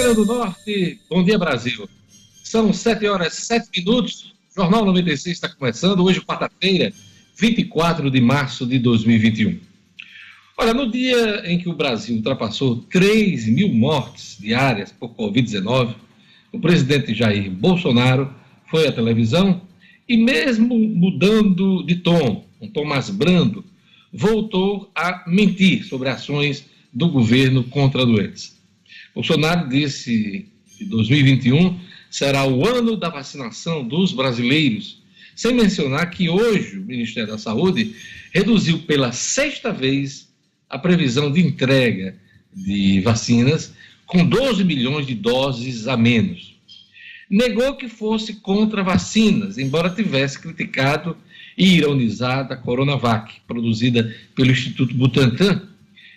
Grande 0.00 0.14
do 0.14 0.24
Norte, 0.24 0.98
bom 1.10 1.22
dia 1.22 1.38
Brasil. 1.38 1.86
São 2.42 2.72
7 2.72 3.06
horas 3.06 3.36
e 3.36 3.42
7 3.42 3.68
minutos, 3.76 4.32
Jornal 4.56 4.86
96 4.86 5.36
está 5.36 5.46
começando, 5.46 6.02
hoje 6.02 6.22
quarta-feira, 6.22 6.90
24 7.36 8.10
de 8.10 8.18
março 8.18 8.64
de 8.64 8.78
2021. 8.78 9.60
Olha, 10.56 10.72
no 10.72 10.90
dia 10.90 11.42
em 11.44 11.58
que 11.58 11.68
o 11.68 11.74
Brasil 11.74 12.16
ultrapassou 12.16 12.76
3 12.90 13.46
mil 13.48 13.68
mortes 13.74 14.38
diárias 14.40 14.90
por 14.90 15.10
Covid-19, 15.10 15.94
o 16.50 16.58
presidente 16.58 17.12
Jair 17.12 17.50
Bolsonaro 17.50 18.32
foi 18.70 18.88
à 18.88 18.92
televisão 18.92 19.60
e, 20.08 20.16
mesmo 20.16 20.78
mudando 20.78 21.82
de 21.82 21.96
tom, 21.96 22.46
um 22.58 22.68
tom 22.68 22.86
mais 22.86 23.10
brando, 23.10 23.62
voltou 24.10 24.90
a 24.94 25.24
mentir 25.26 25.84
sobre 25.84 26.08
ações 26.08 26.64
do 26.90 27.10
governo 27.10 27.64
contra 27.64 28.06
doença. 28.06 28.59
Bolsonaro 29.14 29.68
disse 29.68 30.46
que 30.76 30.84
2021 30.84 31.78
será 32.10 32.46
o 32.46 32.66
ano 32.66 32.96
da 32.96 33.08
vacinação 33.08 33.86
dos 33.86 34.12
brasileiros, 34.12 35.02
sem 35.34 35.54
mencionar 35.54 36.10
que 36.10 36.28
hoje 36.28 36.78
o 36.78 36.82
Ministério 36.82 37.30
da 37.30 37.38
Saúde 37.38 37.94
reduziu 38.32 38.80
pela 38.80 39.12
sexta 39.12 39.72
vez 39.72 40.28
a 40.68 40.78
previsão 40.78 41.30
de 41.30 41.40
entrega 41.40 42.16
de 42.54 43.00
vacinas 43.00 43.72
com 44.06 44.24
12 44.24 44.64
milhões 44.64 45.06
de 45.06 45.14
doses 45.14 45.86
a 45.86 45.96
menos. 45.96 46.56
Negou 47.28 47.76
que 47.76 47.88
fosse 47.88 48.34
contra 48.34 48.82
vacinas, 48.82 49.56
embora 49.56 49.88
tivesse 49.88 50.38
criticado 50.38 51.16
e 51.56 51.76
ironizado 51.76 52.52
a 52.52 52.56
Coronavac, 52.56 53.40
produzida 53.46 54.14
pelo 54.34 54.50
Instituto 54.50 54.94
Butantan, 54.94 55.69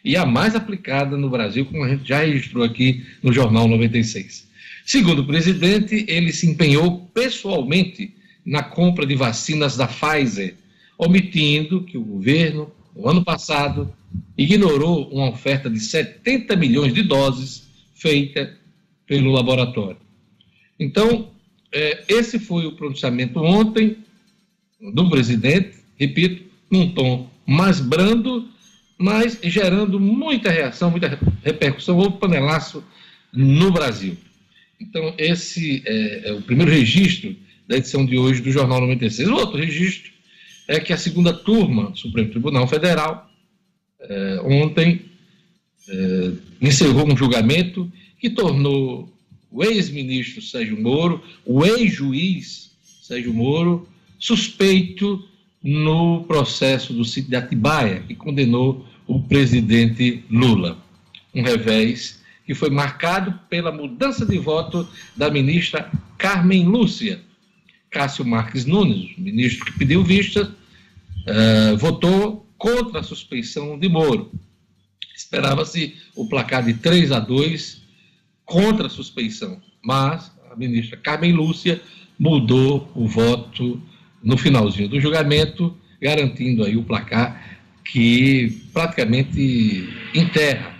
e 0.03 0.17
a 0.17 0.25
mais 0.25 0.55
aplicada 0.55 1.17
no 1.17 1.29
Brasil, 1.29 1.65
como 1.65 1.83
a 1.83 1.89
gente 1.89 2.07
já 2.07 2.19
registrou 2.19 2.63
aqui 2.63 3.05
no 3.21 3.31
Jornal 3.31 3.67
96. 3.67 4.47
Segundo 4.85 5.19
o 5.19 5.25
presidente, 5.25 6.05
ele 6.07 6.33
se 6.33 6.45
empenhou 6.45 7.09
pessoalmente 7.13 8.13
na 8.45 8.61
compra 8.61 9.05
de 9.05 9.15
vacinas 9.15 9.77
da 9.77 9.87
Pfizer, 9.87 10.55
omitindo 10.97 11.83
que 11.83 11.97
o 11.97 12.03
governo, 12.03 12.69
no 12.95 13.07
ano 13.07 13.23
passado, 13.23 13.93
ignorou 14.37 15.07
uma 15.09 15.29
oferta 15.29 15.69
de 15.69 15.79
70 15.79 16.55
milhões 16.57 16.93
de 16.93 17.01
doses 17.01 17.63
feita 17.95 18.57
pelo 19.07 19.31
laboratório. 19.31 19.97
Então, 20.77 21.29
é, 21.71 22.03
esse 22.09 22.37
foi 22.37 22.65
o 22.65 22.73
pronunciamento 22.73 23.39
ontem 23.39 23.97
do 24.93 25.09
presidente, 25.09 25.77
repito, 25.97 26.43
num 26.69 26.93
tom 26.93 27.29
mais 27.45 27.79
brando 27.79 28.49
mas 29.03 29.37
gerando 29.43 29.99
muita 29.99 30.49
reação, 30.49 30.89
muita 30.89 31.19
repercussão, 31.43 31.97
ou 31.97 32.13
panelaço 32.13 32.81
no 33.33 33.69
Brasil. 33.69 34.15
Então, 34.79 35.13
esse 35.17 35.83
é, 35.85 36.29
é, 36.29 36.33
o 36.33 36.41
primeiro 36.41 36.71
registro 36.71 37.35
da 37.67 37.75
edição 37.75 38.05
de 38.05 38.17
hoje 38.17 38.41
do 38.41 38.49
Jornal 38.49 38.79
96. 38.79 39.27
O 39.27 39.33
outro 39.33 39.57
registro 39.57 40.09
é 40.69 40.79
que 40.79 40.93
a 40.93 40.97
segunda 40.97 41.33
turma 41.33 41.89
do 41.89 41.99
Supremo 41.99 42.29
Tribunal 42.29 42.65
Federal, 42.65 43.29
é, 43.99 44.39
ontem, 44.41 45.01
é, 45.89 46.31
encerrou 46.61 47.05
um 47.05 47.17
julgamento 47.17 47.91
que 48.17 48.29
tornou 48.29 49.13
o 49.51 49.65
ex-ministro 49.65 50.41
Sérgio 50.41 50.81
Moro, 50.81 51.21
o 51.45 51.65
ex-juiz 51.65 52.71
Sérgio 53.01 53.33
Moro, 53.33 53.85
suspeito 54.17 55.27
no 55.61 56.23
processo 56.23 56.93
do 56.93 57.03
sítio 57.03 57.31
de 57.31 57.35
Atibaia, 57.35 57.99
que 58.07 58.15
condenou 58.15 58.92
o 59.07 59.21
presidente 59.21 60.23
Lula. 60.29 60.77
Um 61.33 61.43
revés 61.43 62.21
que 62.45 62.53
foi 62.53 62.69
marcado 62.69 63.39
pela 63.49 63.71
mudança 63.71 64.25
de 64.25 64.37
voto 64.37 64.87
da 65.15 65.29
ministra 65.29 65.89
Carmen 66.17 66.65
Lúcia. 66.65 67.21
Cássio 67.89 68.25
Marques 68.25 68.65
Nunes, 68.65 69.15
ministro 69.17 69.65
que 69.65 69.77
pediu 69.77 70.03
vista, 70.03 70.51
uh, 71.27 71.77
votou 71.77 72.49
contra 72.57 73.01
a 73.01 73.03
suspeição 73.03 73.77
de 73.77 73.87
Moro. 73.87 74.31
Esperava-se 75.15 75.95
o 76.15 76.27
placar 76.27 76.65
de 76.65 76.73
3 76.73 77.11
a 77.11 77.19
2 77.19 77.83
contra 78.45 78.87
a 78.87 78.89
suspeição, 78.89 79.61
mas 79.83 80.31
a 80.51 80.55
ministra 80.55 80.97
Carmen 80.97 81.33
Lúcia 81.33 81.81
mudou 82.17 82.91
o 82.95 83.07
voto 83.07 83.81
no 84.23 84.37
finalzinho 84.37 84.89
do 84.89 84.99
julgamento, 84.99 85.75
garantindo 86.01 86.63
aí 86.63 86.75
o 86.75 86.83
placar 86.83 87.59
que 87.85 88.61
praticamente 88.73 89.89
enterra 90.13 90.73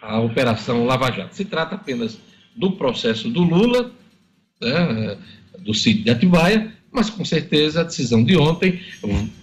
a 0.00 0.20
Operação 0.20 0.86
Lava 0.86 1.10
Jato. 1.10 1.34
Se 1.34 1.44
trata 1.44 1.74
apenas 1.74 2.18
do 2.56 2.72
processo 2.72 3.28
do 3.28 3.42
Lula, 3.42 3.92
né, 4.60 5.18
do 5.58 5.74
sítio 5.74 6.04
de 6.04 6.10
Atibaia, 6.10 6.72
mas 6.90 7.10
com 7.10 7.24
certeza 7.24 7.80
a 7.80 7.84
decisão 7.84 8.24
de 8.24 8.36
ontem 8.36 8.80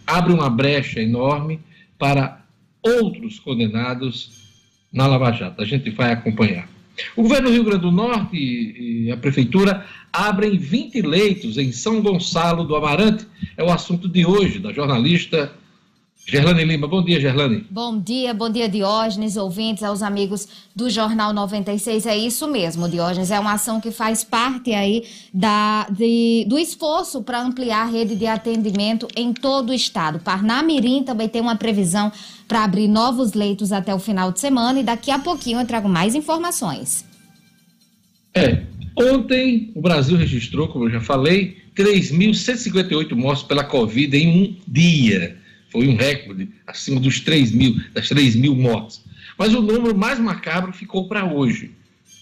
abre 0.05 0.33
uma 0.33 0.49
brecha 0.49 0.99
enorme 0.99 1.59
para 1.97 2.43
outros 2.81 3.39
condenados 3.39 4.45
na 4.91 5.07
Lava 5.07 5.31
Jato. 5.31 5.61
A 5.61 5.65
gente 5.65 5.89
vai 5.89 6.11
acompanhar. 6.11 6.67
O 7.15 7.23
governo 7.23 7.49
do 7.49 7.53
Rio 7.53 7.63
Grande 7.63 7.81
do 7.81 7.91
Norte 7.91 8.37
e 8.37 9.11
a 9.11 9.17
prefeitura 9.17 9.85
abrem 10.11 10.57
20 10.57 11.01
leitos 11.01 11.57
em 11.57 11.71
São 11.71 12.01
Gonçalo 12.01 12.63
do 12.63 12.75
Amarante. 12.75 13.27
É 13.57 13.63
o 13.63 13.71
assunto 13.71 14.07
de 14.07 14.25
hoje 14.25 14.59
da 14.59 14.71
jornalista 14.71 15.53
Gerlane 16.27 16.65
Lima, 16.65 16.87
bom 16.87 17.03
dia, 17.03 17.21
Gerlane. 17.21 17.67
Bom 17.69 17.99
dia, 17.99 18.33
bom 18.33 18.49
dia, 18.49 18.67
Diógenes, 18.67 19.37
ouvintes, 19.37 19.83
aos 19.83 20.01
amigos 20.01 20.47
do 20.75 20.89
Jornal 20.89 21.31
96. 21.31 22.07
É 22.07 22.17
isso 22.17 22.47
mesmo, 22.47 22.89
Diógenes, 22.89 23.29
é 23.29 23.39
uma 23.39 23.53
ação 23.53 23.79
que 23.79 23.91
faz 23.91 24.23
parte 24.23 24.73
aí 24.73 25.03
da, 25.31 25.87
de, 25.87 26.43
do 26.49 26.57
esforço 26.57 27.21
para 27.21 27.39
ampliar 27.39 27.83
a 27.83 27.85
rede 27.85 28.15
de 28.15 28.25
atendimento 28.25 29.07
em 29.15 29.31
todo 29.33 29.69
o 29.69 29.73
estado. 29.73 30.17
Parnamirim 30.17 31.03
também 31.03 31.29
tem 31.29 31.43
uma 31.43 31.55
previsão 31.55 32.11
para 32.47 32.63
abrir 32.63 32.87
novos 32.87 33.33
leitos 33.33 33.71
até 33.71 33.93
o 33.93 33.99
final 33.99 34.31
de 34.31 34.39
semana 34.39 34.79
e 34.79 34.83
daqui 34.83 35.11
a 35.11 35.19
pouquinho 35.19 35.59
eu 35.59 35.67
trago 35.67 35.87
mais 35.87 36.15
informações. 36.15 37.05
É, 38.33 38.63
ontem 38.97 39.71
o 39.75 39.81
Brasil 39.81 40.17
registrou, 40.17 40.67
como 40.69 40.85
eu 40.85 40.89
já 40.89 41.01
falei, 41.01 41.57
3.158 41.77 43.13
mortes 43.13 43.43
pela 43.43 43.63
Covid 43.63 44.17
em 44.17 44.27
um 44.27 44.55
dia 44.67 45.44
foi 45.75 45.89
um 45.89 45.95
recorde, 45.97 46.47
acima 46.65 47.01
dos 47.01 47.19
3 47.19 47.51
mil, 47.51 47.75
das 47.93 48.07
3 48.07 48.37
mil 48.37 48.55
mortes. 48.55 49.03
Mas 49.37 49.53
o 49.53 49.61
número 49.61 49.93
mais 49.93 50.17
macabro 50.17 50.71
ficou 50.71 51.09
para 51.09 51.25
hoje, 51.25 51.71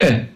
É, 0.00 0.26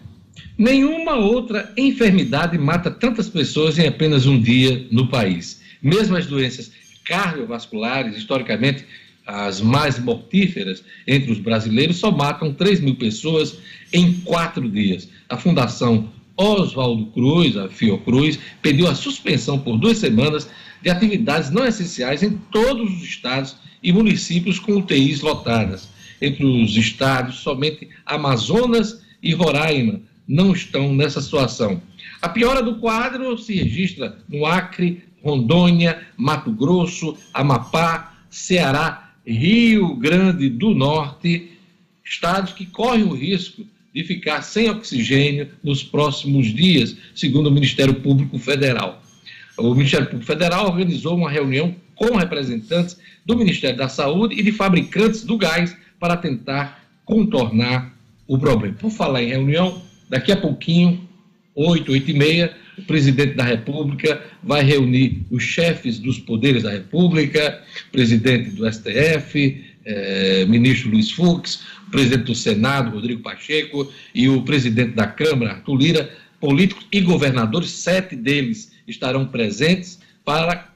nenhuma 0.55 1.15
outra 1.15 1.73
enfermidade 1.75 2.59
mata 2.59 2.91
tantas 2.91 3.27
pessoas 3.27 3.79
em 3.79 3.87
apenas 3.87 4.27
um 4.27 4.39
dia 4.39 4.85
no 4.91 5.07
país. 5.07 5.61
Mesmo 5.81 6.15
as 6.15 6.27
doenças 6.27 6.71
cardiovasculares, 7.05 8.15
historicamente, 8.15 8.85
as 9.25 9.59
mais 9.59 9.97
mortíferas 9.97 10.83
entre 11.07 11.31
os 11.31 11.39
brasileiros, 11.39 11.97
só 11.97 12.11
matam 12.11 12.53
3 12.53 12.79
mil 12.79 12.95
pessoas 12.95 13.57
em 13.91 14.13
quatro 14.21 14.69
dias. 14.69 15.09
A 15.27 15.37
Fundação 15.37 16.07
Oswaldo 16.37 17.07
Cruz, 17.07 17.57
a 17.57 17.67
Fiocruz, 17.67 18.37
pediu 18.61 18.87
a 18.87 18.93
suspensão 18.93 19.57
por 19.57 19.79
duas 19.79 19.97
semanas 19.97 20.47
de 20.83 20.89
atividades 20.91 21.49
não 21.49 21.65
essenciais 21.65 22.21
em 22.21 22.37
todos 22.51 22.93
os 22.93 23.03
estados 23.03 23.55
e 23.87 23.93
municípios 23.93 24.59
com 24.59 24.73
UTIs 24.73 25.21
lotadas. 25.21 25.87
Entre 26.21 26.43
os 26.43 26.75
estados, 26.75 27.37
somente 27.37 27.87
Amazonas 28.05 29.01
e 29.23 29.33
Roraima 29.33 30.01
não 30.27 30.51
estão 30.51 30.93
nessa 30.93 31.21
situação. 31.21 31.81
A 32.21 32.27
piora 32.27 32.61
do 32.61 32.79
quadro 32.79 33.37
se 33.37 33.55
registra 33.55 34.17
no 34.27 34.45
Acre, 34.45 35.03
Rondônia, 35.23 36.05
Mato 36.17 36.51
Grosso, 36.51 37.15
Amapá, 37.33 38.13
Ceará 38.29 39.13
Rio 39.25 39.95
Grande 39.95 40.49
do 40.49 40.71
Norte, 40.75 41.53
estados 42.03 42.51
que 42.51 42.65
correm 42.65 43.05
o 43.05 43.13
risco 43.13 43.65
de 43.95 44.03
ficar 44.03 44.41
sem 44.41 44.69
oxigênio 44.69 45.47
nos 45.63 45.81
próximos 45.81 46.47
dias, 46.53 46.97
segundo 47.15 47.47
o 47.47 47.53
Ministério 47.53 47.93
Público 48.01 48.37
Federal. 48.37 49.01
O 49.57 49.73
Ministério 49.73 50.07
Público 50.07 50.25
Federal 50.25 50.65
organizou 50.65 51.15
uma 51.15 51.31
reunião 51.31 51.73
com 51.97 52.15
representantes 52.15 52.97
do 53.25 53.35
Ministério 53.35 53.75
da 53.75 53.89
Saúde 53.89 54.39
e 54.39 54.43
de 54.43 54.51
fabricantes 54.51 55.23
do 55.23 55.37
gás 55.37 55.75
para 55.99 56.15
tentar 56.15 56.87
contornar 57.03 57.93
o 58.27 58.37
problema. 58.37 58.75
Por 58.75 58.91
falar 58.91 59.23
em 59.23 59.29
reunião, 59.29 59.81
daqui 60.09 60.31
a 60.31 60.37
pouquinho, 60.37 61.07
8, 61.55 61.91
8 61.91 62.11
e 62.11 62.13
meia, 62.13 62.53
o 62.77 62.83
presidente 62.83 63.33
da 63.33 63.43
República 63.43 64.21
vai 64.43 64.63
reunir 64.63 65.25
os 65.31 65.41
chefes 65.41 65.97
dos 65.97 66.19
poderes 66.19 66.63
da 66.63 66.71
República, 66.71 67.63
presidente 67.91 68.51
do 68.51 68.71
STF, 68.71 69.65
eh, 69.83 70.45
ministro 70.47 70.91
Luiz 70.91 71.11
Fux, 71.11 71.63
presidente 71.89 72.25
do 72.25 72.35
Senado, 72.35 72.91
Rodrigo 72.91 73.23
Pacheco, 73.23 73.91
e 74.13 74.29
o 74.29 74.43
presidente 74.43 74.91
da 74.91 75.07
Câmara, 75.07 75.53
Arthur 75.53 75.75
Lira, 75.75 76.09
políticos 76.39 76.85
e 76.91 77.01
governadores, 77.01 77.71
sete 77.71 78.15
deles 78.15 78.71
estarão 78.87 79.25
presentes 79.25 79.99
para 80.23 80.71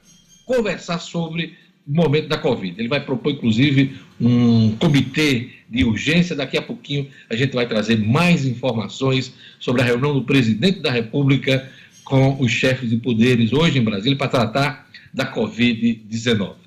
conversar 0.52 0.98
sobre 0.98 1.54
o 1.86 1.94
momento 1.94 2.28
da 2.28 2.36
Covid. 2.36 2.78
Ele 2.78 2.88
vai 2.88 3.00
propor, 3.00 3.32
inclusive, 3.32 3.96
um 4.20 4.76
comitê 4.76 5.50
de 5.68 5.84
urgência. 5.84 6.36
Daqui 6.36 6.58
a 6.58 6.62
pouquinho 6.62 7.08
a 7.30 7.34
gente 7.34 7.54
vai 7.54 7.66
trazer 7.66 7.98
mais 7.98 8.44
informações 8.44 9.32
sobre 9.58 9.82
a 9.82 9.84
reunião 9.84 10.12
do 10.12 10.22
presidente 10.22 10.80
da 10.80 10.90
República 10.90 11.68
com 12.04 12.40
os 12.40 12.50
chefes 12.50 12.90
de 12.90 12.96
poderes 12.98 13.52
hoje 13.52 13.78
em 13.78 13.82
Brasília 13.82 14.16
para 14.16 14.28
tratar 14.28 14.88
da 15.12 15.32
Covid-19. 15.32 16.61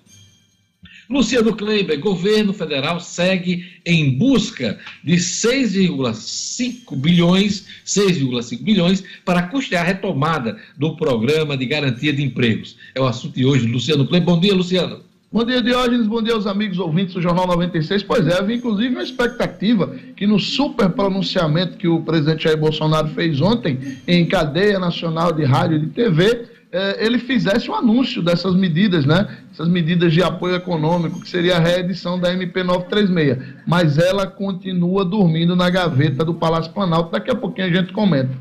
Luciano 1.09 1.55
Kleiber, 1.55 1.99
governo 1.99 2.53
federal 2.53 2.99
segue 2.99 3.65
em 3.85 4.17
busca 4.17 4.79
de 5.03 5.15
6,5 5.15 6.95
bilhões, 6.95 7.65
6,5 7.85 8.61
bilhões 8.61 9.03
para 9.23 9.43
custear 9.43 9.83
a 9.83 9.87
retomada 9.87 10.57
do 10.77 10.95
programa 10.95 11.55
de 11.55 11.65
garantia 11.65 12.11
de 12.11 12.23
empregos. 12.23 12.75
É 12.95 13.01
o 13.01 13.07
assunto 13.07 13.35
de 13.35 13.45
hoje, 13.45 13.67
Luciano 13.67 14.07
Kleiber. 14.07 14.25
Bom 14.25 14.39
dia, 14.39 14.53
Luciano. 14.53 15.05
Bom 15.35 15.43
dia, 15.43 15.61
Diógenes. 15.61 16.07
Bom 16.07 16.21
dia 16.21 16.33
aos 16.33 16.47
amigos 16.47 16.79
ouvintes 16.79 17.13
do 17.13 17.21
Jornal 17.21 17.45
96. 17.45 18.03
Pois 18.03 18.25
é, 18.25 18.39
havia 18.39 18.55
inclusive 18.55 18.95
uma 18.95 19.03
expectativa 19.03 19.93
que 20.15 20.25
no 20.25 20.39
super 20.39 20.89
pronunciamento 20.89 21.77
que 21.77 21.89
o 21.89 22.01
presidente 22.01 22.45
Jair 22.45 22.57
Bolsonaro 22.57 23.09
fez 23.09 23.41
ontem 23.41 23.97
em 24.07 24.25
cadeia 24.25 24.79
nacional 24.79 25.33
de 25.33 25.43
rádio 25.43 25.75
e 25.75 25.81
de 25.81 25.87
TV, 25.87 26.45
ele 26.99 27.19
fizesse 27.19 27.69
o 27.69 27.73
um 27.73 27.75
anúncio 27.75 28.21
dessas 28.21 28.55
medidas, 28.55 29.05
né? 29.05 29.37
Essas 29.51 29.67
medidas 29.67 30.13
de 30.13 30.21
apoio 30.21 30.55
econômico, 30.55 31.21
que 31.21 31.29
seria 31.29 31.57
a 31.57 31.59
reedição 31.59 32.19
da 32.19 32.33
MP 32.33 32.63
936. 32.63 33.37
Mas 33.65 33.97
ela 33.97 34.27
continua 34.27 35.05
dormindo 35.05 35.55
na 35.55 35.69
gaveta 35.69 36.25
do 36.25 36.33
Palácio 36.33 36.73
Planalto. 36.73 37.11
Daqui 37.11 37.31
a 37.31 37.35
pouquinho 37.35 37.67
a 37.67 37.71
gente 37.71 37.93
comenta. 37.93 38.31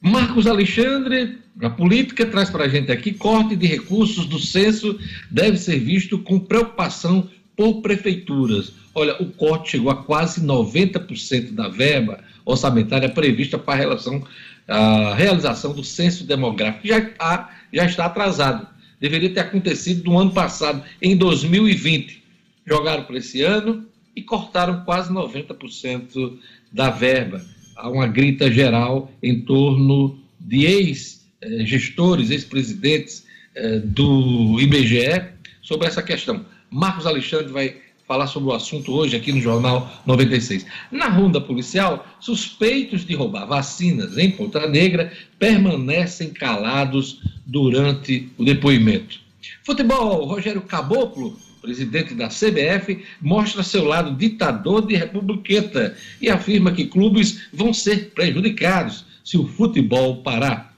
Marcos 0.00 0.46
Alexandre, 0.46 1.38
a 1.60 1.68
política 1.68 2.24
traz 2.24 2.48
para 2.48 2.64
a 2.64 2.68
gente 2.68 2.90
aqui: 2.90 3.12
corte 3.12 3.54
de 3.54 3.66
recursos 3.66 4.26
do 4.26 4.38
censo 4.38 4.98
deve 5.30 5.58
ser 5.58 5.78
visto 5.78 6.18
com 6.18 6.38
preocupação 6.38 7.28
por 7.56 7.82
prefeituras. 7.82 8.72
Olha, 8.94 9.20
o 9.20 9.26
corte 9.26 9.72
chegou 9.72 9.90
a 9.90 10.02
quase 10.02 10.40
90% 10.40 11.52
da 11.52 11.68
verba 11.68 12.20
orçamentária 12.44 13.08
prevista 13.08 13.58
para 13.58 13.74
a, 13.74 13.76
relação, 13.76 14.24
a 14.66 15.14
realização 15.14 15.74
do 15.74 15.84
censo 15.84 16.24
demográfico. 16.24 16.88
Já, 16.88 16.98
está, 16.98 17.50
já 17.72 17.84
está 17.84 18.06
atrasado. 18.06 18.66
Deveria 19.00 19.30
ter 19.30 19.40
acontecido 19.40 20.04
no 20.10 20.18
ano 20.18 20.32
passado, 20.32 20.82
em 21.00 21.16
2020. 21.16 22.22
Jogaram 22.66 23.04
para 23.04 23.18
esse 23.18 23.42
ano 23.42 23.86
e 24.14 24.22
cortaram 24.22 24.84
quase 24.84 25.12
90% 25.12 26.38
da 26.72 26.90
verba 26.90 27.42
há 27.80 27.88
uma 27.88 28.06
grita 28.06 28.50
geral 28.50 29.10
em 29.22 29.40
torno 29.40 30.18
de 30.38 30.66
ex-gestores, 30.66 32.30
ex-presidentes 32.30 33.26
eh, 33.54 33.80
do 33.80 34.60
IBGE 34.60 35.24
sobre 35.62 35.86
essa 35.86 36.02
questão. 36.02 36.44
Marcos 36.70 37.06
Alexandre 37.06 37.52
vai 37.52 37.76
falar 38.10 38.26
sobre 38.26 38.48
o 38.48 38.52
assunto 38.52 38.92
hoje 38.92 39.14
aqui 39.14 39.30
no 39.30 39.40
Jornal 39.40 39.88
96. 40.04 40.66
Na 40.90 41.06
ronda 41.06 41.40
policial, 41.40 42.04
suspeitos 42.18 43.06
de 43.06 43.14
roubar 43.14 43.46
vacinas 43.46 44.18
em 44.18 44.32
Ponta 44.32 44.66
Negra 44.66 45.12
permanecem 45.38 46.30
calados 46.30 47.20
durante 47.46 48.28
o 48.36 48.44
depoimento. 48.44 49.20
Futebol, 49.62 50.24
Rogério 50.24 50.60
Caboclo 50.62 51.38
presidente 51.62 52.14
da 52.14 52.28
CBF, 52.28 53.04
mostra 53.20 53.62
seu 53.62 53.84
lado 53.84 54.16
ditador 54.16 54.86
de 54.86 54.96
republiqueta 54.96 55.94
e 56.18 56.30
afirma 56.30 56.72
que 56.72 56.86
clubes 56.86 57.48
vão 57.52 57.72
ser 57.72 58.12
prejudicados 58.14 59.04
se 59.22 59.36
o 59.36 59.46
futebol 59.46 60.22
parar. 60.22 60.74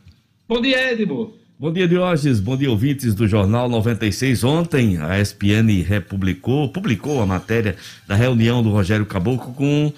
Bom 0.48 0.60
dia, 0.60 0.92
Edmo. 0.92 1.34
Bom 1.62 1.72
dia, 1.72 1.86
Diógenes. 1.86 2.40
Bom 2.40 2.56
dia, 2.56 2.68
ouvintes 2.68 3.14
do 3.14 3.28
Jornal 3.28 3.68
96. 3.68 4.42
Ontem, 4.42 4.96
a 4.96 5.20
ESPN 5.20 5.80
republicou, 5.86 6.68
publicou 6.68 7.22
a 7.22 7.24
matéria 7.24 7.76
da 8.04 8.16
reunião 8.16 8.64
do 8.64 8.70
Rogério 8.70 9.06
Caboclo 9.06 9.54
com 9.54 9.92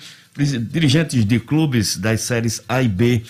dirigentes 0.71 1.25
de 1.25 1.41
clubes 1.41 1.97
das 1.97 2.21
séries 2.21 2.61
A 2.69 2.83
e 2.83 2.89
B. 2.89 3.23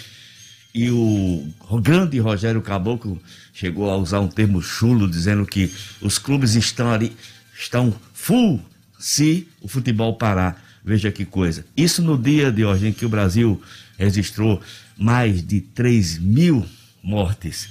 E 0.75 0.91
o 0.91 1.47
grande 1.81 2.19
Rogério 2.19 2.61
Caboclo 2.61 3.23
chegou 3.53 3.88
a 3.88 3.97
usar 3.97 4.19
um 4.19 4.26
termo 4.26 4.61
chulo, 4.61 5.09
dizendo 5.09 5.47
que 5.47 5.73
os 6.00 6.19
clubes 6.19 6.57
estão 6.57 6.91
ali 6.91 7.12
estão 7.57 7.95
full 8.12 8.61
se 8.99 9.47
o 9.62 9.69
futebol 9.69 10.12
parar. 10.17 10.61
Veja 10.85 11.12
que 11.12 11.25
coisa. 11.25 11.64
Isso 11.76 12.03
no 12.03 12.19
dia 12.19 12.50
de 12.50 12.64
hoje 12.64 12.88
em 12.88 12.93
que 12.93 13.07
o 13.07 13.09
Brasil 13.09 13.62
registrou 13.97 14.61
mais 14.99 15.41
de 15.41 15.61
3 15.61 16.19
mil 16.19 16.67
mortes. 17.00 17.69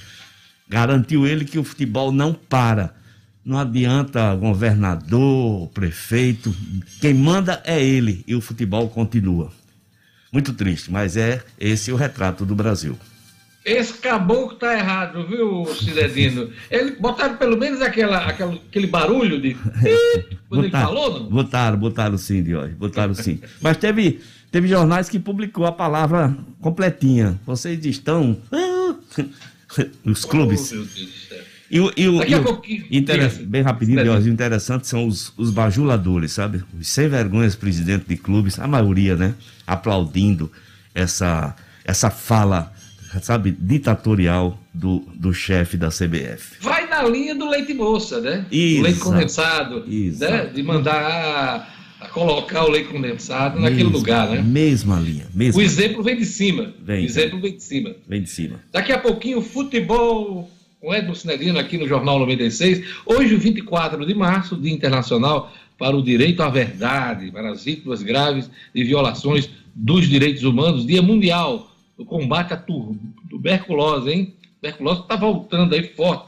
Garantiu 0.67 1.25
ele 1.27 1.45
que 1.45 1.59
o 1.59 1.63
futebol 1.63 2.11
não 2.11 2.33
para. 2.33 2.95
não 3.45 3.59
adianta 3.59 4.33
governador, 4.35 5.67
prefeito, 5.69 6.55
quem 7.01 7.13
manda 7.13 7.61
é 7.65 7.83
ele 7.83 8.23
e 8.25 8.35
o 8.35 8.41
futebol 8.41 8.87
continua. 8.89 9.51
Muito 10.31 10.53
triste, 10.53 10.91
mas 10.91 11.15
é 11.17 11.43
esse 11.59 11.91
o 11.91 11.95
retrato 11.95 12.45
do 12.45 12.55
Brasil. 12.55 12.97
Esse 13.65 13.93
caboclo 13.93 14.57
tá 14.57 14.77
errado, 14.77 15.25
viu, 15.25 15.65
Cidadino? 15.75 16.49
Ele 16.69 16.91
botaram 16.91 17.37
pelo 17.37 17.57
menos 17.57 17.81
aquela, 17.81 18.17
aquela, 18.25 18.53
aquele 18.55 18.87
barulho 18.87 19.39
de. 19.39 19.53
Quando 20.49 20.63
botaram, 20.63 20.63
ele 20.63 20.71
falou, 20.71 21.19
não? 21.19 21.29
Botaram, 21.29 21.77
botaram 21.77 22.17
sim, 22.17 22.43
Diógenes, 22.43 22.77
botaram 22.77 23.13
sim. 23.13 23.39
Mas 23.61 23.77
teve, 23.77 24.19
teve 24.51 24.67
jornais 24.67 25.07
que 25.07 25.17
publicou 25.17 25.65
a 25.65 25.71
palavra 25.71 26.35
completinha. 26.59 27.39
Vocês 27.45 27.85
estão. 27.85 28.37
Os 30.05 30.25
clubes. 30.25 30.71
Oh, 30.71 30.85
e, 31.69 31.79
o, 31.79 31.91
e, 31.97 32.07
o, 32.07 32.23
e 32.23 32.39
pouquinho. 32.39 32.85
Bem 33.47 33.61
rapidinho, 33.63 34.13
o 34.13 34.27
interessante 34.27 34.87
são 34.87 35.07
os, 35.07 35.33
os 35.35 35.49
bajuladores, 35.49 36.33
sabe? 36.33 36.63
Os 36.79 36.87
sem 36.87 37.07
vergonhas 37.07 37.55
presidentes 37.55 38.07
de 38.07 38.15
clubes, 38.15 38.59
a 38.59 38.67
maioria, 38.67 39.15
né? 39.15 39.33
Aplaudindo 39.65 40.51
essa, 40.93 41.55
essa 41.83 42.11
fala 42.11 42.71
sabe, 43.21 43.51
ditatorial 43.51 44.59
do, 44.73 44.99
do 45.13 45.33
chefe 45.33 45.77
da 45.77 45.89
CBF. 45.89 46.57
Vai 46.61 46.87
na 46.87 47.03
linha 47.03 47.35
do 47.35 47.47
leite 47.47 47.73
moça, 47.73 48.19
né? 48.19 48.45
Isso. 48.51 48.83
Leite 48.83 48.99
condensado, 48.99 49.83
Isso. 49.87 50.19
né? 50.19 50.45
De 50.47 50.63
mandar 50.63 51.72
colocar 52.13 52.63
o 52.65 52.69
leite 52.69 52.89
condensado 52.89 53.59
mesma, 53.59 53.69
naquele 53.69 53.89
lugar, 53.89 54.29
né? 54.29 54.41
Mesma 54.41 54.99
linha. 54.99 55.27
Mesma 55.33 55.59
o 55.59 55.63
exemplo 55.63 56.03
vem 56.03 56.15
de 56.15 56.25
cima. 56.25 56.73
Vem, 56.79 57.03
o 57.03 57.05
exemplo 57.05 57.39
vem 57.39 57.55
de 57.55 57.63
cima. 57.63 57.95
Vem 58.07 58.21
de 58.21 58.29
cima. 58.29 58.59
Daqui 58.71 58.91
a 58.91 58.99
pouquinho, 58.99 59.41
futebol 59.41 60.49
com 60.79 60.93
Edmo 60.93 61.15
Cinedino 61.15 61.57
aqui 61.57 61.77
no 61.77 61.87
Jornal 61.87 62.19
96. 62.19 62.85
Hoje, 63.05 63.35
24 63.37 64.05
de 64.05 64.13
março, 64.13 64.57
Dia 64.57 64.73
Internacional 64.73 65.51
para 65.79 65.95
o 65.95 66.03
Direito 66.03 66.43
à 66.43 66.49
Verdade, 66.49 67.31
para 67.31 67.51
as 67.51 67.63
vítimas 67.63 68.03
graves 68.03 68.49
de 68.75 68.83
violações 68.83 69.49
dos 69.73 70.07
direitos 70.07 70.43
humanos, 70.43 70.85
Dia 70.85 71.01
Mundial 71.01 71.71
do 71.97 72.05
combate 72.05 72.53
à 72.53 72.63
tuberculose, 73.29 74.09
hein? 74.09 74.33
A 74.41 74.55
tuberculose 74.55 75.01
está 75.01 75.15
voltando 75.15 75.73
aí 75.73 75.83
forte. 75.83 76.25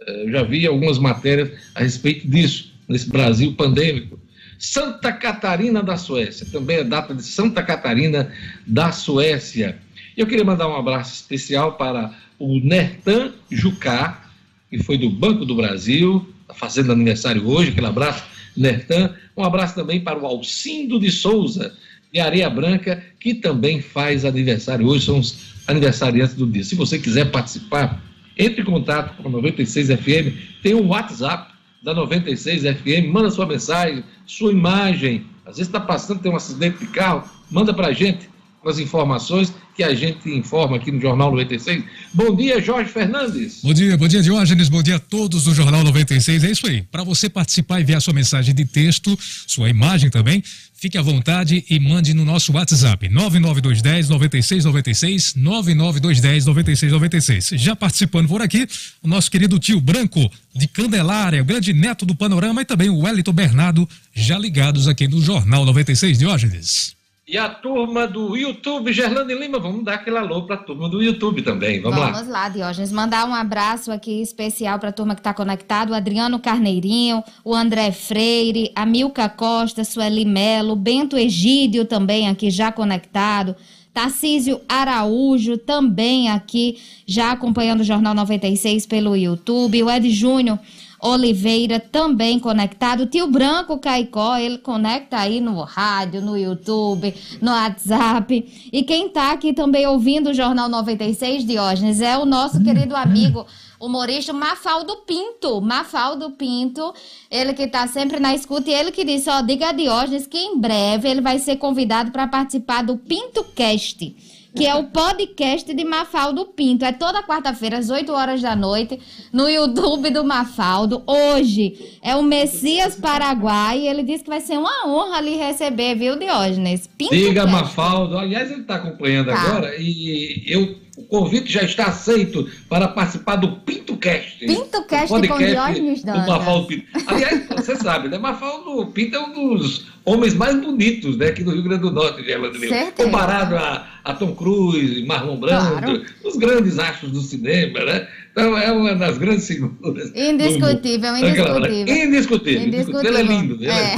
É, 0.00 0.24
eu 0.24 0.32
já 0.32 0.42
vi 0.42 0.66
algumas 0.66 0.98
matérias 0.98 1.50
a 1.74 1.80
respeito 1.80 2.26
disso, 2.28 2.72
nesse 2.88 3.08
Brasil 3.08 3.52
pandêmico. 3.54 4.18
Santa 4.62 5.12
Catarina 5.12 5.82
da 5.82 5.96
Suécia, 5.96 6.46
também 6.46 6.76
é 6.76 6.84
data 6.84 7.12
de 7.12 7.24
Santa 7.24 7.64
Catarina 7.64 8.32
da 8.64 8.92
Suécia. 8.92 9.76
Eu 10.16 10.24
queria 10.24 10.44
mandar 10.44 10.68
um 10.68 10.76
abraço 10.76 11.14
especial 11.14 11.72
para 11.72 12.14
o 12.38 12.60
Nertan 12.60 13.32
Jucá, 13.50 14.24
que 14.70 14.80
foi 14.80 14.96
do 14.96 15.10
Banco 15.10 15.44
do 15.44 15.56
Brasil, 15.56 16.32
está 16.42 16.54
fazendo 16.54 16.92
aniversário 16.92 17.44
hoje, 17.44 17.70
aquele 17.70 17.88
abraço, 17.88 18.22
Nertan. 18.56 19.12
Um 19.36 19.42
abraço 19.42 19.74
também 19.74 20.00
para 20.00 20.16
o 20.16 20.24
Alcindo 20.24 21.00
de 21.00 21.10
Souza, 21.10 21.76
e 22.12 22.20
Areia 22.20 22.48
Branca, 22.48 23.02
que 23.18 23.34
também 23.34 23.82
faz 23.82 24.24
aniversário 24.24 24.86
hoje, 24.86 25.06
são 25.06 25.18
os 25.18 25.38
aniversariantes 25.66 26.36
do 26.36 26.46
dia. 26.46 26.62
Se 26.62 26.76
você 26.76 27.00
quiser 27.00 27.32
participar, 27.32 28.00
entre 28.38 28.62
em 28.62 28.64
contato 28.64 29.16
com 29.16 29.28
a 29.28 29.32
96 29.32 29.88
FM, 29.88 30.62
tem 30.62 30.72
um 30.72 30.86
WhatsApp 30.86 31.51
da 31.82 31.92
96 31.92 32.62
FM, 32.62 33.12
manda 33.12 33.30
sua 33.30 33.46
mensagem, 33.46 34.04
sua 34.24 34.52
imagem. 34.52 35.26
Às 35.44 35.56
vezes 35.56 35.66
está 35.68 35.80
passando, 35.80 36.20
tem 36.20 36.30
um 36.30 36.36
acidente 36.36 36.78
de 36.78 36.86
carro, 36.86 37.28
manda 37.50 37.74
para 37.74 37.88
a 37.88 37.92
gente 37.92 38.30
com 38.62 38.68
as 38.68 38.78
informações 38.78 39.52
que 39.74 39.82
a 39.82 39.92
gente 39.94 40.28
informa 40.30 40.76
aqui 40.76 40.92
no 40.92 41.00
Jornal 41.00 41.30
96. 41.32 41.82
Bom 42.14 42.34
dia, 42.36 42.60
Jorge 42.60 42.90
Fernandes. 42.90 43.60
Bom 43.62 43.74
dia, 43.74 43.96
bom 43.96 44.06
dia, 44.06 44.22
Diógenes. 44.22 44.68
Bom 44.68 44.82
dia 44.82 44.96
a 44.96 44.98
todos 45.00 45.44
do 45.44 45.54
Jornal 45.54 45.82
96. 45.82 46.44
É 46.44 46.50
isso 46.50 46.66
aí. 46.68 46.82
Para 46.82 47.02
você 47.02 47.28
participar 47.28 47.80
e 47.80 47.82
enviar 47.82 48.00
sua 48.00 48.14
mensagem 48.14 48.54
de 48.54 48.64
texto, 48.64 49.18
sua 49.46 49.68
imagem 49.68 50.10
também, 50.10 50.44
fique 50.74 50.96
à 50.96 51.02
vontade 51.02 51.64
e 51.68 51.80
mande 51.80 52.14
no 52.14 52.24
nosso 52.24 52.52
WhatsApp 52.52 53.08
99210 53.08 54.08
9696 54.08 55.34
99210 55.34 56.46
9696. 56.46 57.60
Já 57.60 57.74
participando 57.74 58.28
por 58.28 58.42
aqui, 58.42 58.68
o 59.02 59.08
nosso 59.08 59.28
querido 59.28 59.58
tio 59.58 59.80
Branco 59.80 60.30
de 60.54 60.68
Candelária, 60.68 61.42
o 61.42 61.44
grande 61.44 61.72
neto 61.72 62.06
do 62.06 62.14
Panorama 62.14 62.62
e 62.62 62.64
também 62.64 62.90
o 62.90 63.00
Wellington 63.00 63.32
Bernardo, 63.32 63.88
já 64.14 64.38
ligados 64.38 64.86
aqui 64.86 65.08
no 65.08 65.20
Jornal 65.20 65.64
96, 65.64 66.18
Diógenes. 66.18 67.01
E 67.32 67.38
a 67.38 67.48
turma 67.48 68.06
do 68.06 68.36
YouTube, 68.36 68.92
Gerlane 68.92 69.32
Lima, 69.32 69.58
vamos 69.58 69.82
dar 69.82 69.94
aquele 69.94 70.18
alô 70.18 70.42
para 70.42 70.56
a 70.56 70.58
turma 70.58 70.86
do 70.86 71.02
YouTube 71.02 71.40
também. 71.40 71.80
Vamos, 71.80 71.98
vamos 71.98 72.12
lá. 72.12 72.18
Vamos 72.18 72.30
lá, 72.30 72.48
Diógenes. 72.50 72.92
Mandar 72.92 73.26
um 73.26 73.34
abraço 73.34 73.90
aqui 73.90 74.20
especial 74.20 74.78
para 74.78 74.90
a 74.90 74.92
turma 74.92 75.14
que 75.14 75.22
está 75.22 75.32
conectada: 75.32 75.92
o 75.92 75.94
Adriano 75.94 76.38
Carneirinho, 76.38 77.24
o 77.42 77.54
André 77.54 77.90
Freire, 77.90 78.70
a 78.76 78.84
Milka 78.84 79.30
Costa, 79.30 79.82
Sueli 79.82 80.26
Melo, 80.26 80.76
Bento 80.76 81.16
Egídio 81.16 81.86
também 81.86 82.28
aqui 82.28 82.50
já 82.50 82.70
conectado. 82.70 83.56
Tarcísio 83.94 84.60
Araújo 84.68 85.56
também 85.56 86.28
aqui 86.28 86.78
já 87.06 87.32
acompanhando 87.32 87.80
o 87.80 87.84
Jornal 87.84 88.12
96 88.12 88.84
pelo 88.84 89.16
YouTube. 89.16 89.82
O 89.82 89.90
Ed 89.90 90.10
Júnior 90.10 90.58
Oliveira 91.02 91.80
também 91.80 92.38
conectado. 92.38 93.06
Tio 93.06 93.26
Branco 93.26 93.76
Caicó, 93.78 94.36
ele 94.36 94.58
conecta 94.58 95.18
aí 95.18 95.40
no 95.40 95.60
rádio, 95.62 96.22
no 96.22 96.38
YouTube, 96.38 97.12
no 97.40 97.50
WhatsApp. 97.50 98.70
E 98.72 98.84
quem 98.84 99.08
está 99.08 99.32
aqui 99.32 99.52
também 99.52 99.84
ouvindo 99.84 100.30
o 100.30 100.34
Jornal 100.34 100.68
96, 100.68 101.44
Diógenes, 101.44 102.00
é 102.00 102.16
o 102.16 102.24
nosso 102.24 102.62
querido 102.62 102.94
amigo 102.94 103.44
humorista 103.80 104.32
Mafaldo 104.32 104.98
Pinto. 104.98 105.60
Mafaldo 105.60 106.30
Pinto, 106.30 106.94
ele 107.28 107.52
que 107.52 107.64
está 107.64 107.88
sempre 107.88 108.20
na 108.20 108.32
escuta 108.32 108.70
e 108.70 108.72
ele 108.72 108.92
que 108.92 109.04
disse, 109.04 109.28
ó, 109.28 109.40
diga 109.40 109.70
a 109.70 109.72
Diógenes 109.72 110.28
que 110.28 110.38
em 110.38 110.56
breve 110.56 111.08
ele 111.08 111.20
vai 111.20 111.40
ser 111.40 111.56
convidado 111.56 112.12
para 112.12 112.28
participar 112.28 112.82
do 112.82 112.96
Pinto 112.96 113.42
Cast 113.56 114.31
que 114.54 114.66
é 114.66 114.74
o 114.74 114.84
podcast 114.84 115.72
de 115.72 115.84
Mafaldo 115.84 116.46
Pinto. 116.46 116.84
É 116.84 116.92
toda 116.92 117.22
quarta-feira, 117.22 117.78
às 117.78 117.88
8 117.88 118.12
horas 118.12 118.42
da 118.42 118.54
noite, 118.54 118.98
no 119.32 119.48
YouTube 119.48 120.10
do 120.10 120.22
Mafaldo. 120.24 121.02
Hoje 121.06 121.98
é 122.02 122.14
o 122.14 122.22
Messias 122.22 122.94
Paraguai 122.94 123.80
e 123.80 123.88
ele 123.88 124.02
disse 124.02 124.24
que 124.24 124.30
vai 124.30 124.40
ser 124.40 124.58
uma 124.58 124.86
honra 124.86 125.20
lhe 125.20 125.36
receber, 125.36 125.94
viu, 125.94 126.18
Diógenes? 126.18 126.86
Pinto 126.86 127.14
Diga. 127.14 127.46
Mafaldo. 127.46 128.18
Aliás, 128.18 128.50
ele 128.50 128.62
está 128.62 128.76
acompanhando 128.76 129.28
tá. 129.28 129.40
agora 129.40 129.74
e 129.78 130.44
eu 130.46 130.76
o 130.96 131.02
convite 131.04 131.50
já 131.50 131.62
está 131.62 131.86
aceito 131.86 132.50
para 132.68 132.86
participar 132.88 133.36
do 133.36 133.56
PintoCast. 133.60 134.44
PintoCast 134.46 135.08
com 135.08 135.38
Diógenes 135.38 136.04
Dantas. 136.04 136.26
Do 136.26 136.32
Mafaldo 136.32 136.66
Pinto. 136.66 136.86
Aliás, 137.06 137.46
você 137.48 137.76
sabe, 137.76 138.08
né? 138.08 138.18
Mafaldo 138.18 138.86
Pinto 138.88 139.16
é 139.16 139.20
um 139.20 139.32
dos 139.32 139.86
homens 140.04 140.34
mais 140.34 140.54
bonitos 140.56 141.16
né, 141.16 141.28
aqui 141.28 141.42
do 141.42 141.52
Rio 141.52 141.62
Grande 141.62 141.82
do 141.82 141.90
Norte, 141.90 142.22
Gerlando 142.22 142.58
Comparado 142.96 143.56
a, 143.56 143.86
a 144.04 144.14
Tom 144.14 144.34
Cruise, 144.34 145.04
Marlon 145.06 145.38
Brando, 145.38 145.78
claro. 145.78 146.04
os 146.24 146.36
grandes 146.36 146.78
astros 146.78 147.12
do 147.12 147.20
cinema, 147.20 147.84
né? 147.84 148.08
Então 148.32 148.56
é 148.56 148.72
uma 148.72 148.94
das 148.94 149.18
grandes 149.18 149.46
figuras. 149.46 150.10
Indiscutível, 150.16 151.16
indiscutível. 151.16 152.04
Indiscutível. 152.04 152.66
Indiscutível. 152.66 153.04
Ele 153.04 153.18
é 153.18 153.22
lindo. 153.22 153.64
É. 153.64 153.68
é. 153.68 153.96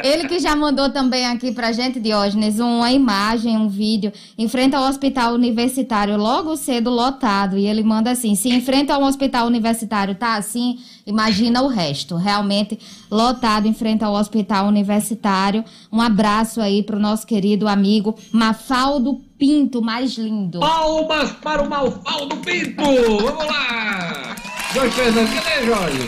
ele 0.12 0.26
que 0.26 0.40
já 0.40 0.56
mandou 0.56 0.88
também 0.90 1.26
aqui 1.26 1.52
pra 1.52 1.72
gente, 1.72 2.00
Diógenes, 2.00 2.58
uma 2.58 2.90
imagem, 2.90 3.54
um 3.56 3.68
vídeo, 3.68 4.10
enfrenta 4.38 4.80
o 4.80 4.88
hospital 4.88 5.34
universitário 5.34 6.16
logo 6.16 6.56
cedo 6.56 6.88
lotado. 6.88 7.58
E 7.58 7.66
ele 7.66 7.82
manda 7.82 8.10
assim: 8.10 8.34
se 8.34 8.48
enfrenta 8.48 8.98
um 8.98 9.04
hospital 9.04 9.46
universitário, 9.46 10.14
tá 10.14 10.36
assim, 10.36 10.78
imagina 11.06 11.62
o 11.62 11.68
resto. 11.68 12.16
Realmente 12.16 12.78
lotado, 13.10 13.68
enfrenta 13.68 14.08
o 14.08 14.18
hospital 14.18 14.66
universitário. 14.66 15.64
Um 15.92 16.00
abraço 16.00 16.60
aí 16.60 16.82
pro 16.82 16.98
nosso 16.98 17.26
querido 17.26 17.68
amigo 17.68 18.14
Mafaldo 18.32 19.22
Pinto 19.38 19.82
mais 19.82 20.16
lindo. 20.16 20.60
Palmas 20.60 21.30
para 21.32 21.62
o 21.62 21.68
Malfaldo 21.68 22.36
Pinto! 22.38 22.82
Vamos 22.82 23.46
lá! 23.46 24.34
Jorge 24.74 24.94
Fernandes, 24.94 25.34
cadê 25.34 25.66
Jorge? 25.66 25.98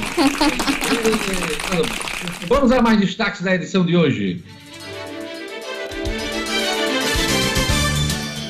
Vamos 2.49 2.73
a 2.73 2.83
mais 2.83 2.99
destaques 2.99 3.43
da 3.43 3.55
edição 3.55 3.85
de 3.85 3.97
hoje. 3.97 4.43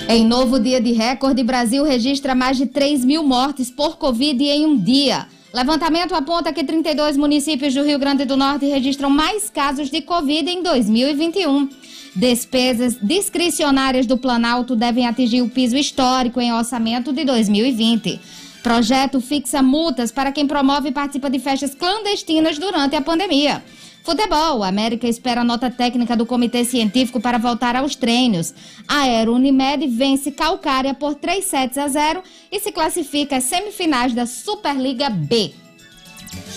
Em 0.08 0.24
novo 0.24 0.58
dia 0.58 0.80
de 0.80 0.92
recorde, 0.92 1.42
Brasil 1.42 1.84
registra 1.84 2.34
mais 2.34 2.56
de 2.56 2.66
3 2.66 3.04
mil 3.04 3.22
mortes 3.22 3.70
por 3.70 3.98
Covid 3.98 4.42
em 4.42 4.64
um 4.64 4.76
dia. 4.76 5.26
Levantamento 5.58 6.14
aponta 6.14 6.52
que 6.52 6.62
32 6.62 7.16
municípios 7.16 7.74
do 7.74 7.82
Rio 7.82 7.98
Grande 7.98 8.24
do 8.24 8.36
Norte 8.36 8.64
registram 8.66 9.10
mais 9.10 9.50
casos 9.50 9.90
de 9.90 10.00
Covid 10.00 10.48
em 10.48 10.62
2021. 10.62 11.68
Despesas 12.14 12.96
discricionárias 13.02 14.06
do 14.06 14.16
Planalto 14.16 14.76
devem 14.76 15.04
atingir 15.04 15.42
o 15.42 15.48
piso 15.48 15.76
histórico 15.76 16.40
em 16.40 16.52
orçamento 16.52 17.12
de 17.12 17.24
2020. 17.24 18.20
Projeto 18.62 19.20
fixa 19.20 19.60
multas 19.60 20.12
para 20.12 20.30
quem 20.30 20.46
promove 20.46 20.90
e 20.90 20.92
participa 20.92 21.28
de 21.28 21.40
festas 21.40 21.74
clandestinas 21.74 22.56
durante 22.56 22.94
a 22.94 23.02
pandemia. 23.02 23.60
Futebol. 24.08 24.64
A 24.64 24.68
América 24.68 25.06
espera 25.06 25.42
a 25.42 25.44
nota 25.44 25.70
técnica 25.70 26.16
do 26.16 26.24
Comitê 26.24 26.64
Científico 26.64 27.20
para 27.20 27.36
voltar 27.36 27.76
aos 27.76 27.94
treinos. 27.94 28.54
A 28.88 29.00
Aero 29.00 29.34
Unimed 29.34 29.86
vence 29.86 30.30
Calcária 30.30 30.94
por 30.94 31.14
3 31.14 31.44
sets 31.44 31.76
a 31.76 31.88
0 31.88 32.22
e 32.50 32.58
se 32.58 32.72
classifica 32.72 33.36
às 33.36 33.44
semifinais 33.44 34.14
da 34.14 34.24
Superliga 34.24 35.10
B. 35.10 35.52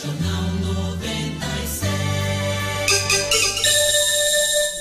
Jornal 0.01 0.43
96. 0.85 1.91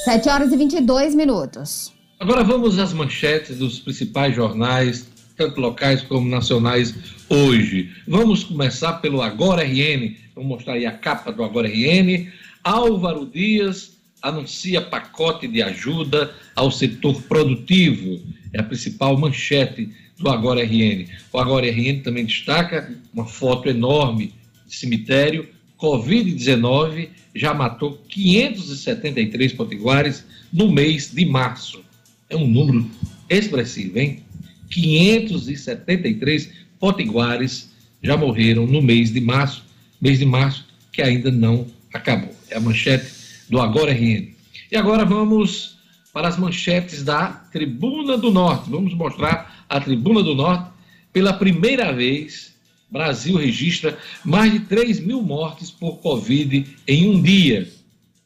7 0.05 0.29
horas 0.29 0.53
e 0.53 0.57
22 0.57 1.17
minutos. 1.17 1.93
Agora 2.21 2.45
vamos 2.45 2.79
às 2.79 2.93
manchetes 2.93 3.59
dos 3.59 3.81
principais 3.81 4.37
jornais, 4.37 5.09
tanto 5.37 5.61
locais 5.61 6.03
como 6.03 6.29
nacionais, 6.29 6.95
hoje. 7.29 7.91
Vamos 8.07 8.45
começar 8.45 8.93
pelo 9.00 9.23
Agora 9.23 9.65
RN. 9.65 10.15
Vou 10.37 10.45
mostrar 10.45 10.75
aí 10.75 10.87
a 10.87 10.93
capa 10.93 11.33
do 11.33 11.43
Agora 11.43 11.67
RN 11.67 12.31
Álvaro 12.62 13.26
Dias 13.26 13.99
anuncia 14.23 14.83
pacote 14.83 15.49
de 15.49 15.62
ajuda 15.62 16.35
ao 16.55 16.71
setor 16.71 17.23
produtivo. 17.23 18.21
É 18.52 18.61
a 18.61 18.62
principal 18.62 19.17
manchete 19.19 19.90
do 20.19 20.29
Agora 20.29 20.62
RN. 20.62 21.07
O 21.33 21.38
Agora 21.38 21.67
RN 21.67 22.02
também 22.02 22.26
destaca 22.26 22.95
uma 23.14 23.25
foto 23.25 23.69
enorme 23.69 24.35
de 24.67 24.76
cemitério. 24.76 25.49
Covid-19 25.79 27.09
já 27.35 27.55
matou 27.55 27.99
573 28.09 29.55
potiguares 29.55 30.26
no 30.52 30.71
mês 30.71 31.11
de 31.11 31.25
março. 31.25 31.83
É 32.29 32.37
um 32.37 32.47
número 32.47 32.90
expressivo, 33.29 33.99
hein? 33.99 34.23
573 34.69 36.50
potiguares 36.79 37.71
já 38.02 38.17
morreram 38.17 38.67
no 38.67 38.83
mês 38.83 39.12
de 39.12 39.21
março, 39.21 39.64
mês 40.00 40.19
de 40.19 40.26
março 40.26 40.67
que 40.93 41.00
ainda 41.00 41.31
não 41.31 41.67
acabou. 41.93 42.40
É 42.50 42.57
a 42.57 42.61
manchete 42.61 43.12
do 43.49 43.61
Agora 43.61 43.92
RN. 43.92 44.35
E 44.71 44.76
agora 44.76 45.04
vamos 45.04 45.78
para 46.12 46.28
as 46.28 46.37
manchetes 46.37 47.04
da 47.04 47.28
Tribuna 47.28 48.19
do 48.19 48.30
Norte. 48.30 48.69
Vamos 48.69 48.92
mostrar 48.95 49.64
a 49.69 49.80
Tribuna 49.80 50.23
do 50.23 50.35
Norte. 50.35 50.71
Pela 51.12 51.33
primeira 51.33 51.92
vez, 51.92 52.54
Brasil 52.90 53.37
registra 53.37 53.97
mais 54.25 54.52
de 54.52 54.61
3 54.61 55.00
mil 55.00 55.23
mortes 55.23 55.71
por 55.71 55.99
Covid 55.99 56.66
em 56.87 57.09
um 57.09 57.23
dia. 57.23 57.71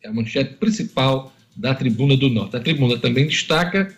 É 0.02 0.08
a 0.08 0.12
manchete 0.12 0.54
principal 0.54 1.32
da 1.54 1.74
Tribuna 1.74 2.16
do 2.16 2.30
Norte. 2.30 2.56
A 2.56 2.60
tribuna 2.60 2.98
também 2.98 3.26
destaca: 3.26 3.94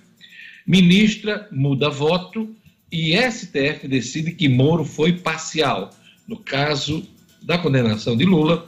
ministra 0.67 1.49
muda 1.53 1.89
voto 1.89 2.55
e 2.91 3.17
STF 3.17 3.87
decide 3.89 4.33
que 4.33 4.49
Moro 4.49 4.85
foi 4.85 5.13
parcial. 5.13 5.91
No 6.27 6.37
caso 6.37 7.07
da 7.43 7.57
condenação 7.57 8.17
de 8.17 8.25
Lula, 8.25 8.67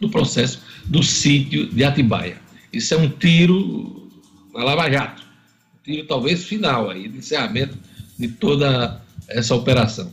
do 0.00 0.08
processo 0.08 0.60
do 0.84 1.02
sítio 1.02 1.66
de 1.66 1.84
Atibaia. 1.84 2.36
Isso 2.72 2.94
é 2.94 2.96
um 2.96 3.08
tiro 3.08 4.10
na 4.54 4.64
Lava 4.64 4.90
Jato, 4.90 5.22
um 5.22 5.82
tiro 5.82 6.06
talvez 6.06 6.44
final 6.44 6.90
aí, 6.90 7.08
de 7.08 7.18
encerramento 7.18 7.76
de 8.18 8.28
toda 8.28 9.02
essa 9.28 9.54
operação. 9.54 10.12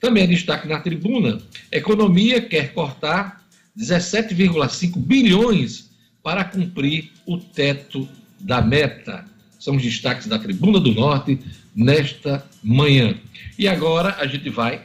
Também 0.00 0.24
é 0.24 0.26
destaque 0.26 0.68
na 0.68 0.80
tribuna, 0.80 1.40
economia 1.72 2.40
quer 2.40 2.72
cortar 2.72 3.44
17,5 3.76 4.96
bilhões 4.98 5.90
para 6.22 6.44
cumprir 6.44 7.10
o 7.26 7.38
teto 7.38 8.08
da 8.40 8.60
meta. 8.60 9.24
São 9.58 9.76
os 9.76 9.82
destaques 9.82 10.26
da 10.26 10.38
Tribuna 10.38 10.78
do 10.78 10.92
Norte 10.92 11.38
nesta 11.74 12.44
manhã. 12.62 13.16
E 13.58 13.66
agora 13.66 14.16
a 14.18 14.26
gente 14.26 14.50
vai 14.50 14.82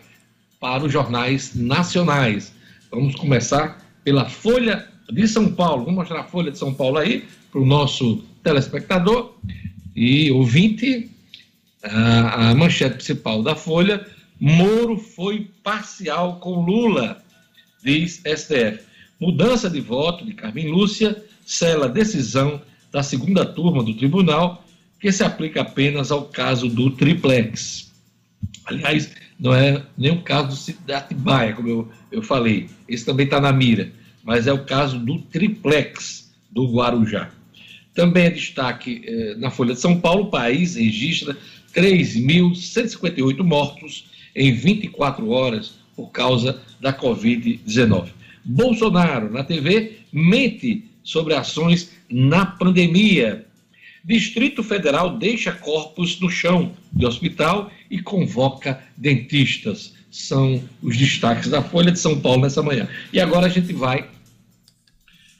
para 0.59 0.83
os 0.83 0.91
jornais 0.91 1.53
nacionais. 1.55 2.53
Vamos 2.89 3.15
começar 3.15 3.82
pela 4.03 4.29
Folha 4.29 4.87
de 5.11 5.27
São 5.27 5.53
Paulo. 5.53 5.85
Vou 5.85 5.93
mostrar 5.93 6.21
a 6.21 6.23
Folha 6.23 6.51
de 6.51 6.57
São 6.57 6.73
Paulo 6.73 6.97
aí 6.97 7.25
para 7.51 7.61
o 7.61 7.65
nosso 7.65 8.23
telespectador 8.43 9.35
e 9.95 10.31
ouvinte. 10.31 11.09
A, 11.83 12.49
a 12.49 12.55
manchete 12.55 12.95
principal 12.95 13.43
da 13.43 13.55
Folha: 13.55 14.05
Moro 14.39 14.97
foi 14.97 15.49
parcial 15.63 16.37
com 16.37 16.65
Lula, 16.65 17.23
diz 17.83 18.21
STF. 18.25 18.79
Mudança 19.19 19.69
de 19.69 19.79
voto 19.79 20.25
de 20.25 20.33
Carmen 20.33 20.67
Lúcia 20.67 21.23
sela 21.45 21.87
decisão 21.87 22.61
da 22.91 23.03
segunda 23.03 23.45
turma 23.45 23.83
do 23.83 23.93
tribunal, 23.95 24.63
que 24.99 25.11
se 25.11 25.23
aplica 25.23 25.61
apenas 25.61 26.11
ao 26.11 26.25
caso 26.25 26.67
do 26.67 26.91
triplex. 26.91 27.91
Aliás, 28.65 29.11
não 29.39 29.53
é 29.53 29.83
nem 29.97 30.11
o 30.11 30.21
caso 30.21 30.73
de 30.85 30.93
Atibaia, 30.93 31.53
como 31.53 31.67
eu, 31.67 31.91
eu 32.11 32.21
falei. 32.21 32.69
Esse 32.87 33.05
também 33.05 33.25
está 33.25 33.39
na 33.39 33.51
mira. 33.51 33.91
Mas 34.23 34.47
é 34.47 34.53
o 34.53 34.63
caso 34.65 34.97
do 34.99 35.19
triplex 35.19 36.33
do 36.51 36.71
Guarujá. 36.71 37.29
Também 37.93 38.25
é 38.25 38.29
destaque 38.29 39.03
eh, 39.05 39.35
na 39.37 39.51
Folha 39.51 39.73
de 39.73 39.79
São 39.79 39.99
Paulo: 39.99 40.23
o 40.23 40.31
país 40.31 40.75
registra 40.75 41.37
3.158 41.75 43.43
mortos 43.43 44.05
em 44.35 44.53
24 44.53 45.29
horas 45.29 45.75
por 45.95 46.09
causa 46.09 46.59
da 46.79 46.93
Covid-19. 46.93 48.09
Bolsonaro, 48.43 49.31
na 49.31 49.43
TV, 49.43 49.99
mente 50.11 50.85
sobre 51.03 51.33
ações 51.33 51.91
na 52.09 52.45
pandemia. 52.45 53.45
Distrito 54.03 54.61
Federal 54.61 55.17
deixa 55.17 55.51
corpos 55.53 56.19
no 56.19 56.29
chão 56.29 56.73
de 56.91 57.05
hospital 57.05 57.71
e 57.89 58.01
convoca 58.01 58.83
dentistas. 58.97 59.93
São 60.11 60.61
os 60.81 60.97
destaques 60.97 61.49
da 61.49 61.61
Folha 61.61 61.91
de 61.91 61.99
São 61.99 62.19
Paulo 62.19 62.41
nessa 62.41 62.61
manhã. 62.61 62.87
E 63.13 63.19
agora 63.19 63.45
a 63.45 63.49
gente 63.49 63.71
vai 63.71 64.09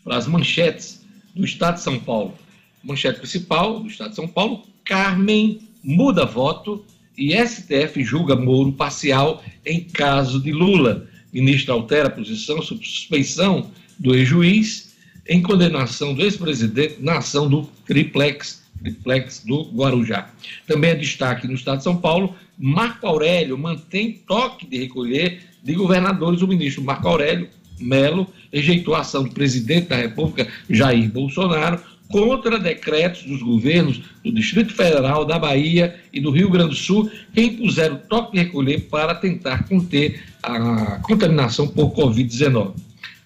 para 0.04 0.16
as 0.16 0.28
manchetes 0.28 1.06
do 1.36 1.44
Estado 1.44 1.76
de 1.76 1.82
São 1.82 2.00
Paulo. 2.00 2.34
Manchete 2.82 3.20
principal 3.20 3.82
do 3.82 3.88
Estado 3.88 4.12
de 4.12 4.16
São 4.16 4.28
Paulo: 4.28 4.66
Carmen 4.86 5.60
muda 5.84 6.26
voto 6.26 6.86
e 7.18 7.36
STF 7.36 8.02
julga 8.04 8.36
Moro 8.36 8.72
parcial 8.72 9.44
em 9.66 9.82
caso 9.82 10.42
de 10.42 10.54
Lula. 10.54 11.08
Ministro 11.34 11.74
altera 11.74 12.08
a 12.08 12.12
posição 12.12 12.62
sob 12.62 12.86
suspeição 12.86 13.72
do 14.00 14.16
ex-juiz 14.16 14.93
em 15.28 15.42
condenação 15.42 16.14
do 16.14 16.22
ex-presidente 16.22 16.98
na 17.00 17.18
ação 17.18 17.50
do 17.50 17.64
triplex 17.86 18.64
triplex 18.84 19.44
do 19.46 19.64
Guarujá. 19.74 20.30
Também 20.68 20.92
é 20.92 20.96
destaque 20.96 21.48
no 21.48 21.54
estado 21.54 21.78
de 21.78 21.84
São 21.84 21.96
Paulo, 21.96 22.36
Marco 22.58 23.08
Aurélio 23.08 23.58
mantém 23.58 24.22
toque 24.28 24.68
de 24.68 24.78
recolher 24.78 25.42
de 25.64 25.74
governadores. 25.74 26.42
O 26.42 26.48
ministro 26.48 26.84
Marco 26.84 27.08
Aurélio 27.08 27.50
Melo 27.80 28.28
rejeitou 28.52 28.94
a 28.94 29.00
ação 29.00 29.24
do 29.24 29.32
presidente 29.32 29.88
da 29.88 29.96
República, 29.96 30.48
Jair 30.70 31.10
Bolsonaro, 31.10 31.82
contra 32.10 32.60
decretos 32.60 33.24
dos 33.24 33.42
governos 33.42 34.02
do 34.24 34.32
Distrito 34.32 34.74
Federal, 34.74 35.26
da 35.26 35.40
Bahia 35.40 35.96
e 36.12 36.20
do 36.20 36.30
Rio 36.30 36.50
Grande 36.50 36.70
do 36.70 36.76
Sul, 36.76 37.10
que 37.34 37.42
impuseram 37.42 37.98
toque 38.08 38.34
de 38.34 38.44
recolher 38.44 38.82
para 38.82 39.16
tentar 39.16 39.68
conter 39.68 40.22
a 40.44 41.00
contaminação 41.02 41.68
por 41.68 41.92
Covid-19 41.96 42.74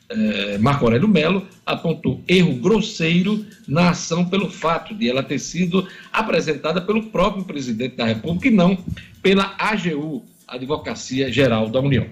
eh, 0.10 0.58
Marco 0.58 0.86
Aurélio 0.86 1.08
Melo 1.08 1.46
apontou 1.66 2.22
erro 2.28 2.56
grosseiro 2.56 3.46
na 3.68 3.90
ação 3.90 4.26
pelo 4.26 4.50
fato 4.50 4.96
de 4.96 5.10
ela 5.10 5.22
ter 5.22 5.40
sido 5.40 5.88
apresentada 6.12 6.82
pelo 6.82 7.04
próprio 7.04 7.44
presidente 7.44 7.96
da 7.96 8.06
República 8.06 8.48
e 8.48 8.52
não 8.52 8.78
pela 9.22 9.56
AGU, 9.58 10.24
Advocacia 10.48 11.32
Geral 11.32 11.70
da 11.70 11.82
União. 11.82 12.08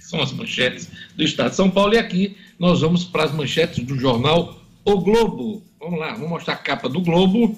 São 0.00 0.20
as 0.20 0.32
manchetes 0.32 0.90
do 1.16 1.22
Estado 1.22 1.50
de 1.50 1.56
São 1.56 1.70
Paulo 1.70 1.94
e 1.94 1.98
aqui 1.98 2.36
nós 2.58 2.80
vamos 2.80 3.04
para 3.04 3.24
as 3.24 3.32
manchetes 3.32 3.84
do 3.84 3.98
jornal 3.98 4.60
O 4.84 5.00
Globo. 5.00 5.62
Vamos 5.78 6.00
lá, 6.00 6.12
vamos 6.14 6.30
mostrar 6.30 6.54
a 6.54 6.58
capa 6.58 6.88
do 6.88 7.00
Globo. 7.00 7.56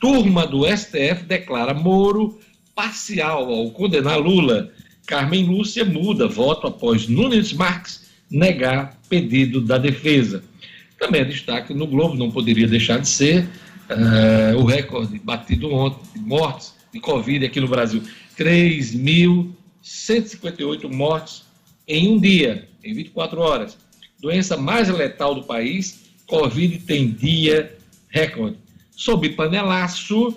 Turma 0.00 0.46
do 0.46 0.64
STF 0.64 1.24
declara 1.26 1.74
Moro 1.74 2.38
parcial 2.74 3.52
ao 3.52 3.70
condenar 3.70 4.18
Lula. 4.18 4.70
Carmen 5.06 5.44
Lúcia 5.44 5.84
muda 5.84 6.28
voto 6.28 6.68
após 6.68 7.08
Nunes 7.08 7.52
Marques 7.52 8.11
negar 8.32 8.98
pedido 9.08 9.60
da 9.60 9.78
defesa. 9.78 10.42
Também 10.98 11.20
é 11.20 11.24
destaque 11.24 11.72
no 11.74 11.86
Globo, 11.86 12.16
não 12.16 12.30
poderia 12.30 12.66
deixar 12.66 12.98
de 12.98 13.08
ser 13.08 13.46
uh, 13.90 14.56
o 14.58 14.64
recorde 14.64 15.18
batido 15.18 15.70
ontem 15.72 16.00
de 16.14 16.20
mortes 16.20 16.74
de 16.92 17.00
Covid 17.00 17.44
aqui 17.44 17.60
no 17.60 17.68
Brasil. 17.68 18.02
3.158 18.38 20.90
mortes 20.90 21.42
em 21.86 22.12
um 22.12 22.18
dia, 22.18 22.66
em 22.82 22.94
24 22.94 23.38
horas. 23.40 23.76
Doença 24.20 24.56
mais 24.56 24.88
letal 24.88 25.34
do 25.34 25.42
país, 25.42 26.14
Covid 26.26 26.78
tem 26.80 27.10
dia 27.10 27.76
recorde. 28.08 28.56
Sob 28.96 29.28
panelaço, 29.30 30.34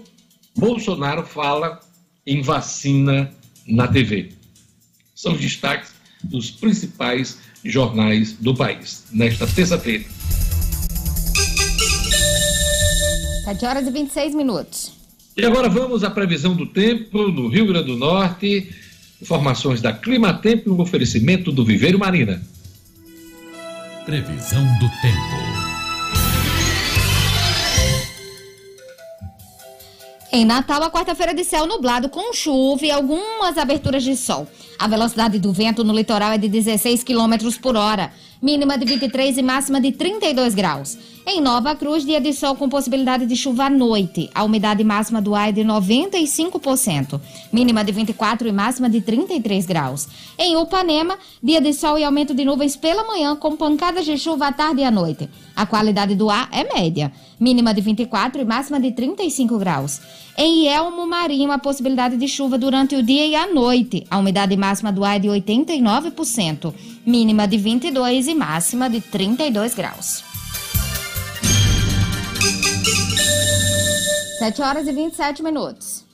Bolsonaro 0.57 1.23
fala 1.23 1.79
em 2.25 2.41
vacina 2.41 3.31
na 3.67 3.87
TV. 3.87 4.31
São 5.13 5.33
os 5.33 5.39
destaques 5.39 5.93
dos 6.23 6.49
principais 6.49 7.37
jornais 7.65 8.33
do 8.33 8.53
país, 8.53 9.03
nesta 9.11 9.47
terça-feira. 9.47 10.05
7 13.45 13.65
horas 13.65 13.87
e 13.87 13.91
26 13.91 14.35
minutos. 14.35 14.93
E 15.35 15.45
agora 15.45 15.67
vamos 15.67 16.03
à 16.03 16.09
previsão 16.09 16.55
do 16.55 16.65
tempo 16.65 17.27
no 17.27 17.47
Rio 17.47 17.67
Grande 17.67 17.87
do 17.87 17.97
Norte. 17.97 18.69
Informações 19.21 19.81
da 19.81 19.91
Climatempo 19.91 20.69
e 20.69 20.71
um 20.71 20.79
oferecimento 20.79 21.51
do 21.51 21.65
Viveiro 21.65 21.99
Marina. 21.99 22.41
Previsão 24.05 24.63
do 24.79 24.89
tempo. 25.01 25.55
Em 30.31 30.43
Natal, 30.43 30.83
a 30.83 30.91
quarta-feira 30.91 31.33
de 31.33 31.43
céu 31.43 31.65
nublado 31.65 32.09
com 32.09 32.33
chuva 32.33 32.85
e 32.85 32.91
algumas 32.91 33.57
aberturas 33.57 34.03
de 34.03 34.17
sol. 34.17 34.47
A 34.77 34.87
velocidade 34.87 35.39
do 35.39 35.53
vento 35.53 35.83
no 35.83 35.93
litoral 35.93 36.33
é 36.33 36.37
de 36.37 36.49
16 36.49 37.03
km 37.03 37.57
por 37.61 37.75
hora, 37.75 38.11
mínima 38.45 38.77
de 38.77 38.85
23 38.85 39.39
e 39.39 39.41
máxima 39.41 39.81
de 39.81 39.91
32 39.91 40.53
graus. 40.53 40.95
Em 41.25 41.41
Nova 41.41 41.73
Cruz, 41.73 42.05
dia 42.05 42.21
de 42.21 42.31
sol 42.31 42.55
com 42.55 42.69
possibilidade 42.69 43.25
de 43.25 43.35
chuva 43.35 43.63
à 43.63 43.69
noite. 43.71 44.29
A 44.35 44.43
umidade 44.43 44.83
máxima 44.83 45.19
do 45.19 45.33
ar 45.33 45.49
é 45.49 45.51
de 45.51 45.61
95%, 45.61 47.19
mínima 47.51 47.83
de 47.83 47.91
24 47.91 48.47
e 48.47 48.51
máxima 48.51 48.87
de 48.87 49.01
33 49.01 49.65
graus. 49.65 50.07
Em 50.37 50.55
Upanema, 50.55 51.17
dia 51.41 51.59
de 51.59 51.73
sol 51.73 51.97
e 51.97 52.03
aumento 52.03 52.35
de 52.35 52.45
nuvens 52.45 52.75
pela 52.75 53.03
manhã 53.03 53.35
com 53.35 53.55
pancadas 53.55 54.05
de 54.05 54.15
chuva 54.15 54.49
à 54.49 54.51
tarde 54.53 54.81
e 54.81 54.83
à 54.83 54.91
noite. 54.91 55.27
A 55.55 55.65
qualidade 55.65 56.13
do 56.13 56.29
ar 56.29 56.47
é 56.51 56.71
média, 56.71 57.11
mínima 57.39 57.73
de 57.73 57.81
24 57.81 58.39
e 58.39 58.45
máxima 58.45 58.79
de 58.79 58.91
35 58.91 59.57
graus. 59.57 59.99
Em 60.37 60.67
Elmo 60.67 61.07
Marinho, 61.07 61.51
a 61.51 61.57
possibilidade 61.57 62.17
de 62.17 62.27
chuva 62.27 62.59
durante 62.59 62.95
o 62.95 63.01
dia 63.01 63.25
e 63.25 63.35
a 63.35 63.47
noite. 63.47 64.05
A 64.11 64.19
umidade 64.19 64.55
máxima 64.55 64.91
do 64.91 65.03
ar 65.03 65.15
é 65.15 65.19
de 65.19 65.29
89%, 65.29 66.73
mínima 67.05 67.47
de 67.47 67.57
22 67.57 68.27
e 68.27 68.35
máxima 68.35 68.89
de 68.89 69.01
32 69.01 69.75
graus. 69.75 70.23
7 74.39 74.61
horas 74.61 74.87
e 74.87 74.91
27 74.91 75.41
minutos. 75.41 76.05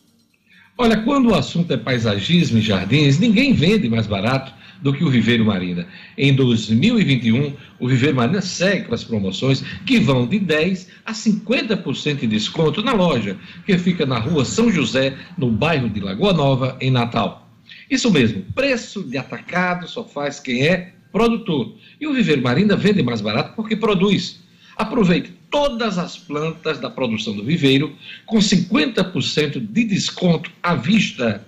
Olha, 0.77 1.01
quando 1.04 1.30
o 1.30 1.36
assunto 1.36 1.71
é 1.73 1.77
paisagismo 1.77 2.58
e 2.58 2.62
jardins, 2.62 3.19
ninguém 3.19 3.54
vende 3.54 3.89
mais 3.89 4.08
barato 4.08 4.54
do 4.82 4.93
que 4.93 5.04
o 5.04 5.10
Viveiro 5.10 5.45
Marina. 5.45 5.86
Em 6.17 6.34
2021, 6.34 7.54
o 7.80 7.88
Viveiro 7.88 8.15
Marina 8.15 8.41
segue 8.41 8.88
com 8.88 8.95
as 8.95 9.04
promoções 9.04 9.62
que 9.86 9.99
vão 9.99 10.25
de 10.25 10.39
10% 10.39 10.88
a 11.06 11.13
50% 11.13 12.19
de 12.19 12.27
desconto 12.27 12.82
na 12.82 12.93
loja, 12.93 13.38
que 13.65 13.77
fica 13.77 14.06
na 14.06 14.17
rua 14.17 14.43
São 14.43 14.71
José, 14.71 15.15
no 15.38 15.51
bairro 15.51 15.89
de 15.89 15.99
Lagoa 15.99 16.34
Nova, 16.34 16.77
em 16.80 16.89
Natal. 16.89 17.51
Isso 17.91 18.10
mesmo, 18.10 18.45
preço 18.56 19.04
de 19.04 19.17
atacado 19.17 19.86
só 19.86 20.06
faz 20.06 20.39
quem 20.39 20.65
é 20.65 20.93
produtor. 21.12 21.75
E 21.99 22.08
o 22.08 22.13
Viveiro 22.13 22.41
Marina 22.41 22.77
vende 22.77 23.04
mais 23.04 23.19
barato 23.19 23.54
porque 23.54 23.75
produz. 23.75 24.39
Aproveite 24.77 25.34
todas 25.49 25.97
as 25.97 26.17
plantas 26.17 26.80
da 26.80 26.89
produção 26.89 27.36
do 27.36 27.43
viveiro 27.43 27.93
com 28.25 28.38
50% 28.38 29.60
de 29.60 29.84
desconto 29.84 30.49
à 30.63 30.73
vista. 30.73 31.45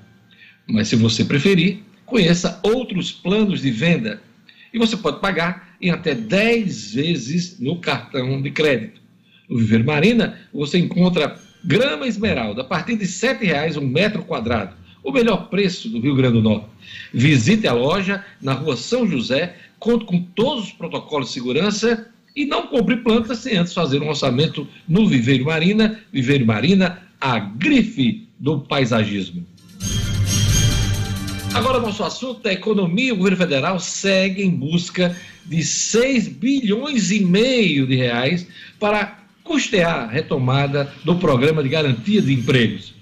Mas 0.68 0.90
se 0.90 0.98
você 0.98 1.24
preferir, 1.24 1.82
conheça 2.06 2.60
outros 2.62 3.10
planos 3.10 3.62
de 3.62 3.72
venda 3.72 4.22
e 4.74 4.78
você 4.78 4.98
pode 4.98 5.22
pagar 5.22 5.78
em 5.82 5.92
até 5.92 6.14
10 6.14 6.94
vezes 6.94 7.58
no 7.58 7.80
cartão 7.80 8.42
de 8.42 8.52
crédito. 8.52 9.02
No 9.50 9.58
Viveiro 9.58 9.86
Marina, 9.86 10.38
você 10.54 10.78
encontra 10.78 11.40
grama 11.64 12.06
esmeralda 12.06 12.62
a 12.62 12.66
partir 12.66 12.98
de 12.98 13.06
R$ 13.06 13.12
7,00 13.12 13.78
um 13.78 13.88
metro 13.88 14.24
quadrado, 14.24 14.76
o 15.04 15.12
melhor 15.12 15.50
preço 15.50 15.90
do 15.90 16.00
Rio 16.00 16.16
Grande 16.16 16.38
do 16.38 16.42
Norte. 16.42 16.68
Visite 17.14 17.68
a 17.68 17.74
loja 17.74 18.24
na 18.42 18.54
rua 18.54 18.78
São 18.78 19.08
José, 19.08 19.58
conte 19.78 20.06
com 20.06 20.22
todos 20.22 20.66
os 20.66 20.72
protocolos 20.72 21.28
de 21.28 21.34
segurança 21.34 22.08
e 22.36 22.46
não 22.46 22.68
compre 22.68 22.98
plantas 22.98 23.40
sem 23.40 23.58
antes 23.58 23.74
fazer 23.74 24.02
um 24.02 24.10
orçamento 24.10 24.68
no 24.88 25.08
Viveiro 25.08 25.46
Marina. 25.46 26.00
Viveiro 26.12 26.46
Marina, 26.46 27.04
a 27.20 27.38
grife 27.40 28.28
do 28.40 28.60
paisagismo. 28.62 29.46
Agora, 31.54 31.80
nosso 31.80 32.04
assunto 32.04 32.48
é 32.48 32.54
economia. 32.54 33.14
O 33.14 33.18
governo 33.18 33.38
federal 33.38 33.80
segue 33.80 34.42
em 34.42 34.50
busca 34.50 35.16
de 35.46 35.64
6 35.64 36.30
bilhões 36.30 37.12
e 37.12 37.24
meio 37.24 37.86
de 37.86 37.96
reais 37.96 38.48
para 38.80 39.20
custear 39.44 40.06
a 40.06 40.08
retomada 40.08 40.92
do 41.04 41.16
programa 41.18 41.62
de 41.62 41.70
garantia 41.70 42.22
de 42.22 42.34
empregos. 42.34 42.96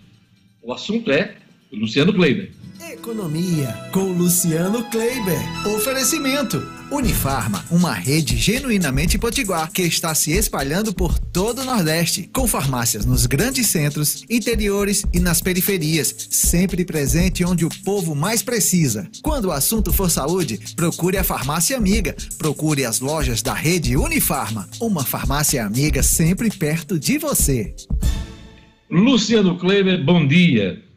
O 0.61 0.73
assunto 0.73 1.09
é 1.11 1.35
Luciano 1.73 2.13
Kleiber. 2.13 2.51
Economia 2.91 3.73
com 3.93 4.11
Luciano 4.11 4.83
Kleiber. 4.89 5.39
Oferecimento. 5.73 6.61
Unifarma, 6.91 7.63
uma 7.71 7.93
rede 7.93 8.35
genuinamente 8.35 9.17
potiguar 9.17 9.71
que 9.71 9.83
está 9.83 10.13
se 10.13 10.31
espalhando 10.33 10.93
por 10.93 11.17
todo 11.17 11.61
o 11.61 11.65
Nordeste, 11.65 12.29
com 12.33 12.45
farmácias 12.45 13.05
nos 13.05 13.25
grandes 13.25 13.67
centros, 13.67 14.25
interiores 14.29 15.05
e 15.13 15.21
nas 15.21 15.41
periferias, 15.41 16.13
sempre 16.29 16.83
presente 16.83 17.45
onde 17.45 17.63
o 17.63 17.69
povo 17.85 18.13
mais 18.13 18.43
precisa. 18.43 19.09
Quando 19.21 19.45
o 19.45 19.51
assunto 19.51 19.93
for 19.93 20.11
saúde, 20.11 20.59
procure 20.75 21.17
a 21.17 21.23
farmácia 21.23 21.77
amiga. 21.77 22.13
Procure 22.37 22.83
as 22.83 22.99
lojas 22.99 23.41
da 23.41 23.53
rede 23.53 23.95
Unifarma, 23.95 24.67
uma 24.81 25.05
farmácia 25.05 25.65
amiga 25.65 26.03
sempre 26.03 26.49
perto 26.49 26.99
de 26.99 27.17
você. 27.17 27.73
Luciano 28.89 29.57
Kleiber, 29.57 30.03
bom 30.03 30.27
dia. 30.27 30.90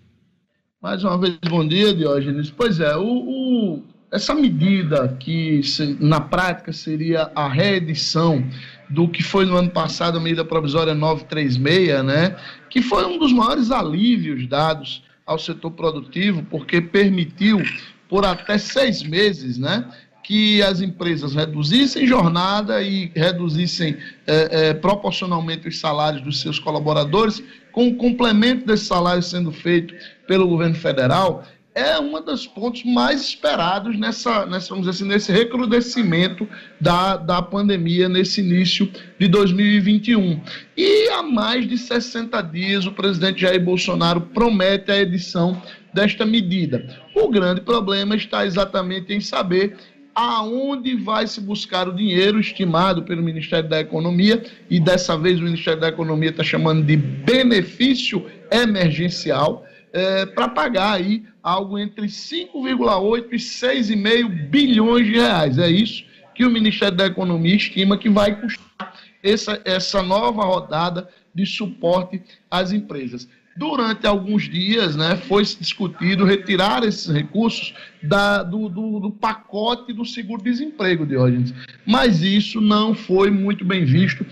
Mais 0.85 1.03
uma 1.03 1.17
vez, 1.17 1.39
bom 1.49 1.67
dia, 1.67 1.95
Diógenes. 1.95 2.51
Pois 2.51 2.79
é, 2.79 2.95
o, 2.95 3.07
o, 3.07 3.83
essa 4.13 4.35
medida 4.35 5.17
que 5.19 5.63
se, 5.63 5.97
na 5.99 6.21
prática 6.21 6.75
seria 6.75 7.31
a 7.35 7.49
reedição 7.49 8.47
do 8.91 9.09
que 9.09 9.23
foi 9.23 9.47
no 9.47 9.57
ano 9.57 9.71
passado 9.71 10.19
a 10.19 10.21
medida 10.21 10.45
provisória 10.45 10.93
936, 10.93 12.05
né, 12.05 12.37
que 12.69 12.83
foi 12.83 13.03
um 13.07 13.19
dos 13.19 13.33
maiores 13.33 13.71
alívios 13.71 14.47
dados 14.47 15.03
ao 15.25 15.39
setor 15.39 15.71
produtivo, 15.71 16.43
porque 16.51 16.83
permitiu 16.83 17.63
por 18.07 18.27
até 18.27 18.59
seis 18.59 19.03
meses, 19.03 19.57
né, 19.57 19.89
que 20.25 20.63
as 20.63 20.81
empresas 20.81 21.35
reduzissem 21.35 22.07
jornada 22.07 22.83
e 22.83 23.13
reduzissem 23.15 23.97
é, 24.27 24.69
é, 24.69 24.75
proporcionalmente 24.75 25.69
os 25.69 25.79
salários 25.79 26.23
dos 26.23 26.41
seus 26.41 26.59
colaboradores, 26.59 27.43
com 27.71 27.89
o 27.89 27.95
complemento 27.95 28.67
desse 28.67 28.87
salário 28.87 29.23
sendo 29.23 29.53
feito 29.53 29.95
pelo 30.27 30.49
governo 30.49 30.75
federal, 30.75 31.45
é 31.75 31.99
um 31.99 32.23
dos 32.23 32.47
pontos 32.47 32.85
mais 32.85 33.21
esperados 33.21 33.99
nessa, 33.99 34.47
nessa, 34.47 34.69
vamos 34.69 34.87
dizer 34.87 34.91
assim, 34.91 35.13
nesse 35.13 35.33
recrudescimento 35.33 36.49
da, 36.81 37.17
da 37.17 37.43
pandemia 37.43 38.09
nesse 38.09 38.41
início 38.41 38.89
de 39.19 39.27
2021. 39.27 40.41
E 40.77 41.09
há 41.09 41.23
mais 41.23 41.69
de 41.69 41.77
60 41.77 42.41
dias 42.43 42.87
o 42.87 42.93
presidente 42.93 43.41
Jair 43.41 43.63
Bolsonaro 43.63 44.21
promete 44.21 44.93
a 44.93 45.01
edição 45.01 45.61
desta 45.93 46.25
medida. 46.25 46.87
O 47.15 47.29
grande 47.29 47.61
problema 47.61 48.15
está 48.15 48.47
exatamente 48.47 49.13
em 49.13 49.21
saber 49.21 49.77
aonde 50.15 50.95
vai 50.97 51.27
se 51.27 51.41
buscar 51.41 51.89
o 51.89 51.95
dinheiro 51.95 52.39
estimado 52.39 53.03
pelo 53.03 53.23
Ministério 53.23 53.69
da 53.69 53.81
Economia, 53.81 54.43
e 54.71 54.79
dessa 54.79 55.17
vez 55.17 55.41
o 55.41 55.43
Ministério 55.43 55.81
da 55.81 55.89
Economia 55.89 56.31
está 56.31 56.45
chamando 56.45 56.85
de 56.85 56.97
benefício 56.97 58.25
emergencial, 58.51 59.67
é, 59.93 60.27
para 60.27 60.49
pagar 60.49 60.95
aí 60.95 61.25
algo 61.43 61.79
entre 61.79 62.07
5,8 62.07 63.27
e 63.33 63.37
6,5 63.37 64.49
bilhões 64.49 65.07
de 65.07 65.13
reais. 65.13 65.59
É 65.59 65.69
isso 65.69 66.05
que 66.35 66.45
o 66.45 66.51
Ministério 66.51 66.97
da 66.97 67.07
Economia 67.07 67.55
estima 67.55 67.97
que 67.97 68.09
vai 68.09 68.41
custar 68.41 68.95
essa, 69.23 69.61
essa 69.65 70.03
nova 70.03 70.45
rodada 70.45 71.09
de 71.35 71.47
suporte 71.47 72.21
às 72.51 72.73
empresas 72.73 73.29
durante 73.57 74.07
alguns 74.07 74.49
dias, 74.49 74.97
né, 74.97 75.17
foi 75.17 75.43
discutido 75.45 76.25
retirar 76.25 76.83
esses 76.83 77.09
recursos 77.09 77.75
da, 78.03 78.43
do, 78.43 78.69
do, 78.69 79.01
do, 79.01 79.11
pacote 79.11 79.93
do 79.93 80.05
seguro-desemprego, 80.05 81.07
Diógenes. 81.07 81.55
Mas 81.87 82.23
isso 82.23 82.61
não 82.61 82.95
foi 82.95 83.31
muito 83.31 83.65
bem 83.65 83.85
visto 83.85 84.27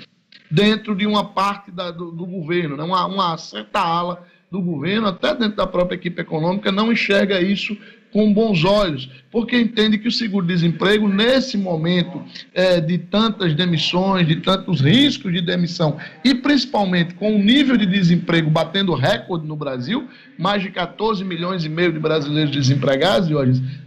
dentro 0.50 0.94
de 0.94 1.06
uma 1.06 1.24
parte 1.24 1.70
da, 1.70 1.90
do, 1.90 2.10
do, 2.10 2.26
governo, 2.26 2.76
né, 2.76 2.82
uma, 2.82 3.06
uma 3.06 3.38
certa 3.38 3.80
ala 3.80 4.26
do 4.50 4.60
governo, 4.60 5.06
até 5.08 5.34
dentro 5.34 5.56
da 5.56 5.66
própria 5.66 5.96
equipe 5.96 6.20
econômica, 6.20 6.70
não 6.70 6.92
enxerga 6.92 7.40
isso 7.40 7.76
com 8.12 8.32
bons 8.32 8.62
olhos, 8.62 9.08
porque 9.30 9.58
entende 9.58 9.96
que 9.96 10.06
o 10.06 10.12
seguro-desemprego, 10.12 11.08
nesse 11.08 11.56
momento 11.56 12.22
é, 12.52 12.78
de 12.78 12.98
tantas 12.98 13.54
demissões, 13.54 14.28
de 14.28 14.36
tantos 14.36 14.80
riscos 14.80 15.32
de 15.32 15.40
demissão, 15.40 15.96
e 16.22 16.34
principalmente 16.34 17.14
com 17.14 17.34
o 17.34 17.38
nível 17.38 17.76
de 17.76 17.86
desemprego 17.86 18.50
batendo 18.50 18.94
recorde 18.94 19.46
no 19.46 19.56
Brasil, 19.56 20.06
mais 20.38 20.62
de 20.62 20.70
14 20.70 21.24
milhões 21.24 21.64
e 21.64 21.68
meio 21.68 21.92
de 21.92 21.98
brasileiros 21.98 22.52
desempregados, 22.52 23.30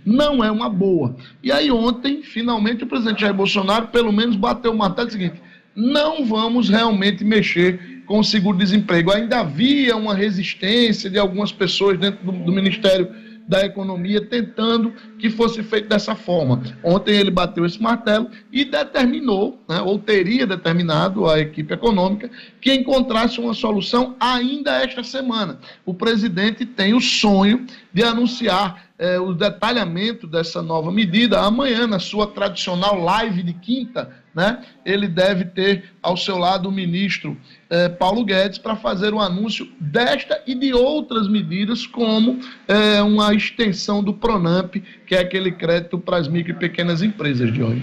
não 0.03 0.43
é 0.43 0.49
uma 0.49 0.69
boa. 0.69 1.15
E 1.43 1.51
aí 1.51 1.69
ontem, 1.69 2.23
finalmente, 2.23 2.83
o 2.83 2.87
presidente 2.87 3.21
Jair 3.21 3.33
Bolsonaro, 3.33 3.87
pelo 3.87 4.11
menos, 4.11 4.35
bateu 4.35 4.71
o 4.71 4.77
martelo 4.77 5.11
seguinte, 5.11 5.35
não 5.75 6.25
vamos 6.25 6.69
realmente 6.69 7.23
mexer 7.23 8.01
com 8.05 8.19
o 8.19 8.23
seguro-desemprego. 8.23 9.11
Ainda 9.11 9.41
havia 9.41 9.95
uma 9.95 10.15
resistência 10.15 11.09
de 11.09 11.19
algumas 11.19 11.51
pessoas 11.51 11.99
dentro 11.99 12.23
do, 12.25 12.31
do 12.31 12.51
Ministério 12.51 13.09
da 13.47 13.65
Economia 13.65 14.25
tentando 14.25 14.93
que 15.19 15.29
fosse 15.29 15.61
feito 15.61 15.87
dessa 15.87 16.15
forma. 16.15 16.61
Ontem 16.83 17.15
ele 17.15 17.29
bateu 17.29 17.65
esse 17.65 17.81
martelo 17.81 18.29
e 18.51 18.65
determinou, 18.65 19.59
né, 19.69 19.81
ou 19.81 19.99
teria 19.99 20.47
determinado 20.47 21.27
a 21.29 21.39
equipe 21.39 21.73
econômica, 21.73 22.29
que 22.59 22.73
encontrasse 22.73 23.39
uma 23.39 23.53
solução 23.53 24.15
ainda 24.19 24.81
esta 24.81 25.03
semana. 25.03 25.59
O 25.85 25.93
presidente 25.93 26.65
tem 26.65 26.93
o 26.93 27.01
sonho 27.01 27.65
de 27.93 28.03
anunciar 28.03 28.85
o 29.27 29.33
detalhamento 29.33 30.25
dessa 30.25 30.61
nova 30.61 30.89
medida 30.91 31.41
amanhã, 31.41 31.85
na 31.85 31.99
sua 31.99 32.27
tradicional 32.27 32.97
live 32.97 33.43
de 33.43 33.53
quinta 33.53 34.23
né, 34.35 34.61
ele 34.85 35.07
deve 35.07 35.45
ter 35.45 35.85
ao 36.03 36.17
seu 36.17 36.37
lado 36.37 36.67
o 36.67 36.71
ministro 36.71 37.37
eh, 37.69 37.87
Paulo 37.87 38.25
Guedes 38.25 38.57
para 38.57 38.75
fazer 38.75 39.13
o 39.13 39.21
anúncio 39.21 39.65
desta 39.79 40.43
e 40.45 40.53
de 40.53 40.73
outras 40.73 41.29
medidas, 41.29 41.87
como 41.87 42.39
eh, 42.67 43.01
uma 43.01 43.33
extensão 43.33 44.03
do 44.03 44.13
PRONAMP, 44.13 44.83
que 45.07 45.15
é 45.15 45.19
aquele 45.19 45.53
crédito 45.53 45.97
para 45.97 46.17
as 46.17 46.27
micro 46.27 46.51
e 46.51 46.55
pequenas 46.55 47.01
empresas 47.01 47.53
de 47.53 47.63
hoje. 47.63 47.81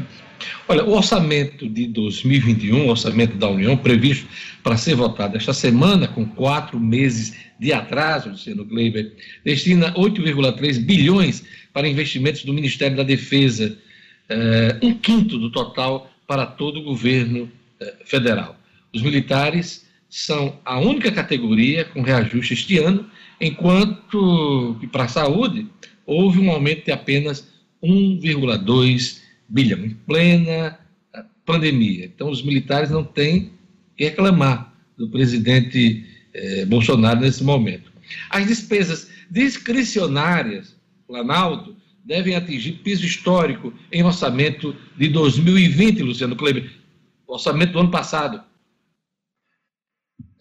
Olha, 0.69 0.85
o 0.85 0.93
orçamento 0.93 1.69
de 1.69 1.87
2021, 1.87 2.87
o 2.87 2.91
orçamento 2.91 3.37
da 3.37 3.49
União, 3.49 3.77
previsto 3.77 4.29
para 4.63 4.77
ser 4.77 4.95
votado 4.95 5.37
esta 5.37 5.55
semana, 5.55 6.07
com 6.07 6.27
quatro 6.27 6.79
meses 6.79 7.35
de 7.59 7.73
atraso, 7.73 8.31
Luciano 8.31 8.65
Kleiber, 8.67 9.13
destina 9.45 9.93
8,3 9.95 10.85
bilhões 10.85 11.45
para 11.73 11.89
investimentos 11.89 12.45
do 12.45 12.53
Ministério 12.53 12.97
da 12.97 13.03
Defesa, 13.03 13.77
eh, 14.29 14.77
um 14.83 14.95
quinto 14.95 15.39
do 15.39 15.51
total 15.51 16.12
para 16.33 16.47
todo 16.47 16.81
o 16.81 16.83
governo 16.83 17.53
eh, 17.79 17.95
federal. 18.07 18.59
Os 18.91 19.03
militares 19.03 19.87
são 20.09 20.59
a 20.65 20.81
única 20.81 21.13
categoria 21.13 21.85
com 21.85 22.01
reajuste 22.01 22.55
este 22.55 22.79
ano, 22.79 23.07
enquanto 23.39 24.79
que 24.81 24.87
para 24.87 25.05
a 25.05 25.09
saúde 25.09 25.69
houve 26.07 26.39
um 26.39 26.51
aumento 26.51 26.87
de 26.87 26.91
apenas 26.91 27.53
1,2 27.83 29.21
bilhão, 29.47 29.85
em 29.85 29.91
plena 29.91 30.79
eh, 31.13 31.25
pandemia. 31.45 32.07
Então, 32.07 32.31
os 32.31 32.43
militares 32.43 32.89
não 32.89 33.05
têm 33.05 33.53
que 33.95 34.05
reclamar 34.05 34.73
do 34.97 35.11
presidente 35.11 36.07
eh, 36.33 36.65
Bolsonaro 36.65 37.21
nesse 37.21 37.45
momento. 37.45 37.93
As 38.31 38.47
despesas 38.47 39.11
discricionárias, 39.31 40.75
Planalto, 41.07 41.77
devem 42.05 42.35
atingir 42.35 42.73
piso 42.73 43.05
histórico 43.05 43.73
em 43.91 44.03
orçamento 44.03 44.75
de 44.97 45.09
2020, 45.09 46.03
Luciano 46.03 46.37
Kleber, 46.37 46.71
orçamento 47.27 47.73
do 47.73 47.81
ano 47.81 47.91
passado. 47.91 48.43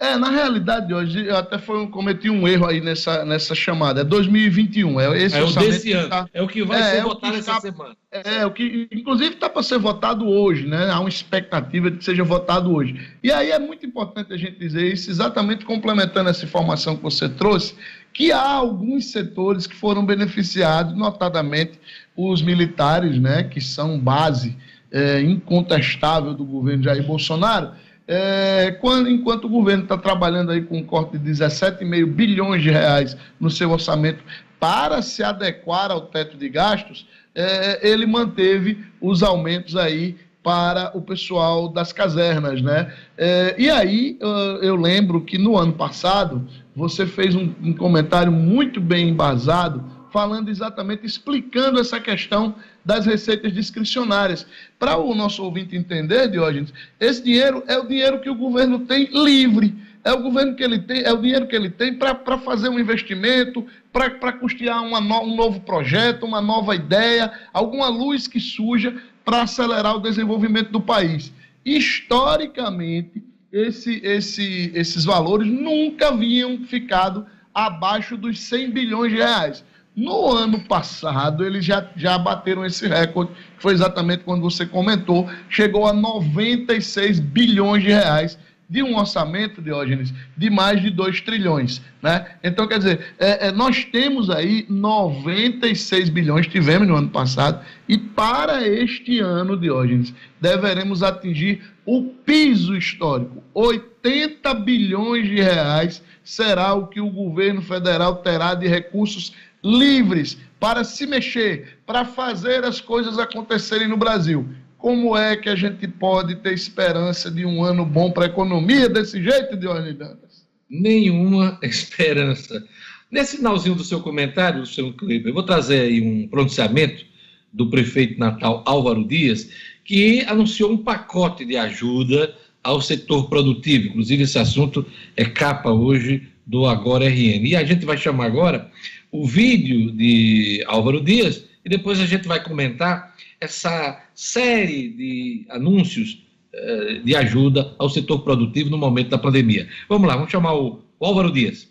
É, 0.01 0.17
na 0.17 0.31
realidade 0.31 0.87
de 0.87 0.95
hoje, 0.95 1.27
eu 1.27 1.37
até 1.37 1.59
foi, 1.59 1.85
cometi 1.85 2.27
um 2.27 2.47
erro 2.47 2.65
aí 2.65 2.81
nessa, 2.81 3.23
nessa 3.23 3.53
chamada. 3.53 4.01
É 4.01 4.03
2021. 4.03 4.99
É, 4.99 5.21
esse 5.21 5.37
é 5.37 5.43
o 5.43 5.53
desse 5.53 5.91
ano. 5.91 6.09
Tá, 6.09 6.27
é 6.33 6.41
o 6.41 6.47
que 6.47 6.63
vai 6.63 6.81
é, 6.81 6.83
ser 6.85 6.97
é 6.97 7.01
votado 7.03 7.37
essa 7.37 7.53
tá, 7.53 7.61
semana. 7.61 7.95
É, 8.11 8.37
é, 8.37 8.45
o 8.47 8.49
que, 8.49 8.87
inclusive, 8.91 9.35
está 9.35 9.47
para 9.47 9.61
ser 9.61 9.77
votado 9.77 10.27
hoje, 10.27 10.65
né? 10.65 10.89
Há 10.89 10.99
uma 10.99 11.07
expectativa 11.07 11.91
de 11.91 11.97
que 11.97 12.03
seja 12.03 12.23
votado 12.23 12.73
hoje. 12.73 12.99
E 13.21 13.31
aí 13.31 13.51
é 13.51 13.59
muito 13.59 13.85
importante 13.85 14.33
a 14.33 14.37
gente 14.37 14.57
dizer 14.57 14.91
isso, 14.91 15.07
exatamente 15.07 15.65
complementando 15.65 16.31
essa 16.31 16.45
informação 16.45 16.97
que 16.97 17.03
você 17.03 17.29
trouxe, 17.29 17.75
que 18.11 18.31
há 18.31 18.41
alguns 18.41 19.11
setores 19.11 19.67
que 19.67 19.75
foram 19.75 20.03
beneficiados, 20.03 20.97
notadamente 20.97 21.79
os 22.17 22.41
militares, 22.41 23.19
né? 23.19 23.43
Que 23.43 23.61
são 23.61 23.99
base 23.99 24.57
é, 24.91 25.21
incontestável 25.21 26.33
do 26.33 26.43
governo 26.43 26.81
Jair 26.81 27.05
Bolsonaro 27.05 27.73
é, 28.13 28.71
quando, 28.82 29.10
enquanto 29.10 29.45
o 29.45 29.50
governo 29.50 29.84
está 29.84 29.97
trabalhando 29.97 30.52
aí 30.52 30.62
com 30.62 30.80
um 30.80 30.84
corte 30.84 31.17
de 31.17 31.32
17,5 31.32 32.06
bilhões 32.08 32.62
de 32.62 32.69
reais 32.69 33.15
no 33.39 33.50
seu 33.50 33.71
orçamento 33.71 34.21
para 34.60 35.02
se 35.02 35.24
adequar 35.24 35.89
ao 35.91 36.02
teto 36.02 36.36
de 36.36 36.50
gastos, 36.50 37.08
é, 37.34 37.89
ele 37.89 38.06
manteve 38.06 38.84
os 39.00 39.24
aumentos 39.24 39.78
aí 39.78 40.17
para 40.43 40.91
o 40.93 41.02
pessoal 41.02 41.69
das 41.69 41.93
casernas, 41.93 42.62
né? 42.62 42.91
É, 43.17 43.56
e 43.58 43.69
aí 43.69 44.17
eu 44.62 44.76
lembro 44.76 45.21
que 45.21 45.38
no 45.38 45.58
ano 45.58 45.71
passado 45.71 46.45
você 46.76 47.06
fez 47.06 47.34
um, 47.34 47.54
um 47.63 47.74
comentário 47.74 48.32
muito 48.32 48.82
bem 48.82 49.08
embasado 49.08 49.86
falando 50.12 50.50
exatamente, 50.50 51.06
explicando 51.06 51.80
essa 51.80 52.00
questão 52.00 52.56
das 52.84 53.06
receitas 53.06 53.54
discricionárias. 53.54 54.45
Para 54.78 54.97
o 54.97 55.15
nosso 55.15 55.43
ouvinte 55.43 55.76
entender, 55.76 56.28
Diógenes, 56.28 56.74
esse 57.00 57.24
dinheiro 57.24 57.63
é 57.67 57.78
o 57.78 57.88
dinheiro 57.88 58.19
que 58.19 58.30
o 58.30 58.36
governo 58.36 58.80
tem 58.80 59.10
livre. 59.12 59.76
É 60.04 60.12
o 60.12 60.21
governo 60.21 60.56
que 60.56 60.63
ele 60.63 60.80
tem, 60.80 61.04
é 61.04 61.13
o 61.13 61.21
dinheiro 61.21 61.47
que 61.47 61.56
ele 61.56 61.69
tem 61.69 61.93
para 61.93 62.38
fazer 62.39 62.69
um 62.69 62.80
investimento, 62.80 63.65
para 63.93 64.34
custear 64.34 64.84
uma 64.84 65.00
no, 65.00 65.21
um 65.21 65.36
novo 65.36 65.62
projeto, 65.62 66.26
uma 66.26 66.41
nova 66.41 66.76
ideia, 66.76 67.32
alguma 67.54 67.88
luz 67.88 68.28
que 68.28 68.39
surja 68.39 68.95
para 69.24 69.43
acelerar 69.43 69.95
o 69.95 70.02
desenvolvimento 70.02 70.71
do 70.71 70.82
país. 70.82 71.32
Historicamente, 71.63 73.24
esse, 73.52 74.02
esse, 74.04 74.71
esses 74.74 75.06
valores 75.06 75.47
nunca 75.47 76.08
haviam 76.08 76.58
ficado 76.65 77.28
abaixo 77.54 78.17
dos 78.17 78.39
100 78.39 78.71
bilhões 78.71 79.12
de 79.12 79.17
reais. 79.17 79.63
No 79.95 80.32
ano 80.32 80.60
passado, 80.62 81.45
eles 81.45 81.65
já, 81.65 81.86
já 81.95 82.17
bateram 82.17 82.65
esse 82.65 82.88
recorde, 82.88 83.32
que 83.34 83.62
foi 83.62 83.73
exatamente 83.73 84.23
quando 84.23 84.41
você 84.41 84.65
comentou, 84.65 85.30
chegou 85.49 85.86
a 85.86 85.91
96 85.91 87.19
bilhões 87.19 87.84
de 87.84 87.89
reais 87.89 88.38
de 88.71 88.82
um 88.82 88.95
orçamento, 88.95 89.62
Diógenes, 89.62 90.13
de 90.38 90.49
mais 90.49 90.82
de 90.82 90.89
2 90.89 91.19
trilhões. 91.19 91.82
Né? 92.01 92.25
Então, 92.41 92.65
quer 92.65 92.77
dizer, 92.77 93.13
é, 93.19 93.47
é, 93.47 93.51
nós 93.51 93.84
temos 93.84 94.30
aí 94.30 94.65
96 94.69 96.08
bilhões, 96.08 96.47
tivemos 96.47 96.88
no 96.88 96.95
ano 96.95 97.10
passado, 97.10 97.65
e 97.89 97.97
para 97.97 98.65
este 98.65 99.19
ano, 99.19 99.58
Diógenes, 99.58 100.13
deveremos 100.39 101.04
atingir 101.04 101.62
o 101.86 102.04
piso 102.25 102.73
histórico. 102.73 103.43
80 103.54 104.54
bilhões 104.54 105.27
de 105.27 105.41
reais 105.41 106.01
será 106.23 106.73
o 106.73 106.88
que 106.88 107.01
o 107.01 107.10
governo 107.10 107.62
federal 107.62 108.17
terá 108.17 108.56
de 108.56 108.69
recursos 108.69 109.34
livres 109.63 110.38
para 110.60 110.84
se 110.84 111.06
mexer, 111.06 111.78
para 111.86 112.06
fazer 112.06 112.63
as 112.63 112.80
coisas 112.80 113.17
acontecerem 113.17 113.88
no 113.88 113.97
Brasil. 113.97 114.47
Como 114.78 115.15
é 115.15 115.36
que 115.36 115.50
a 115.50 115.56
gente 115.56 115.88
pode 115.88 116.36
ter 116.38 116.54
esperança 116.54 117.30
de 117.30 117.45
um 117.45 117.63
ano 117.63 117.86
bom 117.86 118.12
para 118.12 118.26
a 118.26 118.30
economia 118.30 118.89
desse 118.89 119.21
jeito, 119.21 119.56
Dione 119.56 119.93
Dantas? 119.93 120.45
Nenhuma 120.69 121.60
esperança. 121.62 122.63
Nesse 123.12 123.38
finalzinho 123.38 123.76
do 123.76 123.84
seu 123.84 124.00
comentário, 124.00 124.62
Luciano 124.62 124.93
Kleber, 124.93 125.28
eu 125.28 125.34
vou 125.34 125.43
trazer 125.43 125.82
aí 125.82 126.02
um 126.02 126.28
pronunciamento 126.28 127.06
do 127.52 127.69
prefeito 127.69 128.17
Natal 128.17 128.63
Álvaro 128.65 129.06
Dias, 129.06 129.50
que 129.84 130.21
anunciou 130.21 130.71
um 130.71 130.78
pacote 130.78 131.43
de 131.43 131.58
ajuda 131.58 132.34
ao 132.63 132.80
setor 132.80 133.28
produtivo. 133.28 133.89
Inclusive, 133.89 134.24
esse 134.24 134.39
assunto 134.39 134.86
é 135.17 135.26
capa 135.26 135.69
hoje 135.69 136.28
do 136.45 136.65
Agora 136.65 137.06
RN. 137.06 137.45
E 137.45 137.56
a 137.56 137.63
gente 137.63 137.86
vai 137.86 137.97
chamar 137.97 138.26
agora 138.26 138.71
o 139.12 139.28
vídeo 139.28 139.91
de 139.91 140.63
Álvaro 140.67 141.02
Dias 141.02 141.43
e 141.65 141.69
depois 141.69 142.00
a 142.00 142.06
gente 142.06 142.28
vai 142.28 142.43
comentar 142.43 143.13
essa 143.39 144.02
série 144.15 144.89
de 144.89 145.45
anúncios 145.50 146.24
eh, 146.54 147.02
de 147.04 147.15
ajuda 147.15 147.74
ao 147.78 147.89
setor 147.89 148.19
produtivo 148.19 148.69
no 148.69 148.78
momento 148.78 149.10
da 149.10 149.17
pandemia. 149.17 149.67
Vamos 149.89 150.08
lá, 150.08 150.15
vamos 150.15 150.32
chamar 150.32 150.54
o, 150.56 150.82
o 151.00 151.06
Álvaro 151.06 151.32
Dias. 151.32 151.69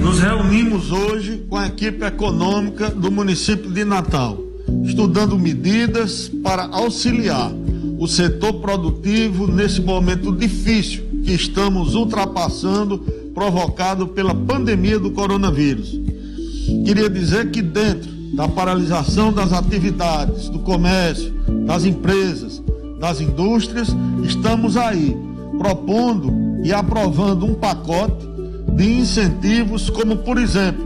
Nos 0.00 0.20
reunimos 0.20 0.90
hoje 0.90 1.44
com 1.48 1.56
a 1.56 1.66
equipe 1.66 2.04
econômica 2.04 2.90
do 2.90 3.10
município 3.10 3.70
de 3.70 3.84
Natal, 3.84 4.38
estudando 4.84 5.38
medidas 5.38 6.28
para 6.42 6.64
auxiliar 6.66 7.52
o 7.98 8.06
setor 8.06 8.54
produtivo 8.60 9.46
nesse 9.46 9.80
momento 9.80 10.32
difícil 10.32 11.04
que 11.24 11.32
estamos 11.32 11.94
ultrapassando 11.94 13.04
provocado 13.38 14.08
pela 14.08 14.34
pandemia 14.34 14.98
do 14.98 15.12
coronavírus. 15.12 15.96
Queria 16.84 17.08
dizer 17.08 17.52
que 17.52 17.62
dentro 17.62 18.10
da 18.34 18.48
paralisação 18.48 19.32
das 19.32 19.52
atividades, 19.52 20.48
do 20.48 20.58
comércio, 20.58 21.32
das 21.64 21.84
empresas, 21.84 22.60
das 22.98 23.20
indústrias, 23.20 23.94
estamos 24.24 24.76
aí 24.76 25.16
propondo 25.56 26.32
e 26.64 26.72
aprovando 26.72 27.46
um 27.46 27.54
pacote 27.54 28.26
de 28.74 28.98
incentivos, 28.98 29.88
como 29.88 30.16
por 30.16 30.36
exemplo, 30.36 30.84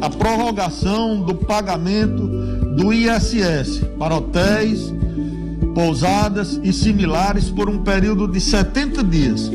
a 0.00 0.08
prorrogação 0.08 1.20
do 1.20 1.34
pagamento 1.34 2.26
do 2.74 2.90
ISS 2.90 3.82
para 3.98 4.16
hotéis, 4.16 4.90
pousadas 5.74 6.58
e 6.62 6.72
similares 6.72 7.50
por 7.50 7.68
um 7.68 7.82
período 7.82 8.26
de 8.26 8.40
70 8.40 9.04
dias 9.04 9.50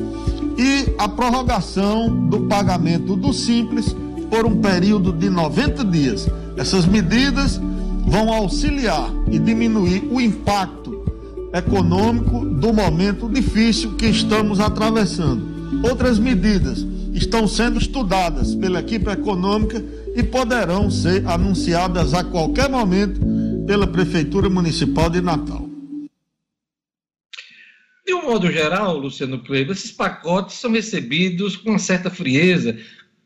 e 0.58 0.94
a 0.98 1.08
prorrogação 1.08 2.28
do 2.28 2.42
pagamento 2.42 3.16
do 3.16 3.32
Simples 3.32 3.96
por 4.30 4.46
um 4.46 4.58
período 4.60 5.12
de 5.14 5.30
90 5.30 5.86
dias. 5.86 6.28
Essas 6.58 6.86
medidas 6.86 7.62
vão 8.06 8.34
auxiliar 8.34 9.12
e 9.30 9.38
diminuir 9.38 10.08
o 10.12 10.20
impacto 10.20 11.06
econômico 11.54 12.46
do 12.46 12.74
momento 12.74 13.30
difícil 13.30 13.94
que 13.94 14.08
estamos 14.08 14.60
atravessando. 14.60 15.46
Outras 15.84 16.18
medidas 16.18 16.86
estão 17.14 17.48
sendo 17.48 17.80
estudadas 17.80 18.56
pela 18.56 18.80
equipe 18.80 19.10
econômica 19.10 19.84
e 20.16 20.24
poderão 20.24 20.90
ser 20.90 21.28
anunciadas 21.28 22.14
a 22.14 22.24
qualquer 22.24 22.70
momento 22.70 23.20
pela 23.66 23.86
Prefeitura 23.86 24.50
Municipal 24.50 25.10
de 25.10 25.22
Natal. 25.22 25.67
De 28.08 28.14
um 28.14 28.24
modo 28.24 28.50
geral, 28.50 28.98
Luciano 28.98 29.40
Kleber, 29.40 29.76
esses 29.76 29.92
pacotes 29.92 30.56
são 30.56 30.72
recebidos 30.72 31.58
com 31.58 31.72
uma 31.72 31.80
certa 31.80 32.10
frieza, 32.10 32.78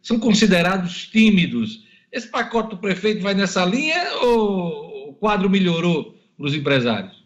são 0.02 0.20
considerados 0.20 1.06
tímidos. 1.06 1.84
Esse 2.12 2.28
pacote 2.28 2.72
do 2.72 2.78
prefeito 2.78 3.22
vai 3.22 3.36
nessa 3.36 3.64
linha 3.64 4.04
ou 4.24 5.10
o 5.10 5.14
quadro 5.14 5.48
melhorou 5.50 6.18
para 6.36 6.48
os 6.48 6.56
empresários? 6.56 7.22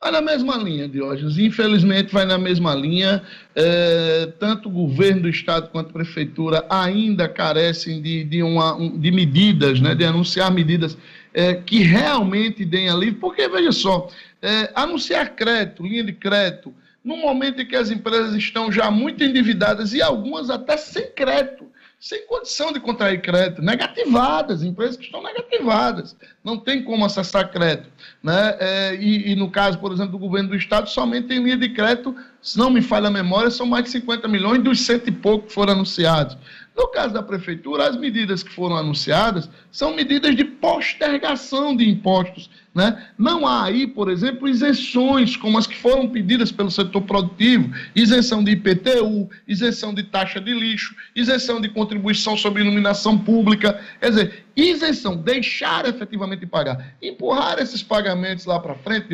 Vai 0.00 0.10
na 0.10 0.20
mesma 0.20 0.56
linha, 0.56 0.88
Diógenes. 0.88 1.38
Infelizmente, 1.38 2.12
vai 2.12 2.24
na 2.24 2.36
mesma 2.36 2.74
linha. 2.74 3.22
É, 3.54 4.32
tanto 4.40 4.68
o 4.68 4.72
governo 4.72 5.22
do 5.22 5.28
Estado 5.28 5.68
quanto 5.68 5.90
a 5.90 5.92
Prefeitura 5.92 6.66
ainda 6.70 7.28
carecem 7.28 8.02
de, 8.02 8.24
de, 8.24 8.42
uma, 8.42 8.76
de 8.98 9.12
medidas, 9.12 9.78
né, 9.78 9.94
de 9.94 10.04
anunciar 10.04 10.50
medidas 10.50 10.98
é, 11.32 11.54
que 11.54 11.84
realmente 11.84 12.64
deem 12.64 12.88
alívio. 12.88 13.20
Porque, 13.20 13.46
veja 13.48 13.70
só, 13.70 14.08
é, 14.42 14.70
anunciar 14.74 15.34
crédito, 15.34 15.82
linha 15.82 16.04
de 16.04 16.12
crédito, 16.12 16.74
no 17.04 17.16
momento 17.16 17.62
em 17.62 17.66
que 17.66 17.76
as 17.76 17.90
empresas 17.90 18.34
estão 18.34 18.70
já 18.70 18.90
muito 18.90 19.24
endividadas 19.24 19.94
e 19.94 20.02
algumas 20.02 20.50
até 20.50 20.76
sem 20.76 21.10
crédito 21.12 21.72
sem 22.02 22.26
condição 22.26 22.72
de 22.72 22.80
contrair 22.80 23.22
crédito, 23.22 23.62
negativadas, 23.62 24.64
empresas 24.64 24.96
que 24.96 25.04
estão 25.04 25.22
negativadas, 25.22 26.16
não 26.42 26.58
tem 26.58 26.82
como 26.82 27.04
acessar 27.04 27.48
crédito. 27.52 27.88
Né? 28.20 28.56
É, 28.58 28.96
e, 28.96 29.30
e, 29.30 29.36
no 29.36 29.48
caso, 29.48 29.78
por 29.78 29.92
exemplo, 29.92 30.10
do 30.10 30.18
governo 30.18 30.48
do 30.48 30.56
Estado, 30.56 30.90
somente 30.90 31.32
em 31.32 31.40
linha 31.40 31.56
de 31.56 31.68
crédito, 31.68 32.12
se 32.42 32.58
não 32.58 32.70
me 32.70 32.82
falha 32.82 33.06
a 33.06 33.10
memória, 33.10 33.52
são 33.52 33.66
mais 33.66 33.84
de 33.84 33.90
50 33.90 34.26
milhões 34.26 34.60
dos 34.64 34.80
cento 34.80 35.06
e 35.06 35.12
pouco 35.12 35.46
que 35.46 35.52
foram 35.52 35.74
anunciados. 35.74 36.36
No 36.76 36.88
caso 36.88 37.14
da 37.14 37.22
prefeitura, 37.22 37.88
as 37.88 37.96
medidas 37.96 38.42
que 38.42 38.50
foram 38.52 38.76
anunciadas 38.76 39.48
são 39.70 39.94
medidas 39.94 40.34
de 40.34 40.44
postergação 40.44 41.76
de 41.76 41.88
impostos. 41.88 42.50
Né? 42.74 43.06
Não 43.18 43.46
há 43.46 43.64
aí, 43.64 43.86
por 43.86 44.10
exemplo, 44.10 44.48
isenções 44.48 45.36
como 45.36 45.58
as 45.58 45.66
que 45.66 45.76
foram 45.76 46.08
pedidas 46.08 46.50
pelo 46.50 46.70
setor 46.70 47.02
produtivo, 47.02 47.70
isenção 47.94 48.42
de 48.42 48.52
IPTU, 48.52 49.28
isenção 49.46 49.92
de 49.92 50.02
taxa 50.04 50.40
de 50.40 50.54
lixo, 50.54 50.94
isenção 51.14 51.60
de 51.60 51.68
contribuição 51.68 52.34
sobre 52.34 52.62
iluminação 52.62 53.18
pública, 53.18 53.78
quer 54.00 54.08
dizer, 54.08 54.44
isenção, 54.56 55.16
deixar 55.18 55.86
efetivamente 55.86 56.46
pagar. 56.46 56.94
Empurrar 57.02 57.58
esses 57.58 57.82
pagamentos 57.82 58.46
lá 58.46 58.58
para 58.58 58.74
frente, 58.76 59.08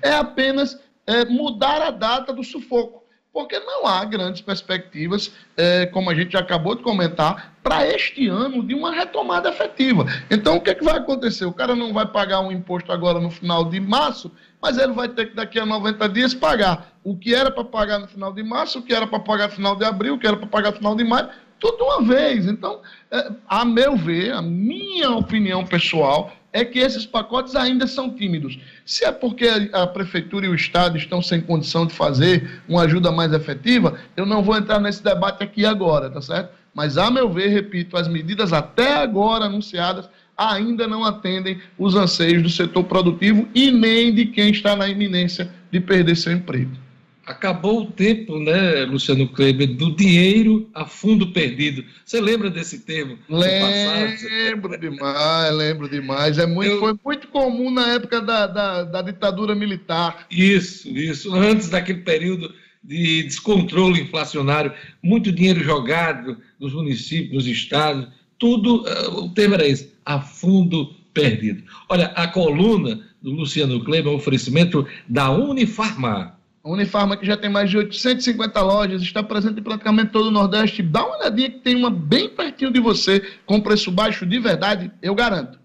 é 0.00 0.12
apenas 0.12 0.78
é, 1.04 1.24
mudar 1.24 1.82
a 1.82 1.90
data 1.90 2.32
do 2.32 2.44
sufoco 2.44 3.01
porque 3.32 3.58
não 3.58 3.86
há 3.86 4.04
grandes 4.04 4.42
perspectivas, 4.42 5.32
é, 5.56 5.86
como 5.86 6.10
a 6.10 6.14
gente 6.14 6.36
acabou 6.36 6.74
de 6.74 6.82
comentar, 6.82 7.54
para 7.62 7.86
este 7.86 8.28
ano 8.28 8.62
de 8.62 8.74
uma 8.74 8.92
retomada 8.92 9.48
efetiva. 9.48 10.04
Então, 10.30 10.56
o 10.56 10.60
que, 10.60 10.70
é 10.70 10.74
que 10.74 10.84
vai 10.84 10.98
acontecer? 10.98 11.46
O 11.46 11.52
cara 11.52 11.74
não 11.74 11.94
vai 11.94 12.04
pagar 12.04 12.40
um 12.40 12.52
imposto 12.52 12.92
agora 12.92 13.18
no 13.18 13.30
final 13.30 13.64
de 13.64 13.80
março, 13.80 14.30
mas 14.60 14.76
ele 14.76 14.92
vai 14.92 15.08
ter 15.08 15.30
que 15.30 15.36
daqui 15.36 15.58
a 15.58 15.64
90 15.64 16.08
dias 16.10 16.34
pagar 16.34 16.92
o 17.02 17.16
que 17.16 17.34
era 17.34 17.50
para 17.50 17.64
pagar 17.64 17.98
no 17.98 18.06
final 18.06 18.32
de 18.32 18.42
março, 18.42 18.80
o 18.80 18.82
que 18.82 18.94
era 18.94 19.06
para 19.06 19.20
pagar 19.20 19.48
no 19.48 19.54
final 19.54 19.76
de 19.76 19.84
abril, 19.84 20.14
o 20.14 20.18
que 20.18 20.26
era 20.26 20.36
para 20.36 20.46
pagar 20.46 20.70
no 20.72 20.76
final 20.76 20.94
de 20.94 21.04
maio, 21.04 21.28
tudo 21.58 21.84
uma 21.84 22.02
vez. 22.02 22.46
Então, 22.46 22.80
é, 23.10 23.30
a 23.48 23.64
meu 23.64 23.96
ver, 23.96 24.32
a 24.32 24.42
minha 24.42 25.10
opinião 25.10 25.64
pessoal, 25.64 26.32
é 26.52 26.64
que 26.64 26.78
esses 26.78 27.06
pacotes 27.06 27.56
ainda 27.56 27.86
são 27.86 28.10
tímidos. 28.10 28.58
Se 28.84 29.04
é 29.04 29.10
porque 29.10 29.48
a, 29.72 29.86
prefeitura 29.86 30.46
e 30.46 30.48
o 30.48 30.54
Estado 30.54 30.98
estão 30.98 31.22
sem 31.22 31.40
condição 31.40 31.86
de 31.86 31.94
fazer 31.94 32.62
uma 32.68 32.82
ajuda 32.82 33.10
mais 33.10 33.32
efetiva, 33.32 33.98
eu 34.16 34.26
não 34.26 34.42
vou 34.42 34.56
entrar 34.56 34.78
nesse 34.78 35.02
debate 35.02 35.42
aqui 35.42 35.64
agora, 35.64 36.10
tá 36.10 36.20
certo? 36.20 36.50
Mas, 36.74 36.98
a 36.98 37.10
meu 37.10 37.30
ver, 37.30 37.48
repito, 37.48 37.96
as 37.96 38.08
medidas 38.08 38.52
até 38.52 38.96
agora 38.96 39.46
anunciadas 39.46 40.08
ainda 40.36 40.86
não 40.86 41.04
atendem 41.04 41.60
os 41.78 41.94
anseios 41.94 42.42
do 42.42 42.48
setor 42.48 42.84
produtivo 42.84 43.48
e 43.54 43.70
nem 43.70 44.14
de 44.14 44.26
quem 44.26 44.50
está 44.50 44.74
na 44.74 44.88
iminência 44.88 45.50
de 45.70 45.80
perder 45.80 46.16
seu 46.16 46.32
emprego. 46.32 46.81
Acabou 47.24 47.82
o 47.82 47.90
tempo, 47.90 48.38
né, 48.40 48.84
Luciano 48.84 49.28
Kleber, 49.28 49.74
do 49.74 49.94
dinheiro 49.94 50.68
a 50.74 50.84
fundo 50.84 51.28
perdido. 51.28 51.84
Você 52.04 52.20
lembra 52.20 52.50
desse 52.50 52.80
termo? 52.80 53.16
Lembro 53.28 54.76
demais, 54.78 55.56
lembro 55.56 55.88
demais. 55.88 56.38
É 56.38 56.46
muito, 56.46 56.72
Eu... 56.72 56.80
Foi 56.80 56.98
muito 57.04 57.28
comum 57.28 57.70
na 57.70 57.94
época 57.94 58.20
da, 58.20 58.46
da, 58.46 58.82
da 58.82 59.02
ditadura 59.02 59.54
militar. 59.54 60.26
Isso, 60.30 60.88
isso. 60.88 61.32
Antes 61.32 61.68
daquele 61.68 62.00
período 62.00 62.52
de 62.82 63.22
descontrole 63.22 64.00
inflacionário, 64.00 64.72
muito 65.00 65.30
dinheiro 65.30 65.62
jogado 65.62 66.36
nos 66.58 66.74
municípios, 66.74 67.32
nos 67.32 67.46
estados, 67.46 68.08
tudo, 68.36 68.84
eh, 68.88 69.08
o 69.08 69.28
termo 69.28 69.54
era 69.54 69.66
esse, 69.66 69.92
a 70.04 70.20
fundo 70.20 70.92
perdido. 71.14 71.62
Olha, 71.88 72.06
a 72.16 72.26
coluna 72.26 73.00
do 73.22 73.30
Luciano 73.30 73.84
Kleber 73.84 74.10
é 74.10 74.14
um 74.14 74.18
oferecimento 74.18 74.84
da 75.08 75.30
Unifarmar 75.30 76.41
a 76.64 76.70
Unifarma, 76.70 77.16
que 77.16 77.26
já 77.26 77.36
tem 77.36 77.50
mais 77.50 77.68
de 77.70 77.76
850 77.76 78.60
lojas, 78.62 79.02
está 79.02 79.22
presente 79.22 79.58
em 79.58 79.62
praticamente 79.62 80.12
todo 80.12 80.26
o 80.26 80.30
Nordeste. 80.30 80.82
Dá 80.82 81.04
uma 81.04 81.18
olhadinha 81.18 81.50
que 81.50 81.58
tem 81.58 81.74
uma 81.74 81.90
bem 81.90 82.28
pertinho 82.28 82.72
de 82.72 82.80
você, 82.80 83.20
com 83.44 83.60
preço 83.60 83.90
baixo 83.90 84.24
de 84.24 84.38
verdade, 84.38 84.92
eu 85.02 85.14
garanto. 85.14 85.58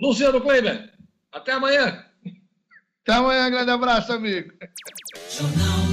Luciano 0.00 0.40
Kleber, 0.40 0.92
até 1.32 1.52
amanhã. 1.52 2.04
Até 3.02 3.14
amanhã, 3.14 3.50
grande 3.50 3.70
abraço, 3.70 4.12
amigo. 4.12 4.52
Jornal 5.30 5.85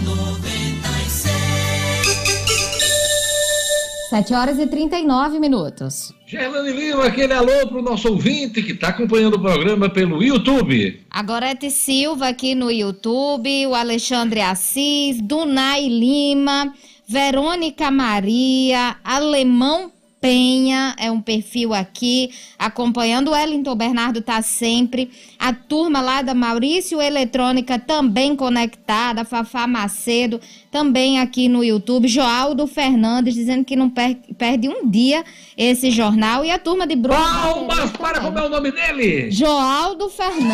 7 4.13 4.31
horas 4.35 4.59
e 4.59 4.67
39 4.67 5.39
minutos. 5.39 6.13
Gerlane 6.27 6.71
Lima, 6.71 7.05
aquele 7.05 7.33
alô 7.33 7.67
para 7.67 7.79
o 7.79 7.81
nosso 7.81 8.09
ouvinte 8.09 8.61
que 8.61 8.73
está 8.73 8.89
acompanhando 8.89 9.37
o 9.37 9.41
programa 9.41 9.89
pelo 9.89 10.21
YouTube. 10.21 11.03
A 11.09 11.23
Gorete 11.23 11.71
Silva 11.71 12.27
aqui 12.27 12.53
no 12.53 12.69
YouTube, 12.69 13.65
o 13.65 13.73
Alexandre 13.73 14.39
Assis, 14.39 15.19
Dunai 15.19 15.87
Lima, 15.87 16.75
Verônica 17.07 17.89
Maria, 17.89 18.97
Alemão 19.03 19.91
Penha 20.23 20.95
é 20.97 21.11
um 21.11 21.19
perfil 21.19 21.73
aqui, 21.73 22.31
acompanhando. 22.57 23.27
O 23.27 23.31
Wellington 23.31 23.75
Bernardo 23.75 24.21
tá 24.21 24.41
sempre. 24.41 25.11
A 25.37 25.51
turma 25.51 25.99
lá 25.99 26.21
da 26.21 26.33
Maurício 26.33 27.01
Eletrônica 27.01 27.77
também 27.77 28.33
conectada. 28.33 29.25
Fafá 29.25 29.67
Macedo 29.67 30.39
também 30.71 31.19
aqui 31.19 31.49
no 31.49 31.61
YouTube. 31.61 32.07
Joaldo 32.07 32.65
Fernandes 32.67 33.33
dizendo 33.33 33.65
que 33.65 33.75
não 33.75 33.89
per 33.89 34.15
perde 34.37 34.69
um 34.69 34.89
dia 34.89 35.25
esse 35.57 35.91
jornal. 35.91 36.45
E 36.45 36.51
a 36.51 36.57
turma 36.57 36.87
de 36.87 36.95
Bruno. 36.95 37.19
Palmas 37.19 37.91
para 37.91 38.21
como 38.21 38.39
é 38.39 38.45
o 38.45 38.49
nome 38.49 38.71
dele? 38.71 39.29
Joaldo 39.29 40.09
Fernandes. 40.09 40.53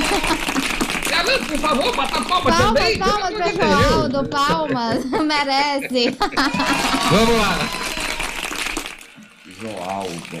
Galera, 1.10 1.44
por 1.44 1.58
favor, 1.58 1.94
bata 1.94 2.22
palmas, 2.22 2.56
palmas 2.56 2.56
também. 2.56 2.98
Palmas, 2.98 3.34
palmas 3.34 3.54
Joaldo, 3.54 4.28
palmas. 4.30 5.04
Merece. 5.28 6.16
Vamos 7.10 7.36
lá. 7.36 7.99
Joaldo. 9.60 10.40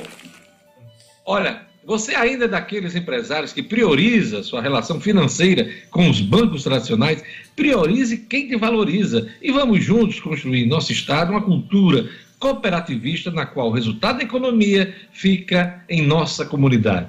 Olha, 1.26 1.62
você 1.84 2.14
ainda 2.14 2.46
é 2.46 2.48
daqueles 2.48 2.94
empresários 2.94 3.52
que 3.52 3.62
prioriza 3.62 4.42
sua 4.42 4.62
relação 4.62 5.00
financeira 5.00 5.70
com 5.90 6.08
os 6.08 6.20
bancos 6.20 6.64
tradicionais? 6.64 7.22
Priorize 7.54 8.16
quem 8.16 8.48
te 8.48 8.56
valoriza 8.56 9.28
e 9.42 9.52
vamos 9.52 9.84
juntos 9.84 10.20
construir 10.20 10.64
em 10.64 10.68
nosso 10.68 10.92
Estado 10.92 11.32
uma 11.32 11.42
cultura 11.42 12.08
cooperativista 12.38 13.30
na 13.30 13.44
qual 13.44 13.68
o 13.68 13.72
resultado 13.72 14.18
da 14.18 14.24
economia 14.24 14.94
fica 15.12 15.84
em 15.88 16.06
nossa 16.06 16.46
comunidade. 16.46 17.08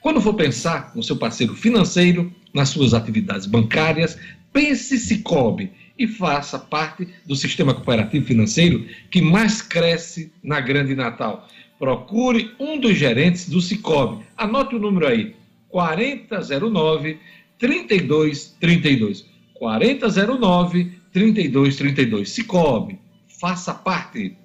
Quando 0.00 0.20
for 0.20 0.34
pensar 0.34 0.92
no 0.94 1.02
seu 1.02 1.16
parceiro 1.16 1.54
financeiro, 1.54 2.32
nas 2.52 2.70
suas 2.70 2.94
atividades 2.94 3.46
bancárias, 3.46 4.18
pense 4.52 4.98
Cicobi 4.98 5.70
e 5.98 6.06
faça 6.06 6.58
parte 6.58 7.08
do 7.24 7.36
sistema 7.36 7.72
cooperativo 7.72 8.26
financeiro 8.26 8.86
que 9.10 9.20
mais 9.20 9.62
cresce 9.62 10.32
na 10.42 10.60
Grande 10.60 10.94
Natal. 10.94 11.48
Procure 11.78 12.52
um 12.58 12.78
dos 12.78 12.96
gerentes 12.96 13.48
do 13.48 13.60
Cicobi. 13.60 14.24
Anote 14.36 14.74
o 14.74 14.78
número 14.78 15.06
aí: 15.06 15.34
4009 15.68 17.18
3232. 17.58 19.26
4009 19.54 20.92
3232. 21.12 22.28
Cicobi, 22.28 22.98
faça 23.40 23.72
parte. 23.72 24.36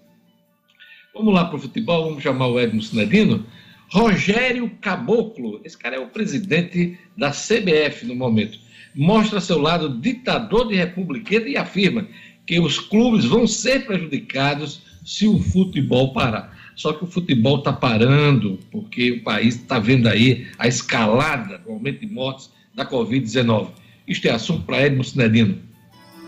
Vamos 1.14 1.34
lá 1.34 1.46
para 1.46 1.58
o 1.58 1.60
futebol, 1.60 2.06
vamos 2.06 2.24
chamar 2.24 2.48
o 2.48 2.60
Edmo 2.60 2.82
Sinedino. 2.82 3.46
Rogério 3.92 4.70
Caboclo, 4.82 5.60
esse 5.64 5.76
cara 5.76 5.96
é 5.96 6.00
o 6.00 6.10
presidente 6.10 6.98
da 7.18 7.32
CBF 7.32 8.06
no 8.06 8.16
momento 8.16 8.60
mostra 8.96 9.42
seu 9.42 9.60
lado 9.60 10.00
ditador 10.00 10.68
de 10.68 10.76
republicano 10.76 11.48
e 11.48 11.58
afirma 11.58 12.08
que 12.46 12.60
os 12.60 12.80
clubes 12.80 13.26
vão 13.26 13.46
ser 13.46 13.86
prejudicados 13.86 14.82
se 15.06 15.28
o 15.28 15.40
futebol 15.40 16.14
parar. 16.14 16.58
Só 16.76 16.94
que 16.94 17.04
o 17.04 17.08
futebol 17.08 17.60
está 17.60 17.74
parando, 17.74 18.60
porque 18.72 19.12
o 19.12 19.24
país 19.24 19.56
está 19.56 19.80
vendo 19.80 20.08
aí 20.08 20.48
a 20.58 20.68
escalada 20.68 21.58
do 21.58 21.72
aumento 21.72 22.00
de 22.00 22.08
mortes 22.08 22.50
da 22.74 22.86
Covid-19. 22.86 23.70
Isto 24.08 24.28
é 24.28 24.32
assunto 24.32 24.64
para 24.66 24.82
Edmo 24.82 25.04
Cinedino. 25.04 25.60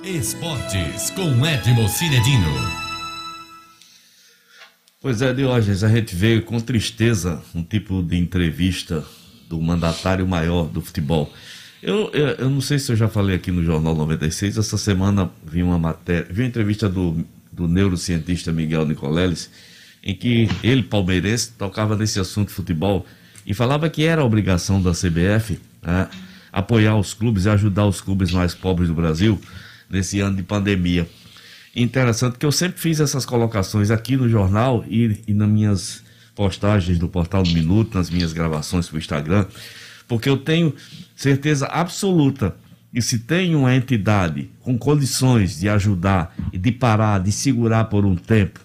Esportes 0.04 1.10
com 1.12 1.46
Edmo 1.46 1.88
Cinedino. 1.88 2.82
Pois 5.02 5.22
é, 5.22 5.34
Diógenes, 5.34 5.84
a 5.84 5.90
gente 5.90 6.16
veio 6.16 6.44
com 6.44 6.60
tristeza 6.60 7.42
um 7.56 7.64
tipo 7.64 8.04
de 8.04 8.18
entrevista 8.18 9.04
do 9.50 9.60
mandatário 9.60 10.28
maior 10.28 10.66
do 10.66 10.82
futebol. 10.82 11.34
Eu, 11.82 12.12
eu, 12.14 12.28
eu, 12.28 12.50
não 12.50 12.62
sei 12.62 12.78
se 12.78 12.92
eu 12.92 12.96
já 12.96 13.08
falei 13.08 13.36
aqui 13.36 13.52
no 13.52 13.64
Jornal 13.64 13.96
96, 13.96 14.58
essa 14.58 14.78
semana 14.78 15.32
vi 15.44 15.64
uma 15.64 15.80
matéria, 15.80 16.28
vi 16.30 16.44
uma 16.44 16.48
entrevista 16.48 16.88
do, 16.88 17.26
do 17.52 17.68
neurocientista 17.68 18.52
Miguel 18.52 18.86
Nicoleles, 18.86 19.50
em 20.04 20.16
que 20.16 20.48
ele, 20.62 20.84
palmeirense, 20.84 21.52
tocava 21.54 21.96
nesse 21.96 22.20
assunto 22.20 22.52
futebol 22.52 23.06
e 23.48 23.54
falava 23.54 23.90
que 23.90 24.04
era 24.04 24.24
obrigação 24.24 24.80
da 24.80 24.92
CBF 24.92 25.60
né, 25.82 26.08
apoiar 26.52 26.98
os 26.98 27.16
clubes 27.16 27.46
e 27.46 27.50
ajudar 27.50 27.88
os 27.88 28.00
clubes 28.00 28.32
mais 28.32 28.54
pobres 28.54 28.88
do 28.88 28.94
Brasil 28.94 29.42
nesse 29.90 30.20
ano 30.20 30.36
de 30.36 30.44
pandemia. 30.44 31.10
Interessante 31.76 32.38
que 32.38 32.46
eu 32.46 32.52
sempre 32.52 32.80
fiz 32.80 33.00
essas 33.00 33.26
colocações 33.26 33.90
aqui 33.90 34.16
no 34.16 34.30
jornal 34.30 34.86
e, 34.88 35.20
e 35.28 35.34
nas 35.34 35.50
minhas 35.50 36.04
postagens 36.36 37.00
do 37.00 37.08
Portal 37.08 37.42
do 37.42 37.50
Minuto, 37.50 37.98
nas 37.98 38.10
minhas 38.10 38.34
gravações 38.34 38.88
para 38.88 38.96
o 38.98 39.00
Instagram, 39.00 39.48
porque 40.12 40.28
eu 40.28 40.36
tenho 40.36 40.76
certeza 41.16 41.68
absoluta 41.68 42.58
que 42.94 43.02
se 43.02 43.20
tem 43.20 43.56
uma 43.56 43.74
entidade 43.74 44.50
com 44.60 44.78
condições 44.78 45.58
de 45.58 45.70
ajudar 45.70 46.36
e 46.52 46.58
de 46.58 46.70
parar, 46.70 47.22
de 47.22 47.32
segurar 47.32 47.86
por 47.86 48.06
um 48.06 48.18
tempo, 48.18 48.60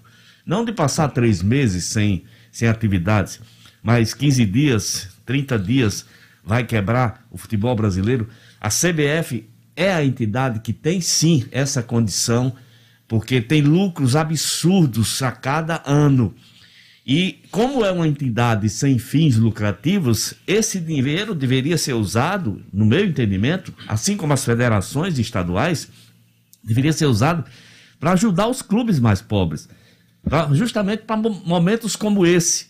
não 0.44 0.64
de 0.64 0.72
passar 0.72 1.06
três 1.10 1.44
meses 1.44 1.84
sem, 1.84 2.24
sem 2.50 2.66
atividades, 2.66 3.38
mas 3.80 4.12
15 4.12 4.44
dias, 4.44 5.08
30 5.24 5.56
dias, 5.56 6.04
vai 6.44 6.64
quebrar 6.64 7.24
o 7.30 7.38
futebol 7.38 7.76
brasileiro, 7.76 8.28
a 8.60 8.68
CBF 8.68 9.48
é 9.76 9.92
a 9.92 10.04
entidade 10.04 10.58
que 10.58 10.72
tem 10.72 11.00
sim 11.00 11.46
essa 11.52 11.80
condição, 11.80 12.56
porque 13.06 13.40
tem 13.40 13.62
lucros 13.62 14.16
absurdos 14.16 15.22
a 15.22 15.30
cada 15.30 15.80
ano. 15.86 16.34
E 17.06 17.38
como 17.52 17.84
é 17.84 17.92
uma 17.92 18.08
entidade 18.08 18.68
sem 18.68 18.98
fins 18.98 19.36
lucrativos, 19.36 20.34
esse 20.44 20.80
dinheiro 20.80 21.36
deveria 21.36 21.78
ser 21.78 21.92
usado, 21.92 22.60
no 22.72 22.84
meu 22.84 23.04
entendimento, 23.04 23.72
assim 23.86 24.16
como 24.16 24.32
as 24.32 24.44
federações 24.44 25.16
estaduais, 25.16 25.88
deveria 26.64 26.92
ser 26.92 27.06
usado 27.06 27.44
para 28.00 28.10
ajudar 28.12 28.48
os 28.48 28.60
clubes 28.60 28.98
mais 28.98 29.22
pobres, 29.22 29.68
pra, 30.24 30.52
justamente 30.52 31.04
para 31.04 31.16
momentos 31.16 31.94
como 31.94 32.26
esse. 32.26 32.66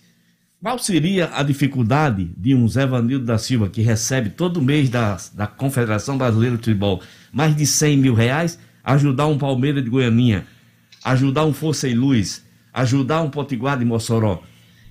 Qual 0.63 0.79
seria 0.79 1.31
a 1.33 1.43
dificuldade 1.43 2.31
de 2.37 2.55
um 2.55 2.69
Zé 2.69 2.87
Vanildo 2.87 3.25
da 3.25 3.39
Silva, 3.39 3.71
que 3.71 3.81
recebe 3.81 4.29
todo 4.31 4.61
mês 4.61 4.91
da, 4.91 5.17
da 5.33 5.47
Confederação 5.47 6.19
Brasileira 6.19 6.57
de 6.57 6.63
Futebol 6.63 7.01
mais 7.33 7.57
de 7.57 7.67
100 7.67 7.97
mil 7.97 8.15
reais, 8.15 8.59
ajudar 8.85 9.29
um 9.29 9.39
Palmeiras 9.39 9.83
de 9.83 9.89
Goianinha, 9.89 10.47
ajudar 11.03 11.47
um 11.47 11.55
Força 11.55 11.89
e 11.89 11.95
Luz, 11.95 12.46
ajudar 12.77 13.23
um 13.23 13.31
Potiguar 13.31 13.79
de 13.79 13.87
Mossoró. 13.87 14.43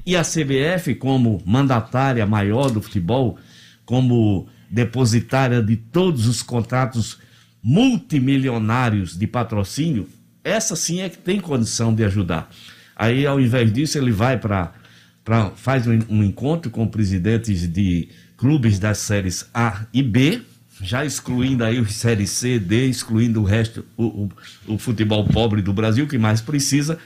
E 0.04 0.16
a 0.16 0.24
CBF, 0.24 0.96
como 0.96 1.42
mandatária 1.46 2.26
maior 2.26 2.72
do 2.72 2.82
futebol, 2.82 3.38
como 3.86 4.48
depositária 4.70 5.62
de 5.62 5.76
todos 5.76 6.28
os 6.28 6.42
contratos 6.42 7.20
multimilionários 7.64 9.16
de 9.18 9.28
patrocínio, 9.28 10.10
essa 10.44 10.76
sim 10.76 11.02
é 11.02 11.10
que 11.10 11.18
tem 11.18 11.40
condição 11.40 11.94
de 11.94 12.04
ajudar. 12.04 12.50
Aí, 12.96 13.26
ao 13.26 13.40
invés 13.40 13.72
disso, 13.72 13.98
ele 13.98 14.12
vai 14.12 14.38
para. 14.38 14.74
faz 15.56 15.86
um, 15.86 16.00
um 16.10 16.24
encontro 16.24 16.72
com 16.72 16.88
presidentes 16.88 17.72
de 17.72 18.10
clubes 18.38 18.80
das 18.80 18.98
séries 18.98 19.48
A 19.54 19.86
e 19.94 20.02
B, 20.02 20.42
já 20.82 21.06
excluindo 21.06 21.64
aí 21.64 21.80
os 21.80 21.94
séries 21.94 22.32
C, 22.32 22.60
D, 22.60 22.88
excluindo 22.88 23.42
o 23.42 23.44
resto, 23.44 23.86
o, 23.96 24.04
o, 24.04 24.30
o 24.68 24.78
futebol 24.78 25.26
pobre 25.26 25.62
do 25.62 25.74
Brasil, 25.74 26.08
que 26.08 26.18
mais 26.18 26.42
precisa, 26.42 27.00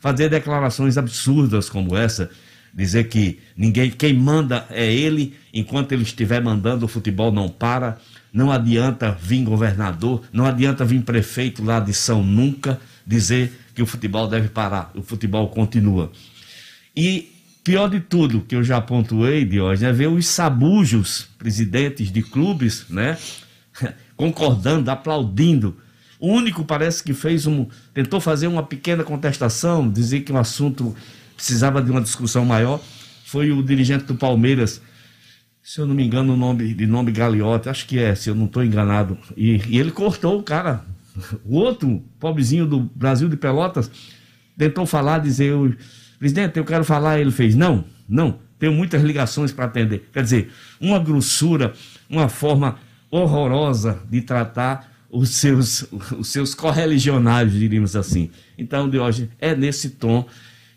fazer 0.00 0.28
declarações 0.28 0.96
absurdas 0.96 1.68
como 1.68 1.96
essa, 1.96 2.30
dizer 2.72 3.08
que 3.08 3.40
ninguém, 3.56 3.90
quem 3.90 4.14
manda 4.14 4.66
é 4.70 4.92
ele, 4.92 5.34
enquanto 5.52 5.92
ele 5.92 6.02
estiver 6.02 6.42
mandando 6.42 6.84
o 6.84 6.88
futebol 6.88 7.32
não 7.32 7.48
para, 7.48 7.98
não 8.32 8.52
adianta 8.52 9.10
vir 9.20 9.44
governador, 9.44 10.22
não 10.32 10.46
adianta 10.46 10.84
vir 10.84 11.02
prefeito 11.02 11.64
lá 11.64 11.80
de 11.80 11.92
São 11.92 12.22
Nunca 12.22 12.78
dizer 13.06 13.52
que 13.74 13.82
o 13.82 13.86
futebol 13.86 14.28
deve 14.28 14.48
parar, 14.48 14.90
o 14.94 15.02
futebol 15.02 15.48
continua. 15.48 16.12
E 16.94 17.32
pior 17.64 17.88
de 17.88 18.00
tudo, 18.00 18.42
que 18.42 18.54
eu 18.54 18.62
já 18.62 18.80
pontuei, 18.80 19.44
Diógenes, 19.44 19.82
é 19.82 19.92
ver 19.92 20.08
os 20.08 20.26
sabujos, 20.26 21.28
presidentes 21.38 22.10
de 22.10 22.22
clubes, 22.22 22.86
né, 22.88 23.16
concordando, 24.16 24.90
aplaudindo 24.90 25.76
o 26.20 26.28
único 26.28 26.64
parece 26.64 27.02
que 27.02 27.14
fez 27.14 27.46
um. 27.46 27.66
tentou 27.94 28.20
fazer 28.20 28.46
uma 28.46 28.62
pequena 28.62 29.04
contestação, 29.04 29.88
dizer 29.88 30.20
que 30.20 30.32
o 30.32 30.36
assunto 30.36 30.94
precisava 31.36 31.80
de 31.80 31.90
uma 31.90 32.00
discussão 32.00 32.44
maior, 32.44 32.80
foi 33.24 33.52
o 33.52 33.62
dirigente 33.62 34.04
do 34.04 34.14
Palmeiras. 34.14 34.82
Se 35.62 35.80
eu 35.80 35.86
não 35.86 35.94
me 35.94 36.04
engano, 36.04 36.32
o 36.32 36.36
nome 36.36 36.74
de 36.74 36.86
nome 36.86 37.12
Gagliotti, 37.12 37.68
acho 37.68 37.86
que 37.86 37.98
é, 37.98 38.14
se 38.14 38.30
eu 38.30 38.34
não 38.34 38.46
estou 38.46 38.64
enganado. 38.64 39.16
E, 39.36 39.60
e 39.68 39.78
ele 39.78 39.90
cortou 39.90 40.38
o 40.38 40.42
cara. 40.42 40.84
O 41.44 41.56
outro, 41.56 42.02
pobrezinho 42.18 42.66
do 42.66 42.80
Brasil 42.80 43.28
de 43.28 43.36
Pelotas, 43.36 43.90
tentou 44.56 44.86
falar, 44.86 45.18
dizer, 45.18 45.52
presidente, 46.18 46.56
eu 46.56 46.64
quero 46.64 46.84
falar. 46.84 47.20
Ele 47.20 47.30
fez, 47.30 47.54
não, 47.54 47.84
não, 48.08 48.38
tenho 48.58 48.72
muitas 48.72 49.02
ligações 49.02 49.52
para 49.52 49.66
atender. 49.66 50.08
Quer 50.12 50.22
dizer, 50.22 50.52
uma 50.80 50.98
grossura, 50.98 51.74
uma 52.08 52.28
forma 52.28 52.76
horrorosa 53.10 54.00
de 54.10 54.20
tratar 54.20 54.87
os 55.10 55.30
seus, 55.30 55.86
os 56.18 56.28
seus 56.28 56.54
correligionários, 56.54 57.54
diríamos 57.54 57.96
assim. 57.96 58.30
Então, 58.56 58.88
de 58.88 58.98
hoje 58.98 59.30
é 59.38 59.54
nesse 59.54 59.90
tom 59.90 60.26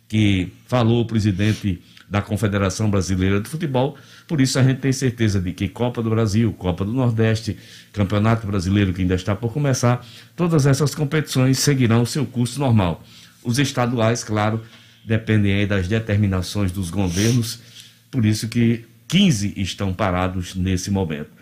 que 0.07 0.51
falou 0.67 1.01
o 1.01 1.05
presidente 1.05 1.81
da 2.09 2.21
Confederação 2.21 2.89
Brasileira 2.91 3.39
de 3.39 3.47
Futebol. 3.47 3.97
Por 4.27 4.41
isso 4.41 4.59
a 4.59 4.63
gente 4.63 4.79
tem 4.79 4.91
certeza 4.91 5.39
de 5.39 5.53
que 5.53 5.69
Copa 5.69 6.03
do 6.03 6.09
Brasil, 6.09 6.51
Copa 6.51 6.83
do 6.83 6.91
Nordeste, 6.91 7.57
Campeonato 7.93 8.45
Brasileiro 8.45 8.93
que 8.93 9.01
ainda 9.01 9.15
está 9.15 9.33
por 9.33 9.53
começar, 9.53 10.05
todas 10.35 10.65
essas 10.65 10.93
competições 10.93 11.59
seguirão 11.59 12.01
o 12.01 12.05
seu 12.05 12.25
curso 12.25 12.59
normal. 12.59 13.01
Os 13.41 13.59
estaduais, 13.59 14.25
claro, 14.25 14.61
dependem 15.05 15.53
aí 15.53 15.65
das 15.65 15.87
determinações 15.87 16.73
dos 16.73 16.89
governos, 16.89 17.59
por 18.11 18.25
isso 18.25 18.49
que 18.49 18.83
15 19.07 19.53
estão 19.55 19.93
parados 19.93 20.53
nesse 20.53 20.91
momento. 20.91 21.40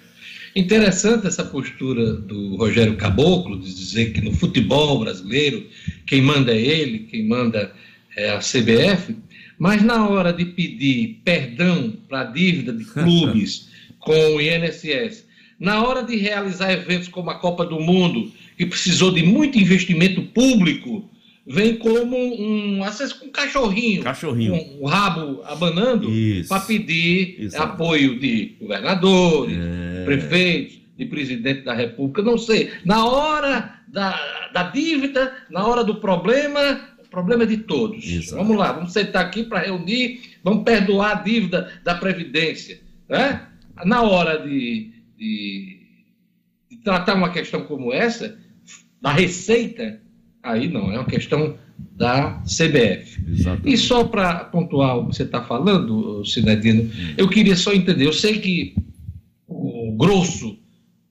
Interessante 0.55 1.27
essa 1.27 1.43
postura 1.43 2.13
do 2.13 2.55
Rogério 2.55 2.95
Caboclo, 2.97 3.59
de 3.59 3.73
dizer 3.73 4.13
que 4.13 4.21
no 4.21 4.33
futebol 4.33 4.99
brasileiro 4.99 5.65
quem 6.05 6.21
manda 6.21 6.51
é 6.51 6.59
ele, 6.59 6.99
quem 6.99 7.27
manda 7.27 7.71
é 8.15 8.31
a 8.31 8.39
CBF, 8.39 9.15
mas 9.57 9.83
na 9.83 10.07
hora 10.07 10.33
de 10.33 10.45
pedir 10.45 11.21
perdão 11.23 11.93
para 12.07 12.21
a 12.21 12.23
dívida 12.25 12.73
de 12.73 12.85
clubes 12.91 13.69
com 13.99 14.35
o 14.35 14.41
INSS, 14.41 15.25
na 15.59 15.83
hora 15.83 16.03
de 16.03 16.15
realizar 16.15 16.71
eventos 16.71 17.09
como 17.09 17.29
a 17.29 17.35
Copa 17.35 17.65
do 17.65 17.79
Mundo, 17.79 18.31
que 18.57 18.65
precisou 18.65 19.11
de 19.11 19.23
muito 19.23 19.57
investimento 19.57 20.21
público, 20.21 21.09
vem 21.45 21.77
como 21.77 22.15
um, 22.15 22.81
um 22.81 23.31
cachorrinho, 23.31 24.03
cachorrinho. 24.03 24.51
com 24.51 24.83
o 24.83 24.87
rabo 24.87 25.41
abanando, 25.43 26.09
para 26.47 26.61
pedir 26.61 27.35
Isso. 27.39 27.61
apoio 27.61 28.19
de 28.19 28.55
governadores, 28.59 29.57
é... 29.57 29.88
prefeitos, 30.17 30.79
de 30.97 31.05
presidente 31.05 31.61
da 31.61 31.73
República, 31.73 32.21
não 32.21 32.37
sei. 32.37 32.71
Na 32.83 33.05
hora 33.05 33.81
da, 33.87 34.49
da 34.53 34.63
dívida, 34.63 35.33
na 35.49 35.65
hora 35.65 35.83
do 35.83 35.95
problema, 35.95 36.81
o 36.99 37.09
problema 37.09 37.43
é 37.43 37.45
de 37.45 37.57
todos. 37.57 38.03
Isso. 38.03 38.35
Vamos 38.35 38.57
lá, 38.57 38.73
vamos 38.73 38.91
sentar 38.91 39.25
aqui 39.25 39.43
para 39.43 39.59
reunir, 39.59 40.21
vamos 40.43 40.63
perdoar 40.63 41.11
a 41.11 41.21
dívida 41.21 41.71
da 41.83 41.95
Previdência. 41.95 42.81
Né? 43.07 43.47
Na 43.85 44.01
hora 44.01 44.39
de, 44.39 44.91
de, 45.17 45.79
de 46.69 46.77
tratar 46.83 47.15
uma 47.15 47.31
questão 47.31 47.63
como 47.63 47.93
essa, 47.93 48.37
da 49.01 49.13
receita, 49.13 50.01
Aí 50.41 50.67
não, 50.67 50.91
é 50.91 50.95
uma 50.97 51.05
questão 51.05 51.57
da 51.95 52.41
CBF. 52.43 53.21
Exatamente. 53.27 53.73
E 53.73 53.77
só 53.77 54.03
para 54.05 54.45
pontuar 54.45 54.97
o 54.97 55.07
que 55.07 55.15
você 55.15 55.23
está 55.23 55.43
falando, 55.43 56.23
Cinedino, 56.25 56.83
hum. 56.83 57.13
eu 57.17 57.27
queria 57.27 57.55
só 57.55 57.73
entender, 57.73 58.05
eu 58.05 58.13
sei 58.13 58.39
que 58.39 58.75
grosso 59.99 60.57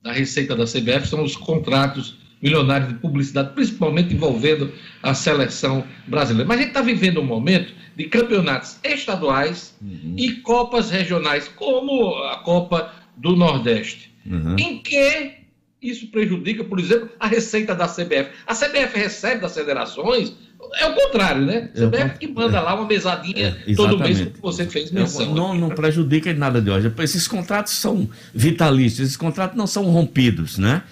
da 0.01 0.11
receita 0.11 0.55
da 0.55 0.65
CBF 0.65 1.07
são 1.07 1.23
os 1.23 1.35
contratos 1.35 2.17
milionários 2.41 2.89
de 2.89 2.95
publicidade, 2.95 3.53
principalmente 3.53 4.13
envolvendo 4.13 4.73
a 5.03 5.13
seleção 5.13 5.83
brasileira. 6.07 6.47
Mas 6.47 6.57
a 6.57 6.61
gente 6.61 6.69
está 6.69 6.81
vivendo 6.81 7.21
um 7.21 7.25
momento 7.25 7.73
de 7.95 8.05
campeonatos 8.05 8.79
estaduais 8.83 9.77
uhum. 9.81 10.15
e 10.17 10.31
copas 10.37 10.89
regionais, 10.89 11.47
como 11.49 12.15
a 12.23 12.37
Copa 12.37 12.93
do 13.17 13.35
Nordeste, 13.35 14.11
uhum. 14.25 14.55
em 14.57 14.81
que 14.81 15.33
isso 15.81 16.07
prejudica, 16.07 16.63
por 16.63 16.79
exemplo, 16.79 17.09
a 17.19 17.27
receita 17.27 17.75
da 17.75 17.87
CBF. 17.87 18.31
A 18.47 18.55
CBF 18.55 18.97
recebe 18.97 19.41
das 19.41 19.53
federações, 19.53 20.33
é 20.75 20.85
o 20.85 20.93
contrário, 20.93 21.45
né? 21.45 21.69
A 21.75 21.87
CBF 21.87 22.19
que 22.19 22.27
manda 22.27 22.59
lá 22.61 22.75
uma 22.75 22.87
mesadinha 22.87 23.57
é, 23.65 23.73
todo 23.73 23.97
mês, 23.97 24.19
que 24.19 24.41
você 24.41 24.65
fez 24.65 24.91
menção. 24.91 25.33
Não, 25.33 25.55
não 25.55 25.69
prejudica 25.69 26.33
nada 26.33 26.61
de 26.61 26.69
hoje. 26.69 26.91
Esses 26.99 27.27
contratos 27.27 27.73
são 27.73 28.09
vitalícios, 28.33 28.99
esses 28.99 29.17
contratos 29.17 29.57
não 29.57 29.67
são 29.67 29.85
rompidos, 29.85 30.57
né? 30.57 30.83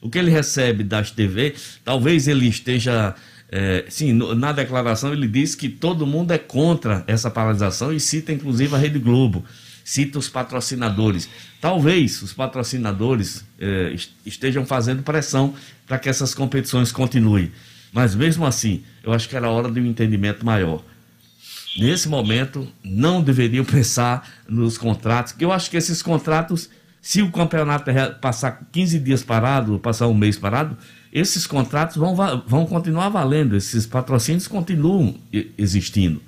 O 0.00 0.08
que 0.08 0.18
ele 0.18 0.30
recebe 0.30 0.84
das 0.84 1.10
TV, 1.10 1.54
talvez 1.84 2.28
ele 2.28 2.46
esteja. 2.46 3.14
É, 3.50 3.86
sim, 3.88 4.12
na 4.12 4.52
declaração 4.52 5.10
ele 5.12 5.26
diz 5.26 5.54
que 5.54 5.70
todo 5.70 6.06
mundo 6.06 6.32
é 6.32 6.38
contra 6.38 7.02
essa 7.06 7.30
paralisação 7.30 7.90
e 7.90 7.98
cita 7.98 8.30
inclusive 8.30 8.74
a 8.74 8.78
Rede 8.78 8.98
Globo 8.98 9.42
cita 9.88 10.18
os 10.18 10.28
patrocinadores. 10.28 11.30
Talvez 11.62 12.20
os 12.20 12.34
patrocinadores 12.34 13.42
eh, 13.58 13.96
estejam 14.26 14.66
fazendo 14.66 15.02
pressão 15.02 15.54
para 15.86 15.98
que 15.98 16.10
essas 16.10 16.34
competições 16.34 16.92
continuem. 16.92 17.50
Mas 17.90 18.14
mesmo 18.14 18.44
assim, 18.44 18.82
eu 19.08 19.14
acho 19.14 19.28
que 19.28 19.36
era 19.36 19.48
hora 19.48 19.70
de 19.70 19.80
um 19.80 19.86
entendimento 19.86 20.44
maior. 20.44 20.82
Nesse 21.78 22.08
momento, 22.08 22.68
não 22.84 23.22
deveriam 23.22 23.64
pensar 23.64 24.28
nos 24.48 24.76
contratos, 24.76 25.32
porque 25.32 25.44
eu 25.44 25.52
acho 25.52 25.70
que 25.70 25.76
esses 25.76 26.02
contratos 26.02 26.68
Se 27.00 27.22
o 27.22 27.30
campeonato 27.30 27.90
passar 28.20 28.68
15 28.72 28.98
dias 28.98 29.22
parado, 29.22 29.78
passar 29.78 30.08
um 30.08 30.14
mês 30.14 30.36
parado, 30.36 30.76
esses 31.12 31.46
contratos 31.46 31.96
vão, 31.96 32.14
vão 32.46 32.66
continuar 32.66 33.08
valendo, 33.08 33.56
esses 33.56 33.86
patrocínios 33.86 34.48
continuam 34.48 35.14
existindo. 35.56 36.20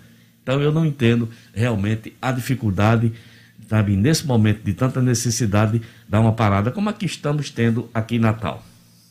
Então 0.43 0.61
eu 0.61 0.73
não 0.73 0.87
entendo 0.87 1.29
realmente 1.53 2.17
a 2.23 2.33
dificuldade, 2.33 3.13
sabe, 3.69 3.97
nesse 3.97 4.27
momento 4.27 4.63
de 4.63 4.73
tanta 4.73 5.03
necessidade, 5.03 5.83
dar 6.09 6.21
uma 6.21 6.33
parada 6.33 6.71
como 6.71 6.89
a 6.89 6.93
que 6.93 7.05
estamos 7.05 7.51
tendo 7.51 7.91
aqui 7.93 8.17
em 8.17 8.21
Natal. 8.21 8.65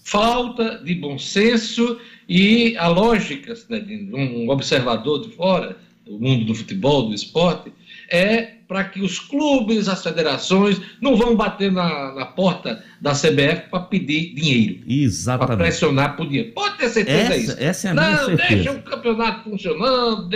Falta 0.09 0.81
de 0.83 0.95
bom 0.95 1.19
senso 1.19 1.99
e 2.27 2.75
a 2.77 2.87
lógica 2.87 3.53
né, 3.69 3.79
de 3.79 4.09
um 4.11 4.49
observador 4.49 5.21
de 5.21 5.35
fora, 5.35 5.77
do 6.03 6.19
mundo 6.19 6.45
do 6.45 6.55
futebol, 6.55 7.07
do 7.07 7.13
esporte, 7.13 7.71
é 8.09 8.55
para 8.67 8.83
que 8.85 9.01
os 9.01 9.19
clubes, 9.19 9.87
as 9.87 10.01
federações, 10.01 10.81
não 10.99 11.15
vão 11.15 11.35
bater 11.35 11.71
na, 11.71 12.13
na 12.13 12.25
porta 12.25 12.83
da 12.99 13.13
CBF 13.13 13.69
para 13.69 13.81
pedir 13.81 14.33
dinheiro. 14.33 14.79
Exatamente. 14.87 15.47
Para 15.47 15.57
pressionar 15.57 16.17
por 16.17 16.27
dinheiro. 16.27 16.51
Pode 16.53 16.77
ter 16.77 16.89
certeza 16.89 17.19
essa, 17.19 17.37
disso. 17.37 17.55
Essa 17.59 17.87
é 17.87 17.91
a 17.91 17.93
minha 17.93 18.11
não, 18.11 18.25
certeza. 18.25 18.49
deixa 18.49 18.71
o 18.71 18.81
campeonato 18.81 19.49
funcionando, 19.49 20.29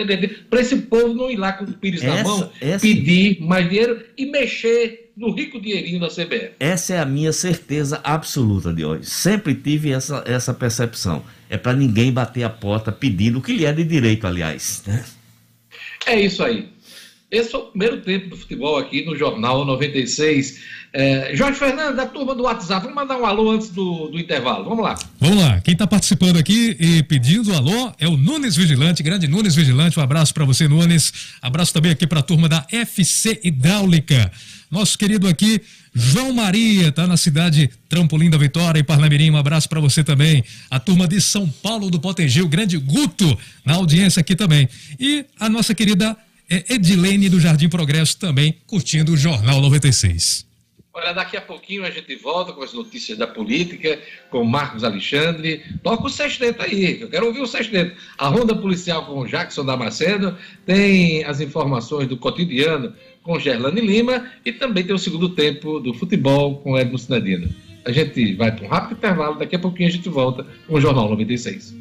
para 0.52 0.62
esse 0.62 0.78
povo 0.78 1.16
não 1.16 1.32
ir 1.32 1.38
lá 1.38 1.54
com 1.54 1.66
o 1.66 1.74
pires 1.74 2.04
essa, 2.04 2.16
na 2.16 2.24
mão, 2.24 2.52
essa... 2.62 2.80
pedir 2.80 3.42
mais 3.42 3.68
dinheiro 3.68 4.04
e 4.16 4.26
mexer 4.28 5.03
no 5.16 5.32
rico 5.32 5.62
dinheirinho 5.62 6.00
da 6.00 6.08
CBF. 6.08 6.54
Essa 6.60 6.96
é 6.96 7.00
a 7.00 7.06
minha 7.06 7.32
certeza 7.32 8.02
absoluta 8.04 8.74
de 8.74 8.84
hoje. 8.84 9.06
Sempre 9.06 9.54
tive 9.54 9.92
essa, 9.92 10.24
essa 10.26 10.54
percepção. 10.54 11.24
É 11.50 11.58
para 11.58 11.74
ninguém 11.74 12.12
bater 12.12 12.44
a 12.44 12.50
porta 12.50 12.92
pedindo 12.92 13.40
o 13.40 13.42
que 13.42 13.54
lhe 13.54 13.66
é 13.66 13.72
de 13.72 13.84
direito, 13.84 14.26
aliás. 14.26 14.84
Né? 14.88 15.06
É 16.06 16.20
isso 16.20 16.44
aí. 16.44 16.70
Esse 17.34 17.56
é 17.56 17.58
o 17.58 17.64
primeiro 17.64 18.00
tempo 18.02 18.30
do 18.30 18.38
futebol 18.38 18.78
aqui 18.78 19.04
no 19.04 19.18
Jornal 19.18 19.66
96. 19.66 20.60
É, 20.94 21.36
Jorge 21.36 21.58
Fernando, 21.58 21.96
da 21.96 22.06
turma 22.06 22.36
do 22.36 22.44
WhatsApp, 22.44 22.82
vamos 22.82 22.94
mandar 22.94 23.18
um 23.18 23.26
alô 23.26 23.50
antes 23.50 23.70
do, 23.70 24.10
do 24.10 24.20
intervalo. 24.20 24.64
Vamos 24.66 24.84
lá. 24.84 24.94
Vamos 25.20 25.44
lá. 25.44 25.60
Quem 25.62 25.72
está 25.72 25.88
participando 25.88 26.38
aqui 26.38 26.78
e 26.80 27.02
pedindo 27.02 27.52
alô 27.56 27.92
é 27.98 28.08
o 28.08 28.16
Nunes 28.16 28.56
Vigilante, 28.56 29.02
grande 29.02 29.28
Nunes 29.28 29.56
Vigilante. 29.56 30.00
Um 30.00 30.04
abraço 30.04 30.32
para 30.32 30.46
você, 30.46 30.68
Nunes. 30.68 31.12
Abraço 31.42 31.74
também 31.74 31.92
aqui 31.92 32.06
para 32.06 32.20
a 32.20 32.22
turma 32.24 32.48
da 32.48 32.68
FC 32.72 33.40
Hidráulica. 33.44 34.32
Nosso 34.70 34.96
querido 34.96 35.28
aqui, 35.28 35.60
João 35.92 36.34
Maria, 36.34 36.90
está 36.90 37.08
na 37.08 37.18
cidade 37.18 37.68
Trampolim 37.90 38.30
da 38.30 38.38
Vitória, 38.38 38.80
em 38.80 38.84
Parnamirim. 38.84 39.32
Um 39.32 39.38
abraço 39.38 39.68
para 39.68 39.80
você 39.80 40.04
também. 40.04 40.44
A 40.70 40.80
turma 40.80 41.08
de 41.08 41.20
São 41.20 41.50
Paulo 41.50 41.90
do 41.90 42.00
Potengi, 42.00 42.44
o 42.44 42.48
grande 42.48 42.78
Guto, 42.78 43.36
na 43.66 43.74
audiência 43.74 44.20
aqui 44.20 44.36
também. 44.36 44.70
E 45.00 45.26
a 45.40 45.50
nossa 45.50 45.74
querida 45.74 46.16
é 46.50 46.74
Edilene 46.74 47.30
do 47.30 47.40
Jardim 47.40 47.70
Progresso 47.70 48.18
também 48.18 48.56
curtindo 48.68 49.14
o 49.14 49.18
Jornal 49.18 49.62
96. 49.62 50.46
Olha, 50.96 51.12
daqui 51.12 51.36
a 51.36 51.42
pouquinho 51.42 51.84
a 51.84 51.90
gente 51.90 52.16
volta 52.16 52.54
com 52.54 52.62
as 52.62 52.72
notícias 52.72 53.18
da 53.18 53.26
política, 53.26 54.00
com 54.30 54.44
Marcos 54.44 54.84
Alexandre. 54.84 55.64
Toca 55.82 56.06
o 56.06 56.10
sexteto 56.10 56.62
aí, 56.62 57.02
eu 57.02 57.10
quero 57.10 57.26
ouvir 57.26 57.42
o 57.42 57.48
sexteto. 57.48 58.00
A 58.16 58.28
Ronda 58.28 58.56
Policial 58.56 59.04
com 59.08 59.26
Jackson 59.26 59.66
Damasceno, 59.66 60.38
tem 60.68 61.24
as 61.24 61.42
informações 61.42 62.08
do 62.08 62.16
cotidiano 62.16 62.94
com 63.24 63.40
Gerlane 63.40 63.82
Lima 63.82 64.30
e 64.46 64.52
também 64.52 64.84
tem 64.84 64.94
o 64.94 65.00
segundo 65.00 65.30
tempo 65.30 65.80
do 65.80 65.96
futebol 65.96 66.58
com 66.58 66.78
Edmo 66.78 67.00
Sinadino. 67.00 67.50
A 67.86 67.92
gente 67.92 68.36
vai 68.36 68.52
para 68.52 68.66
um 68.66 68.70
rápido 68.70 68.98
intervalo, 68.98 69.40
daqui 69.40 69.56
a 69.56 69.60
pouquinho 69.60 69.90
a 69.90 69.92
gente 69.92 70.08
volta 70.10 70.46
com 70.68 70.76
o 70.76 70.82
Jornal 70.82 71.10
96. 71.10 71.74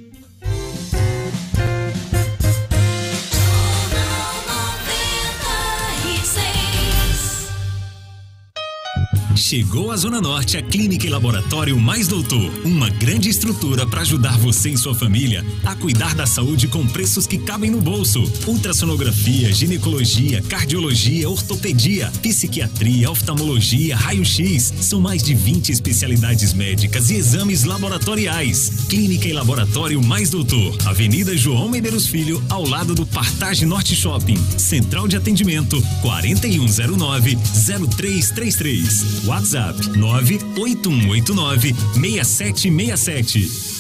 Chegou 9.53 9.91
à 9.91 9.99
Zona 9.99 10.19
Norte 10.19 10.57
a 10.57 10.63
Clínica 10.63 11.07
e 11.07 11.11
Laboratório 11.11 11.79
Mais 11.79 12.09
Doutor, 12.09 12.51
uma 12.65 12.89
grande 12.89 13.29
estrutura 13.29 13.87
para 13.87 14.01
ajudar 14.01 14.39
você 14.39 14.71
e 14.71 14.79
sua 14.79 14.95
família 14.95 15.45
a 15.63 15.75
cuidar 15.75 16.15
da 16.15 16.25
saúde 16.25 16.67
com 16.69 16.87
preços 16.87 17.27
que 17.27 17.37
cabem 17.37 17.71
no 17.71 17.79
bolso. 17.79 18.25
Ultrassonografia, 18.47 19.53
ginecologia, 19.53 20.41
cardiologia, 20.41 21.29
ortopedia, 21.29 22.11
psiquiatria, 22.23 23.11
oftalmologia, 23.11 23.95
raio-x. 23.95 24.73
São 24.81 25.03
mais 25.03 25.23
de 25.23 25.35
20 25.35 25.71
especialidades 25.71 26.55
médicas 26.55 27.11
e 27.11 27.17
exames 27.17 27.65
laboratoriais. 27.65 28.87
Clínica 28.89 29.29
e 29.29 29.35
Laboratório 29.35 30.03
Mais 30.03 30.31
Doutor, 30.31 30.75
Avenida 30.87 31.37
João 31.37 31.69
Medeiros 31.69 32.07
Filho, 32.07 32.43
ao 32.49 32.67
lado 32.67 32.95
do 32.95 33.05
Partage 33.05 33.67
Norte 33.67 33.95
Shopping. 33.95 34.39
Central 34.57 35.07
de 35.07 35.19
atendimento 35.19 35.79
4109 36.01 37.37
0333. 37.37 39.27
WhatsApp 39.27 39.42
98189 39.97 41.75
6767. 41.95 43.73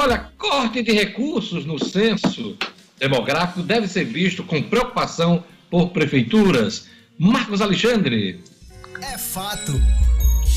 Olha, 0.00 0.30
corte 0.38 0.82
de 0.82 0.92
recursos 0.92 1.64
no 1.66 1.78
censo 1.84 2.56
demográfico 2.98 3.62
deve 3.62 3.88
ser 3.88 4.04
visto 4.04 4.44
com 4.44 4.62
preocupação 4.62 5.42
por 5.70 5.90
prefeituras. 5.90 6.88
Marcos 7.18 7.60
Alexandre. 7.60 8.40
É 9.02 9.16
fato. 9.16 9.80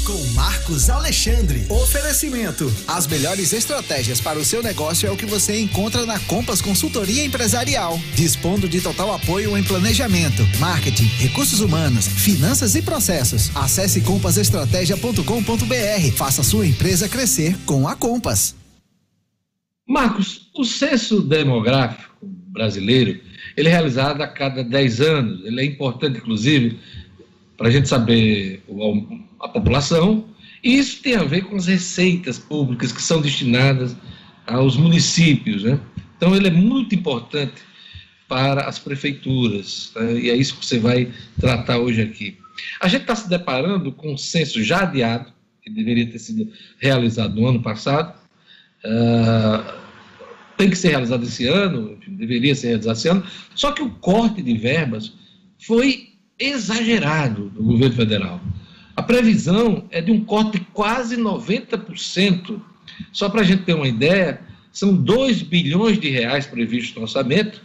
Com 0.06 0.26
Marcos 0.34 0.89
Alexandre. 0.89 1.64
Oferecimento. 1.70 2.74
As 2.88 3.06
melhores 3.06 3.54
estratégias 3.54 4.20
para 4.20 4.39
o 4.39 4.46
seu 4.46 4.64
negócio 4.64 5.08
é 5.08 5.12
o 5.12 5.18
que 5.18 5.28
você 5.28 5.60
encontra 5.60 6.08
na 6.08 6.20
Compass 6.22 6.60
Consultoria 6.60 7.24
Empresarial. 7.24 8.00
Dispondo 8.16 8.68
de 8.68 8.82
total 8.82 9.14
apoio 9.14 9.56
em 9.56 9.64
planejamento, 9.64 10.42
marketing, 10.60 11.06
recursos 11.20 11.60
humanos, 11.60 12.08
finanças 12.08 12.74
e 12.74 12.82
processos. 12.82 13.56
Acesse 13.56 14.02
compassestratégia.com.br. 14.02 16.16
Faça 16.16 16.42
sua 16.42 16.66
empresa 16.66 17.08
crescer 17.08 17.56
com 17.66 17.88
a 17.88 17.96
Compass. 17.96 18.56
Marcos, 19.88 20.50
o 20.56 20.64
censo 20.64 21.22
demográfico 21.22 22.10
brasileiro, 22.24 23.20
ele 23.56 23.68
é 23.68 23.72
realizado 23.72 24.22
a 24.22 24.28
cada 24.28 24.64
10 24.64 25.02
anos. 25.02 25.46
Ele 25.46 25.62
é 25.62 25.66
importante, 25.66 26.18
inclusive, 26.18 26.80
para 27.62 27.70
a 27.70 27.72
gente 27.72 27.88
saber 27.88 28.64
a 29.39 29.47
população, 29.47 30.26
e 30.64 30.80
isso 30.80 30.99
tem 31.03 31.16
a 31.16 31.24
ver 31.24 31.43
com 31.43 31.55
as 31.55 31.68
receitas 31.68 32.39
públicas 32.39 32.91
que 32.91 32.99
são 32.99 33.22
destinadas 33.22 33.95
aos 34.47 34.78
municípios. 34.78 35.62
Né? 35.62 35.80
Então, 36.18 36.36
ele 36.36 36.47
é 36.47 36.51
muito 36.51 36.95
importante 36.95 37.62
para 38.28 38.68
as 38.68 38.80
prefeituras, 38.80 39.91
né? 39.95 40.22
e 40.22 40.30
é 40.32 40.36
isso 40.36 40.57
que 40.57 40.66
você 40.66 40.80
vai 40.80 41.12
tratar 41.39 41.78
hoje 41.78 42.01
aqui. 42.01 42.36
A 42.82 42.88
gente 42.88 43.01
está 43.01 43.16
se 43.16 43.30
deparando 43.30 43.91
com 43.91 44.12
um 44.12 44.18
censo 44.18 44.64
já 44.64 44.82
adiado, 44.82 45.32
que 45.62 45.70
deveria 45.70 46.07
ter 46.07 46.18
sido 46.18 46.51
realizado 46.80 47.39
no 47.39 47.45
ano 47.45 47.62
passado, 47.62 48.18
uh, 48.84 49.72
tem 50.57 50.68
que 50.68 50.76
ser 50.76 50.89
realizado 50.89 51.24
esse 51.26 51.45
ano, 51.45 51.95
deveria 52.07 52.55
ser 52.55 52.70
realizado 52.70 52.95
esse 52.95 53.07
ano, 53.07 53.24
só 53.53 53.72
que 53.72 53.84
o 53.84 53.91
corte 53.91 54.41
de 54.41 54.57
verbas 54.57 55.14
foi 55.59 56.11
exagerado 56.42 57.50
do 57.50 57.64
governo 57.64 57.96
federal. 57.96 58.42
A 58.96 59.04
previsão 59.04 59.86
é 59.92 60.02
de 60.02 60.12
um 60.12 60.24
corte 60.24 60.60
de 60.60 60.66
quase 60.74 61.16
90%. 61.16 62.60
Só 63.12 63.30
para 63.30 63.42
a 63.42 63.44
gente 63.44 63.64
ter 63.64 63.74
uma 63.74 63.88
ideia, 63.88 64.42
são 64.72 64.94
2 64.94 65.44
bilhões 65.44 66.00
de 66.00 66.10
reais 66.10 66.46
previstos 66.46 66.96
no 66.96 67.04
orçamento 67.04 67.62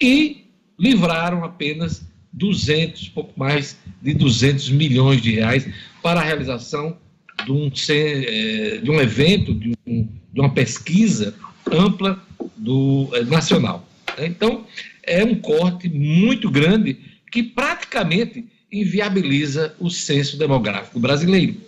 e 0.00 0.44
livraram 0.78 1.44
apenas 1.44 2.04
200, 2.32 3.08
pouco 3.08 3.38
mais 3.38 3.76
de 4.00 4.14
200 4.14 4.70
milhões 4.70 5.20
de 5.20 5.32
reais 5.32 5.68
para 6.02 6.20
a 6.20 6.24
realização 6.24 6.96
de 7.44 7.52
um, 7.52 7.70
eh, 7.88 8.80
de 8.82 8.90
um 8.90 9.00
evento, 9.00 9.54
de, 9.54 9.72
um, 9.86 10.08
de 10.32 10.40
uma 10.40 10.50
pesquisa 10.50 11.34
ampla 11.70 12.20
do 12.56 13.08
eh, 13.12 13.24
nacional. 13.24 13.86
Então, 14.18 14.64
é 15.02 15.24
um 15.24 15.34
corte 15.34 15.88
muito 15.88 16.50
grande 16.50 16.98
que 17.32 17.42
praticamente 17.42 18.46
inviabiliza 18.70 19.74
o 19.80 19.88
censo 19.88 20.36
demográfico 20.36 21.00
brasileiro. 21.00 21.58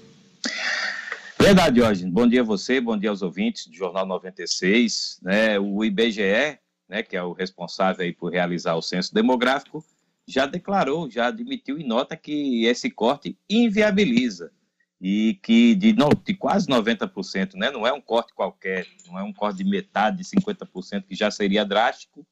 Verdade, 1.41 1.81
Jorge. 1.81 2.07
Bom 2.07 2.29
dia 2.29 2.43
a 2.43 2.45
você, 2.45 2.81
bom 2.81 2.99
dia 2.99 3.09
aos 3.09 3.23
ouvintes 3.23 3.67
do 3.67 3.75
Jornal 3.75 4.07
96. 4.07 5.21
Né, 5.23 5.59
o 5.59 5.83
IBGE, 5.83 6.59
né, 6.87 7.03
que 7.03 7.17
é 7.17 7.23
o 7.23 7.33
responsável 7.33 8.05
aí 8.05 8.13
por 8.13 8.31
realizar 8.31 8.75
o 8.75 8.83
censo 8.83 9.13
demográfico, 9.15 9.83
já 10.29 10.45
declarou, 10.45 11.11
já 11.11 11.29
admitiu 11.29 11.79
em 11.79 11.87
nota 11.87 12.15
que 12.15 12.67
esse 12.67 12.91
corte 12.91 13.37
inviabiliza 13.49 14.53
e 15.01 15.39
que 15.43 15.75
de, 15.75 15.95
no, 15.95 16.11
de 16.11 16.35
quase 16.35 16.67
90%, 16.67 17.55
né, 17.55 17.71
não 17.71 17.87
é 17.87 17.93
um 17.93 18.01
corte 18.01 18.35
qualquer, 18.35 18.87
não 19.07 19.19
é 19.19 19.23
um 19.23 19.33
corte 19.33 19.59
de 19.59 19.65
metade, 19.65 20.19
de 20.19 20.25
50%, 20.25 21.05
que 21.07 21.15
já 21.15 21.31
seria 21.31 21.65
drástico, 21.65 22.27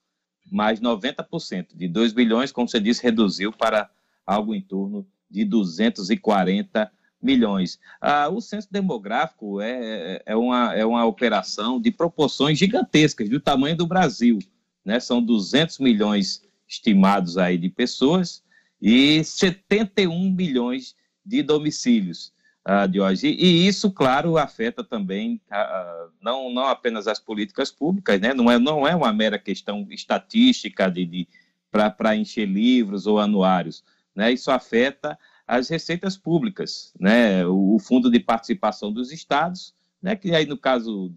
mais 0.53 0.81
90%, 0.81 1.69
de 1.75 1.89
2 1.89 2.13
bilhões, 2.13 2.53
como 2.53 2.69
você 2.69 2.79
disse, 2.79 3.03
reduziu 3.03 3.53
para 3.53 3.91
algo 4.27 4.55
em 4.55 4.61
torno 4.61 5.07
de 5.31 5.45
240 5.45 6.93
milhões. 7.21 7.79
Ah, 8.01 8.29
o 8.29 8.41
censo 8.41 8.69
demográfico 8.71 9.61
é, 9.61 10.23
é, 10.27 10.37
uma, 10.37 10.75
é 10.75 10.85
uma 10.85 11.05
operação 11.07 11.81
de 11.81 11.91
proporções 11.91 12.59
gigantescas, 12.59 13.29
do 13.29 13.41
tamanho 13.41 13.77
do 13.77 13.87
Brasil. 13.87 14.39
Né? 14.85 15.01
São 15.01 15.23
200 15.23 15.79
milhões 15.79 16.43
estimados 16.69 17.39
aí 17.39 17.57
de 17.57 17.69
pessoas 17.69 18.43
e 18.81 19.23
71 19.25 20.31
milhões 20.33 20.95
de 21.25 21.43
domicílios. 21.43 22.33
Uh, 22.65 22.87
de 22.87 23.01
hoje. 23.01 23.27
E, 23.27 23.67
isso, 23.67 23.91
claro, 23.91 24.39
afeta 24.39 24.85
também 24.85 25.41
uh, 25.51 26.13
não, 26.23 26.55
não 26.55 26.67
apenas 26.67 27.09
as 27.09 27.19
políticas 27.19 27.73
públicas, 27.73 28.21
né? 28.21 28.33
não, 28.33 28.49
é, 28.49 28.57
não 28.57 28.87
é 28.87 28.95
uma 28.95 29.13
mera 29.13 29.37
questão 29.37 29.85
estatística 29.91 30.89
de, 30.89 31.05
de 31.05 31.29
para 31.73 32.15
encher 32.15 32.47
livros 32.47 33.05
ou 33.05 33.19
anuários. 33.19 33.83
Né? 34.15 34.31
Isso 34.33 34.49
afeta 34.49 35.19
as 35.45 35.69
receitas 35.69 36.17
públicas, 36.17 36.95
né? 37.01 37.45
o, 37.45 37.75
o 37.75 37.79
Fundo 37.81 38.09
de 38.09 38.21
Participação 38.21 38.93
dos 38.93 39.11
Estados, 39.11 39.75
né? 40.01 40.15
que 40.15 40.33
aí, 40.33 40.47
no 40.47 40.57
caso, 40.57 41.13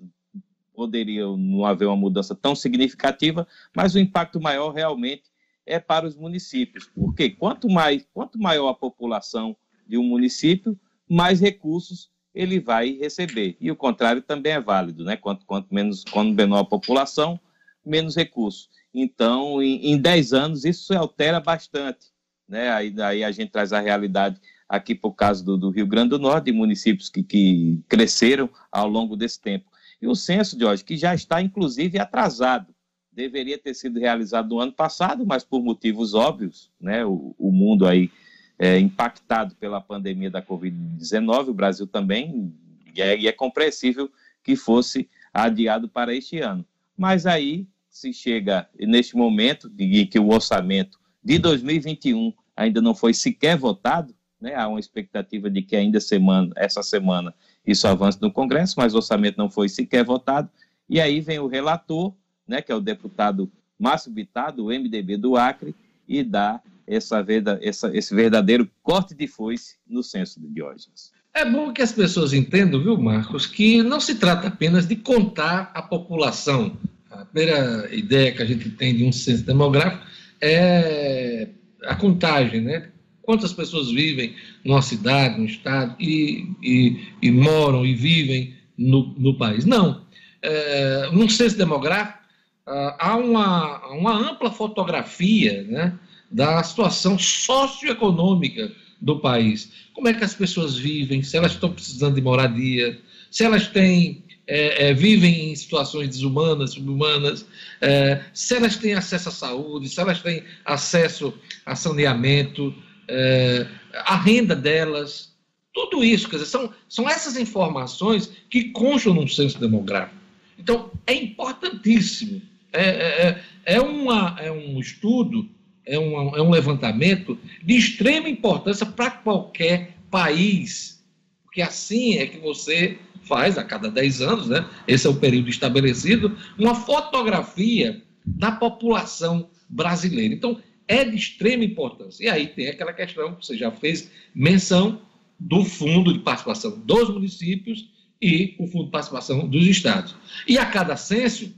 poderia 0.76 1.26
não 1.26 1.66
haver 1.66 1.86
uma 1.86 1.96
mudança 1.96 2.36
tão 2.36 2.56
significativa, 2.56 3.48
mas 3.76 3.96
o 3.96 4.00
impacto 4.00 4.42
maior 4.42 4.74
realmente 4.74 5.24
é 5.66 5.80
para 5.80 6.06
os 6.06 6.16
municípios. 6.16 6.90
Porque 6.94 7.30
quanto, 7.30 7.70
mais, 7.70 8.06
quanto 8.14 8.40
maior 8.40 8.70
a 8.70 8.76
população 8.76 9.56
de 9.88 9.98
um 9.98 10.04
município, 10.04 10.78
mais 11.10 11.40
recursos 11.40 12.10
ele 12.36 12.60
vai 12.60 12.92
receber. 12.92 13.56
E 13.62 13.72
o 13.72 13.76
contrário 13.76 14.22
também 14.22 14.52
é 14.52 14.60
válido, 14.60 15.06
né? 15.06 15.16
Quanto, 15.16 15.46
quanto 15.46 15.74
menos, 15.74 16.04
quando 16.04 16.36
menor 16.36 16.60
a 16.60 16.66
população, 16.66 17.40
menos 17.84 18.16
recursos. 18.16 18.70
Então, 18.94 19.64
em, 19.64 19.92
em 19.92 19.98
10 19.98 20.34
anos, 20.34 20.66
isso 20.66 20.94
altera 20.94 21.40
bastante. 21.40 22.08
Né? 22.48 22.70
Aí, 22.70 22.94
aí 23.02 23.24
a 23.24 23.32
gente 23.32 23.52
traz 23.52 23.72
a 23.72 23.80
realidade 23.80 24.40
aqui 24.68 24.94
por 24.94 25.14
causa 25.14 25.44
do, 25.44 25.58
do 25.58 25.70
Rio 25.70 25.88
Grande 25.88 26.10
do 26.10 26.20
Norte, 26.20 26.46
de 26.46 26.52
municípios 26.52 27.10
que, 27.10 27.24
que 27.24 27.82
cresceram 27.88 28.50
ao 28.72 28.90
longo 28.90 29.16
desse 29.16 29.40
tempo. 29.40 29.66
E 30.02 30.08
o 30.08 30.16
censo, 30.16 30.60
Jorge, 30.60 30.84
que 30.84 30.98
já 30.98 31.16
está, 31.16 31.42
inclusive, 31.42 31.98
atrasado. 31.98 32.74
Deveria 33.12 33.58
ter 33.58 33.74
sido 33.74 33.98
realizado 33.98 34.50
no 34.50 34.60
ano 34.60 34.74
passado, 34.74 35.26
mas 35.26 35.44
por 35.44 35.64
motivos 35.64 36.14
óbvios, 36.14 36.70
né? 36.80 37.06
o, 37.06 37.34
o 37.38 37.52
mundo 37.52 37.88
aí 37.88 38.12
é, 38.58 38.80
impactado 38.80 39.56
pela 39.56 39.82
pandemia 39.82 40.30
da 40.30 40.42
Covid-19, 40.42 41.50
o 41.50 41.54
Brasil 41.54 41.88
também, 41.88 42.54
e 42.96 43.02
é, 43.02 43.26
é 43.26 43.32
compreensível 43.32 44.10
que 44.44 44.56
fosse 44.56 45.10
adiado 45.34 45.90
para 45.90 46.14
este 46.14 46.40
ano. 46.40 46.66
Mas 46.98 47.26
aí 47.26 47.68
se 47.90 48.14
chega 48.14 48.68
neste 48.80 49.16
momento 49.16 49.70
de 49.70 50.06
que 50.06 50.20
o 50.20 50.30
orçamento 50.30 51.00
de 51.24 51.40
2021 51.40 52.34
ainda 52.56 52.82
não 52.82 52.94
foi 52.94 53.14
sequer 53.14 53.58
votado, 53.58 54.14
né? 54.40 54.56
há 54.56 54.68
uma 54.68 54.80
expectativa 54.80 55.50
de 55.50 55.62
que 55.62 55.76
ainda 55.76 56.00
semana, 56.00 56.52
essa 56.56 56.84
semana 56.84 57.34
isso 57.66 57.88
avance 57.88 58.22
no 58.22 58.32
Congresso, 58.32 58.76
mas 58.78 58.94
o 58.94 58.98
orçamento 58.98 59.38
não 59.38 59.50
foi 59.50 59.68
sequer 59.68 60.04
votado, 60.04 60.50
e 60.88 61.02
aí 61.02 61.20
vem 61.20 61.40
o 61.40 61.48
relator, 61.48 62.14
né, 62.48 62.62
que 62.62 62.72
é 62.72 62.76
o 62.76 62.80
deputado 62.80 63.52
Márcio 63.78 64.12
Bittar, 64.12 64.54
do 64.54 64.66
MDB 64.66 65.18
do 65.18 65.36
Acre, 65.36 65.76
e 66.08 66.24
dá 66.24 66.62
essa, 66.88 67.26
essa, 67.62 67.96
esse 67.96 68.14
verdadeiro 68.14 68.70
corte 68.84 69.16
de 69.16 69.28
foice 69.28 69.76
no 69.88 70.04
censo 70.04 70.40
de 70.40 70.48
Diógenes. 70.48 71.12
É 71.34 71.44
bom 71.44 71.74
que 71.74 71.82
as 71.82 71.92
pessoas 71.92 72.34
entendam, 72.34 72.82
viu, 72.82 72.98
Marcos, 72.98 73.46
que 73.46 73.84
não 73.84 74.00
se 74.00 74.16
trata 74.16 74.48
apenas 74.48 74.88
de 74.88 74.96
contar 74.96 75.72
a 75.74 75.82
população. 75.82 76.78
A 77.12 77.26
primeira 77.26 77.94
ideia 77.94 78.32
que 78.32 78.42
a 78.42 78.46
gente 78.46 78.70
tem 78.70 78.96
de 78.96 79.04
um 79.04 79.12
censo 79.12 79.44
demográfico 79.44 80.06
é 80.40 81.50
a 81.84 81.96
contagem, 81.96 82.62
né? 82.62 82.90
Quantas 83.22 83.52
pessoas 83.52 83.92
vivem 83.92 84.36
numa 84.64 84.82
cidade, 84.82 85.40
no 85.40 85.46
estado 85.46 85.96
e, 86.00 86.48
e, 86.62 87.08
e 87.22 87.32
moram 87.32 87.86
e 87.86 87.94
vivem 87.96 88.56
no, 88.78 89.14
no 89.18 89.38
país. 89.38 89.66
Não. 89.66 90.06
É, 90.42 91.10
num 91.12 91.28
censo 91.28 91.58
demográfico, 91.58 92.20
ah, 92.68 92.96
há 93.00 93.18
uma, 93.18 93.88
uma 93.90 94.32
ampla 94.32 94.52
fotografia 94.52 95.64
né, 95.64 95.94
da 96.30 96.62
situação 96.64 97.18
socioeconômica 97.18 98.72
do 99.02 99.20
país. 99.20 99.72
Como 99.94 100.08
é 100.08 100.14
que 100.14 100.24
as 100.24 100.34
pessoas 100.34 100.78
vivem, 100.78 101.24
se 101.24 101.38
elas 101.38 101.54
estão 101.54 101.72
precisando 101.72 102.16
de 102.16 102.22
moradia, 102.22 103.00
se 103.30 103.44
elas 103.44 103.68
têm, 103.68 104.24
é, 104.48 104.90
é, 104.90 104.94
vivem 104.94 105.52
em 105.52 105.56
situações 105.56 106.10
desumanas, 106.10 106.74
subhumanas, 106.74 107.46
é, 107.82 108.24
se 108.34 108.56
elas 108.56 108.78
têm 108.78 108.94
acesso 108.94 109.30
à 109.30 109.32
saúde, 109.32 109.90
se 109.90 110.00
elas 110.00 110.22
têm 110.22 110.44
acesso 110.64 111.34
a 111.66 111.76
saneamento, 111.76 112.74
é, 113.08 113.68
a 114.06 114.16
renda 114.16 114.56
delas, 114.56 115.34
tudo 115.74 116.04
isso, 116.04 116.30
quer 116.30 116.38
dizer, 116.38 116.50
são, 116.50 116.74
são 116.88 117.10
essas 117.10 117.38
informações 117.38 118.32
que 118.50 118.70
constam 118.70 119.14
num 119.14 119.28
censo 119.28 119.60
demográfico. 119.60 120.16
Então, 120.58 120.90
é 121.06 121.14
importantíssimo. 121.14 122.42
É, 122.72 122.84
é, 122.84 123.28
é, 123.28 123.76
é 123.76 123.82
uma, 123.82 124.38
é 124.40 124.52
um 124.52 124.80
estudo 124.80 125.50
é 125.86 126.00
um, 126.00 126.36
é 126.36 126.42
um 126.42 126.50
levantamento 126.50 127.38
de 127.64 127.76
extrema 127.76 128.28
importância 128.30 128.86
para 128.86 129.12
qualquer 129.12 129.98
país, 130.10 131.04
porque 131.44 131.62
assim 131.62 132.18
é 132.18 132.26
que 132.26 132.38
você 132.38 132.98
faz 133.22 133.58
a 133.58 133.64
cada 133.64 133.90
10 133.90 134.22
anos, 134.22 134.48
né? 134.48 134.68
esse 134.88 135.08
é 135.08 135.10
o 135.10 135.16
período 135.16 135.50
estabelecido, 135.50 136.38
uma 136.58 136.76
fotografia 136.76 138.02
da 138.26 138.52
população 138.52 139.50
brasileira. 139.70 140.34
Então, 140.34 140.62
é 140.88 141.04
de 141.04 141.16
extrema 141.16 141.64
importância. 141.64 142.24
E 142.24 142.30
aí 142.30 142.48
tem 142.48 142.68
aquela 142.68 142.94
questão 142.94 143.36
que 143.36 143.46
você 143.46 143.58
já 143.58 143.72
fez 143.72 144.12
menção 144.34 145.02
do 145.40 145.66
fundo 145.66 146.14
de 146.14 146.20
participação 146.20 146.80
dos 146.80 147.10
municípios 147.10 147.90
e 148.22 148.56
o 148.60 148.68
fundo 148.68 148.86
de 148.86 148.92
participação 148.92 149.48
dos 149.48 149.66
estados. 149.68 150.16
E 150.48 150.58
a 150.58 150.66
cada 150.66 150.96
censo 150.96 151.54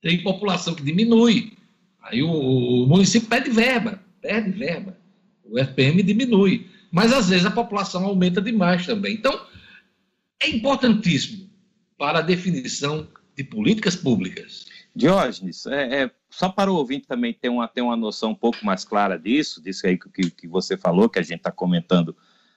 tem 0.00 0.22
população 0.22 0.74
que 0.74 0.82
diminui. 0.82 1.52
Aí 2.04 2.22
o, 2.22 2.30
o 2.30 2.86
município 2.86 3.28
pede 3.28 3.50
verba, 3.50 3.98
perde 4.20 4.50
verba. 4.50 4.96
O 5.44 5.58
FPM 5.58 6.02
diminui. 6.02 6.68
Mas 6.90 7.12
às 7.12 7.28
vezes 7.28 7.46
a 7.46 7.50
população 7.50 8.04
aumenta 8.04 8.40
demais 8.40 8.86
também. 8.86 9.14
Então, 9.14 9.46
é 10.40 10.48
importantíssimo 10.48 11.48
para 11.96 12.18
a 12.18 12.22
definição 12.22 13.08
de 13.36 13.42
políticas 13.42 13.96
públicas. 13.96 14.66
Diógenes, 14.94 15.66
é, 15.66 16.02
é, 16.02 16.10
só 16.30 16.48
para 16.48 16.70
o 16.70 16.76
ouvinte 16.76 17.08
também 17.08 17.32
ter 17.32 17.48
uma, 17.48 17.66
ter 17.66 17.80
uma 17.80 17.96
noção 17.96 18.30
um 18.30 18.34
pouco 18.34 18.64
mais 18.64 18.84
clara 18.84 19.18
disso, 19.18 19.60
disso 19.60 19.86
aí 19.86 19.98
que, 19.98 20.30
que 20.30 20.46
você 20.46 20.76
falou, 20.76 21.08
que 21.08 21.18
a 21.18 21.22
gente 21.22 21.38
está 21.38 21.50
comentando 21.50 22.14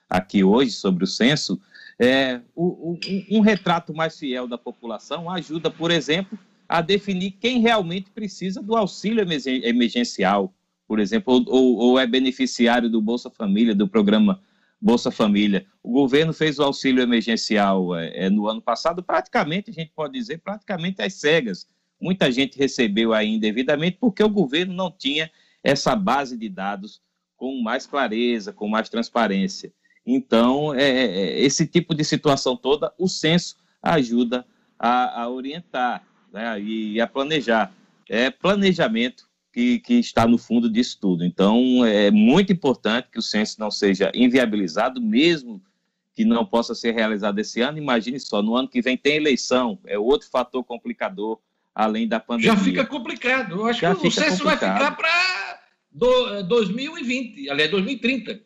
aqui 0.08 0.44
hoje 0.44 0.70
sobre 0.70 1.02
o 1.02 1.06
censo, 1.06 1.60
é, 1.98 2.40
o, 2.54 2.92
o, 2.92 3.00
um 3.30 3.40
retrato 3.40 3.92
mais 3.92 4.16
fiel 4.16 4.46
da 4.46 4.56
população 4.56 5.28
ajuda, 5.28 5.68
por 5.68 5.90
exemplo, 5.90 6.38
a 6.68 6.82
definir 6.82 7.32
quem 7.32 7.60
realmente 7.60 8.10
precisa 8.10 8.62
do 8.62 8.76
auxílio 8.76 9.24
emergencial, 9.64 10.52
por 10.86 10.98
exemplo, 11.00 11.42
ou, 11.46 11.76
ou, 11.76 11.98
é 11.98 12.06
beneficiário 12.06 12.90
do 12.90 13.00
Bolsa 13.00 13.30
Família, 13.30 13.74
do 13.74 13.88
programa 13.88 14.40
Bolsa 14.80 15.10
Família. 15.10 15.66
O 15.82 15.90
governo 15.90 16.32
fez 16.32 16.58
o 16.58 16.62
auxílio 16.62 17.02
emergencial 17.02 17.96
é, 17.96 18.26
é, 18.26 18.30
no 18.30 18.46
ano 18.46 18.60
passado, 18.60 19.02
praticamente, 19.02 19.70
a 19.70 19.74
gente 19.74 19.92
pode 19.94 20.12
dizer, 20.12 20.38
praticamente 20.38 21.00
às 21.00 21.14
cegas. 21.14 21.66
Muita 22.00 22.30
gente 22.30 22.58
recebeu 22.58 23.12
aí 23.12 23.28
indevidamente 23.28 23.96
porque 23.98 24.22
o 24.22 24.28
governo 24.28 24.74
não 24.74 24.90
tinha 24.90 25.30
essa 25.64 25.96
base 25.96 26.36
de 26.36 26.48
dados 26.48 27.00
com 27.36 27.60
mais 27.62 27.86
clareza, 27.86 28.52
com 28.52 28.68
mais 28.68 28.88
transparência. 28.88 29.72
Então, 30.04 30.74
é, 30.74 30.82
é, 30.82 31.04
é 31.04 31.40
esse 31.40 31.66
tipo 31.66 31.94
de 31.94 32.04
situação 32.04 32.56
toda, 32.56 32.92
o 32.98 33.08
censo 33.08 33.56
ajuda 33.82 34.46
a, 34.78 35.22
a 35.22 35.28
orientar 35.28 36.07
né, 36.32 36.60
e 36.60 37.00
a 37.00 37.06
planejar. 37.06 37.72
É 38.08 38.30
planejamento 38.30 39.28
que, 39.52 39.80
que 39.80 39.94
está 39.94 40.26
no 40.26 40.38
fundo 40.38 40.70
disso 40.70 40.98
tudo. 41.00 41.24
Então, 41.24 41.84
é 41.84 42.10
muito 42.10 42.52
importante 42.52 43.08
que 43.10 43.18
o 43.18 43.22
censo 43.22 43.58
não 43.58 43.70
seja 43.70 44.10
inviabilizado, 44.14 45.00
mesmo 45.00 45.62
que 46.14 46.24
não 46.24 46.44
possa 46.44 46.74
ser 46.74 46.92
realizado 46.92 47.38
esse 47.38 47.60
ano. 47.60 47.78
Imagine 47.78 48.18
só, 48.18 48.42
no 48.42 48.56
ano 48.56 48.68
que 48.68 48.80
vem 48.80 48.96
tem 48.96 49.16
eleição, 49.16 49.78
é 49.86 49.98
outro 49.98 50.28
fator 50.28 50.64
complicador, 50.64 51.38
além 51.74 52.08
da 52.08 52.18
pandemia. 52.18 52.54
Já 52.54 52.56
fica 52.56 52.86
complicado. 52.86 53.56
Eu 53.56 53.66
acho 53.66 53.80
Já 53.80 53.94
que 53.94 54.06
o 54.06 54.10
censo 54.10 54.44
vai 54.44 54.56
ficar 54.56 54.96
para 54.96 55.60
2020, 55.92 57.50
aliás, 57.50 57.70
2030. 57.70 58.40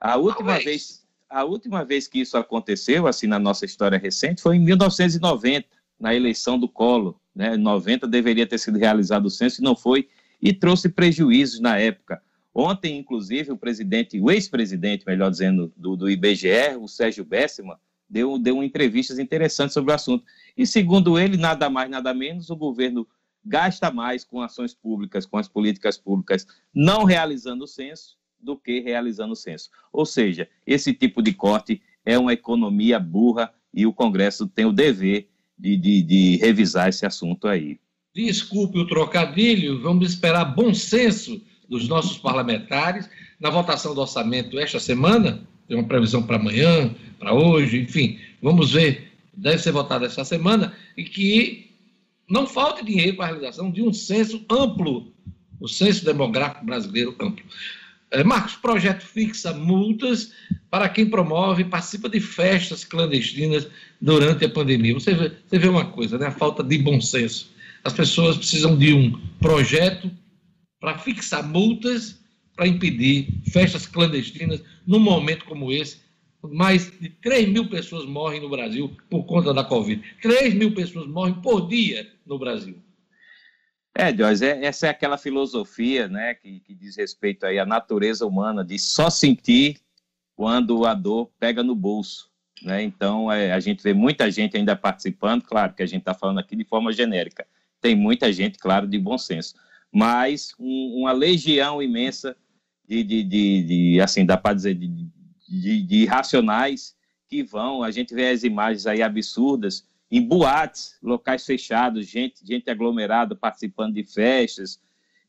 A 0.00 0.16
última 0.16 0.58
vez 0.58 1.06
a 1.30 1.44
última 1.44 1.84
vez 1.84 2.08
que 2.08 2.20
isso 2.20 2.38
aconteceu, 2.38 3.06
assim, 3.06 3.26
na 3.26 3.38
nossa 3.38 3.66
história 3.66 3.98
recente, 3.98 4.40
foi 4.40 4.56
em 4.56 4.60
1990, 4.60 5.66
na 6.00 6.14
eleição 6.14 6.58
do 6.58 6.66
Collor 6.66 7.16
né, 7.38 7.56
90 7.56 8.08
deveria 8.08 8.48
ter 8.48 8.58
sido 8.58 8.76
realizado 8.76 9.26
o 9.26 9.30
censo 9.30 9.60
e 9.60 9.64
não 9.64 9.76
foi, 9.76 10.08
e 10.42 10.52
trouxe 10.52 10.88
prejuízos 10.88 11.60
na 11.60 11.78
época. 11.78 12.20
Ontem, 12.52 12.98
inclusive, 12.98 13.52
o 13.52 13.56
presidente, 13.56 14.20
o 14.20 14.28
ex-presidente, 14.28 15.06
melhor 15.06 15.30
dizendo, 15.30 15.72
do, 15.76 15.94
do 15.94 16.10
IBGE, 16.10 16.76
o 16.80 16.88
Sérgio 16.88 17.24
Bessima, 17.24 17.78
deu, 18.10 18.40
deu 18.40 18.60
entrevistas 18.60 19.20
interessantes 19.20 19.72
sobre 19.72 19.92
o 19.92 19.94
assunto. 19.94 20.24
E, 20.56 20.66
segundo 20.66 21.16
ele, 21.16 21.36
nada 21.36 21.70
mais, 21.70 21.88
nada 21.88 22.12
menos, 22.12 22.50
o 22.50 22.56
governo 22.56 23.06
gasta 23.44 23.88
mais 23.88 24.24
com 24.24 24.42
ações 24.42 24.74
públicas, 24.74 25.24
com 25.24 25.38
as 25.38 25.46
políticas 25.46 25.96
públicas, 25.96 26.44
não 26.74 27.04
realizando 27.04 27.62
o 27.62 27.68
censo, 27.68 28.18
do 28.40 28.56
que 28.56 28.80
realizando 28.80 29.34
o 29.34 29.36
censo. 29.36 29.70
Ou 29.92 30.04
seja, 30.04 30.48
esse 30.66 30.92
tipo 30.92 31.22
de 31.22 31.32
corte 31.32 31.80
é 32.04 32.18
uma 32.18 32.32
economia 32.32 32.98
burra 32.98 33.54
e 33.72 33.86
o 33.86 33.92
Congresso 33.92 34.48
tem 34.48 34.64
o 34.64 34.72
dever 34.72 35.28
de, 35.58 35.76
de, 35.76 36.02
de 36.02 36.36
revisar 36.36 36.88
esse 36.88 37.04
assunto 37.04 37.48
aí. 37.48 37.78
Desculpe 38.14 38.78
o 38.78 38.86
trocadilho, 38.86 39.80
vamos 39.80 40.10
esperar 40.10 40.44
bom 40.44 40.72
senso 40.72 41.40
dos 41.68 41.88
nossos 41.88 42.18
parlamentares 42.18 43.08
na 43.38 43.50
votação 43.50 43.94
do 43.94 44.00
orçamento 44.00 44.58
esta 44.58 44.80
semana. 44.80 45.46
Tem 45.66 45.76
uma 45.76 45.86
previsão 45.86 46.22
para 46.22 46.36
amanhã, 46.36 46.94
para 47.18 47.34
hoje, 47.34 47.78
enfim, 47.78 48.18
vamos 48.42 48.72
ver. 48.72 49.12
Deve 49.34 49.58
ser 49.58 49.72
votado 49.72 50.04
esta 50.04 50.24
semana 50.24 50.74
e 50.96 51.04
que 51.04 51.70
não 52.28 52.46
falte 52.46 52.84
dinheiro 52.84 53.16
para 53.16 53.26
a 53.26 53.28
realização 53.28 53.70
de 53.70 53.82
um 53.82 53.92
censo 53.92 54.44
amplo, 54.50 55.12
o 55.60 55.68
censo 55.68 56.04
demográfico 56.04 56.64
brasileiro 56.64 57.14
amplo. 57.20 57.44
É, 58.10 58.24
Marcos, 58.24 58.56
projeto 58.56 59.02
fixa 59.02 59.52
multas 59.52 60.32
para 60.70 60.88
quem 60.88 61.08
promove 61.08 61.62
e 61.62 61.64
participa 61.64 62.08
de 62.08 62.20
festas 62.20 62.84
clandestinas 62.84 63.68
durante 64.00 64.44
a 64.44 64.48
pandemia. 64.48 64.94
Você 64.94 65.14
vê, 65.14 65.32
você 65.46 65.58
vê 65.58 65.68
uma 65.68 65.86
coisa, 65.86 66.18
né? 66.18 66.26
A 66.26 66.32
falta 66.32 66.62
de 66.62 66.78
bom 66.78 67.00
senso. 67.00 67.50
As 67.82 67.92
pessoas 67.92 68.36
precisam 68.36 68.76
de 68.76 68.92
um 68.92 69.18
projeto 69.38 70.10
para 70.80 70.98
fixar 70.98 71.46
multas 71.46 72.18
para 72.54 72.66
impedir 72.66 73.28
festas 73.52 73.86
clandestinas 73.86 74.62
num 74.86 74.98
momento 74.98 75.44
como 75.44 75.72
esse. 75.72 76.00
Mais 76.42 76.90
de 77.00 77.08
3 77.08 77.48
mil 77.48 77.68
pessoas 77.68 78.04
morrem 78.04 78.40
no 78.40 78.48
Brasil 78.48 78.96
por 79.08 79.24
conta 79.24 79.54
da 79.54 79.64
Covid. 79.64 80.02
3 80.20 80.54
mil 80.54 80.74
pessoas 80.74 81.06
morrem 81.06 81.34
por 81.34 81.68
dia 81.68 82.10
no 82.26 82.38
Brasil. 82.38 82.76
É, 83.94 84.16
Joyce, 84.16 84.44
é, 84.44 84.64
essa 84.64 84.86
é 84.86 84.90
aquela 84.90 85.18
filosofia 85.18 86.08
né, 86.08 86.34
que, 86.34 86.60
que 86.60 86.74
diz 86.74 86.96
respeito 86.96 87.44
aí 87.44 87.58
à 87.58 87.66
natureza 87.66 88.26
humana, 88.26 88.64
de 88.64 88.78
só 88.78 89.10
sentir 89.10 89.80
quando 90.38 90.86
a 90.86 90.94
dor 90.94 91.32
pega 91.36 91.64
no 91.64 91.74
bolso. 91.74 92.30
Né? 92.62 92.84
Então, 92.84 93.30
é, 93.30 93.50
a 93.52 93.58
gente 93.58 93.82
vê 93.82 93.92
muita 93.92 94.30
gente 94.30 94.56
ainda 94.56 94.76
participando, 94.76 95.42
claro 95.42 95.74
que 95.74 95.82
a 95.82 95.86
gente 95.86 96.02
está 96.02 96.14
falando 96.14 96.38
aqui 96.38 96.54
de 96.54 96.62
forma 96.62 96.92
genérica. 96.92 97.44
Tem 97.80 97.96
muita 97.96 98.32
gente, 98.32 98.56
claro, 98.56 98.86
de 98.86 99.00
bom 99.00 99.18
senso. 99.18 99.56
Mas 99.90 100.54
um, 100.56 101.00
uma 101.00 101.10
legião 101.10 101.82
imensa 101.82 102.36
de, 102.86 103.02
de, 103.02 103.24
de, 103.24 103.62
de 103.64 104.00
assim, 104.00 104.24
dá 104.24 104.36
para 104.36 104.54
dizer, 104.54 104.74
de, 104.74 104.86
de, 105.48 105.82
de 105.82 105.96
irracionais 105.96 106.96
que 107.28 107.42
vão, 107.42 107.82
a 107.82 107.90
gente 107.90 108.14
vê 108.14 108.28
as 108.28 108.44
imagens 108.44 108.86
aí 108.86 109.02
absurdas 109.02 109.88
em 110.08 110.22
boates, 110.22 110.96
locais 111.02 111.44
fechados, 111.44 112.06
gente, 112.06 112.46
gente 112.46 112.70
aglomerada 112.70 113.34
participando 113.34 113.94
de 113.94 114.04
festas, 114.04 114.80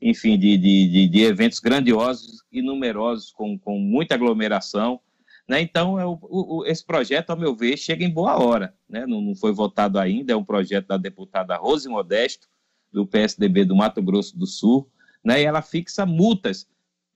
enfim, 0.02 0.38
de, 0.38 0.58
de, 0.58 1.08
de, 1.08 1.22
eventos 1.24 1.60
grandiosos 1.60 2.43
e 2.52 2.62
numerosos, 2.62 3.32
com, 3.32 3.58
com 3.58 3.78
muita 3.78 4.16
aglomeração. 4.16 5.00
Né? 5.47 5.62
Então, 5.62 6.00
é 6.00 6.06
o, 6.06 6.18
o, 6.22 6.66
esse 6.66 6.86
projeto, 6.86 7.32
ao 7.32 7.38
meu 7.38 7.56
ver, 7.56 7.78
chega 7.78 8.06
em 8.06 8.10
boa 8.10 8.38
hora. 8.38 8.74
Né? 8.88 9.06
Não, 9.06 9.22
não, 9.22 9.36
foi 9.36 9.52
votado 9.52 10.00
ainda, 10.00 10.34
é 10.34 10.36
um 10.36 10.43
projeto 10.43 10.88
da 10.88 10.97
deputada 10.97 11.58
Rose 11.58 11.89
Modesto, 11.89 12.47
do 12.91 13.06
PSDB 13.06 13.66
do 13.66 13.76
Mato 13.76 14.02
Grosso 14.02 14.38
do 14.38 14.47
Sul, 14.47 14.89
né? 15.24 15.41
e 15.41 15.45
ela 15.45 15.62
fixa 15.62 16.06
multas, 16.06 16.68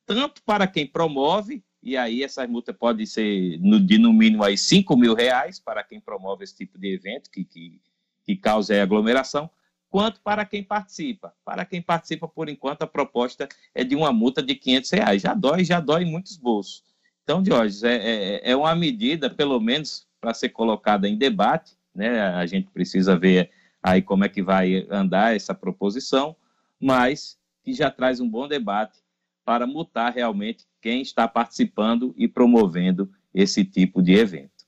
tanto 0.06 0.44
para 0.44 0.68
quem 0.68 0.86
promove 0.86 1.64
e 1.84 1.98
aí 1.98 2.24
essas 2.24 2.50
multas 2.50 2.76
podem 2.78 3.06
ser 3.06 3.60
no, 3.60 3.78
de 3.80 3.98
no 3.98 4.14
mínimo 4.14 4.44
aí 4.44 4.58
5 4.58 4.96
mil 4.96 5.14
reais 5.14 5.60
para 5.60 5.84
quem 5.84 6.00
promove 6.00 6.46
esse 6.46 6.56
tipo 6.56 6.80
de 6.80 6.94
evento 6.94 7.30
que, 7.30 7.44
que, 7.44 7.82
que 8.24 8.38
causa 8.38 8.82
aglomeração, 8.82 9.50
quanto 9.94 10.20
para 10.22 10.44
quem 10.44 10.64
participa. 10.64 11.36
Para 11.46 11.64
quem 11.66 11.80
participa, 11.80 12.28
por 12.28 12.50
enquanto, 12.50 12.82
a 12.82 12.88
proposta 12.88 13.48
é 13.76 13.84
de 13.84 13.96
uma 13.96 14.12
multa 14.12 14.42
de 14.42 14.56
500 14.56 14.90
reais. 14.90 15.22
Já 15.22 15.36
dói, 15.36 15.64
já 15.64 15.80
dói 15.80 16.02
em 16.02 16.12
muitos 16.12 16.36
bolsos. 16.36 16.84
Então, 17.24 17.46
Jorge, 17.46 17.86
é, 17.86 17.98
é, 17.98 18.52
é 18.52 18.56
uma 18.56 18.76
medida, 18.76 19.30
pelo 19.30 19.60
menos, 19.60 20.08
para 20.20 20.34
ser 20.34 20.50
colocada 20.50 21.08
em 21.08 21.16
debate, 21.16 21.74
né? 21.94 22.22
A 22.22 22.44
gente 22.48 22.72
precisa 22.72 23.16
ver 23.16 23.52
aí 23.84 24.02
como 24.02 24.26
é 24.26 24.30
que 24.30 24.42
vai 24.42 24.88
andar 24.90 25.36
essa 25.36 25.54
proposição, 25.54 26.36
mas 26.82 27.38
que 27.64 27.72
já 27.72 27.92
traz 27.92 28.20
um 28.20 28.28
bom 28.28 28.48
debate 28.48 28.98
para 29.46 29.68
multar 29.68 30.12
realmente 30.12 30.66
quem 30.82 31.04
está 31.04 31.28
participando 31.28 32.16
e 32.18 32.28
promovendo 32.28 33.12
esse 33.32 33.64
tipo 33.64 34.02
de 34.02 34.14
evento. 34.14 34.66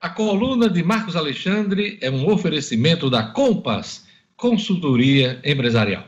A 0.00 0.08
coluna 0.08 0.70
de 0.70 0.82
Marcos 0.82 1.16
Alexandre 1.16 1.98
é 2.00 2.10
um 2.10 2.32
oferecimento 2.32 3.10
da 3.10 3.24
Compass, 3.24 4.07
consultoria 4.38 5.42
empresarial. 5.44 6.04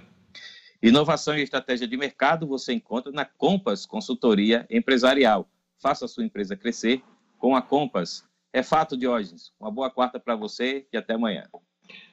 Inovação 0.81 1.37
e 1.37 1.43
estratégia 1.43 1.87
de 1.87 1.97
mercado 1.97 2.47
você 2.47 2.73
encontra 2.73 3.13
na 3.13 3.25
Compass 3.25 3.85
Consultoria 3.85 4.67
Empresarial. 4.71 5.51
Faça 5.83 6.07
a 6.07 6.09
sua 6.09 6.25
empresa 6.25 6.57
crescer 6.57 7.03
com 7.39 7.55
a 7.55 7.61
Compass. 7.61 8.25
É 8.53 8.63
fato, 8.63 8.97
Diógenes. 8.97 9.53
Uma 9.61 9.71
boa 9.71 9.91
quarta 9.91 10.19
para 10.19 10.37
você 10.37 10.87
e 10.93 10.97
até 10.97 11.15
amanhã. 11.15 11.43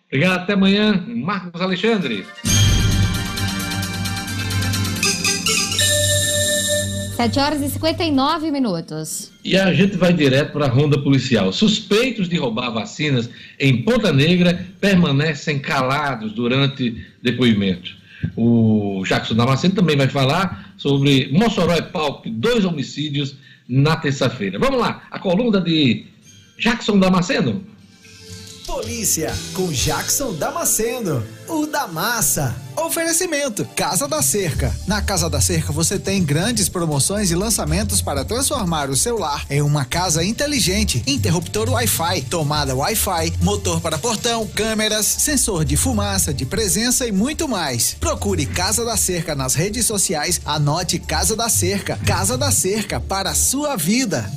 Obrigado, 0.07 0.41
até 0.41 0.53
amanhã, 0.53 1.05
Marcos 1.07 1.61
Alexandre. 1.61 2.25
7 7.17 7.39
horas 7.39 7.61
e 7.63 7.69
59 7.69 8.51
minutos. 8.51 9.31
E 9.43 9.57
a 9.57 9.73
gente 9.73 9.97
vai 9.97 10.13
direto 10.13 10.53
para 10.53 10.67
a 10.67 10.69
ronda 10.69 11.01
policial. 11.01 11.51
Suspeitos 11.51 12.29
de 12.29 12.37
roubar 12.37 12.69
vacinas 12.69 13.27
em 13.59 13.81
Ponta 13.81 14.13
Negra 14.13 14.67
permanecem 14.79 15.57
calados 15.57 16.31
durante 16.31 17.03
depoimento. 17.23 17.89
O 18.35 19.01
Jackson 19.03 19.33
Damasceno 19.33 19.73
também 19.73 19.97
vai 19.97 20.07
falar 20.07 20.75
sobre 20.77 21.29
Mossoró 21.31 21.75
e 21.75 21.81
Palco, 21.81 22.29
dois 22.29 22.63
homicídios 22.63 23.35
na 23.67 23.95
terça-feira. 23.95 24.59
Vamos 24.59 24.79
lá, 24.79 25.01
a 25.09 25.17
coluna 25.17 25.59
de 25.59 26.05
Jackson 26.59 26.99
Damasceno. 26.99 27.63
Polícia, 28.67 29.33
com 29.53 29.71
Jackson 29.71 30.35
Damasceno, 30.35 31.23
o 31.47 31.65
da 31.65 31.87
massa. 31.87 32.55
Oferecimento: 32.75 33.65
Casa 33.75 34.07
da 34.07 34.21
Cerca. 34.21 34.75
Na 34.87 35.01
Casa 35.01 35.29
da 35.29 35.41
Cerca 35.41 35.71
você 35.71 35.97
tem 35.97 36.23
grandes 36.23 36.69
promoções 36.69 37.31
e 37.31 37.35
lançamentos 37.35 38.01
para 38.01 38.25
transformar 38.25 38.89
o 38.89 38.95
seu 38.95 39.17
lar 39.17 39.45
em 39.49 39.61
uma 39.61 39.85
casa 39.85 40.23
inteligente. 40.23 41.03
Interruptor 41.07 41.69
Wi-Fi, 41.69 42.21
tomada 42.23 42.75
Wi-Fi, 42.75 43.33
motor 43.41 43.81
para 43.81 43.97
portão, 43.97 44.47
câmeras, 44.47 45.05
sensor 45.05 45.65
de 45.65 45.77
fumaça, 45.77 46.33
de 46.33 46.45
presença 46.45 47.07
e 47.07 47.11
muito 47.11 47.47
mais. 47.47 47.95
Procure 47.99 48.45
Casa 48.45 48.85
da 48.85 48.97
Cerca 48.97 49.35
nas 49.35 49.55
redes 49.55 49.85
sociais. 49.85 50.41
Anote 50.45 50.99
Casa 50.99 51.35
da 51.35 51.49
Cerca. 51.49 51.97
Casa 52.05 52.37
da 52.37 52.51
Cerca 52.51 52.99
para 52.99 53.31
a 53.31 53.35
sua 53.35 53.75
vida. 53.75 54.29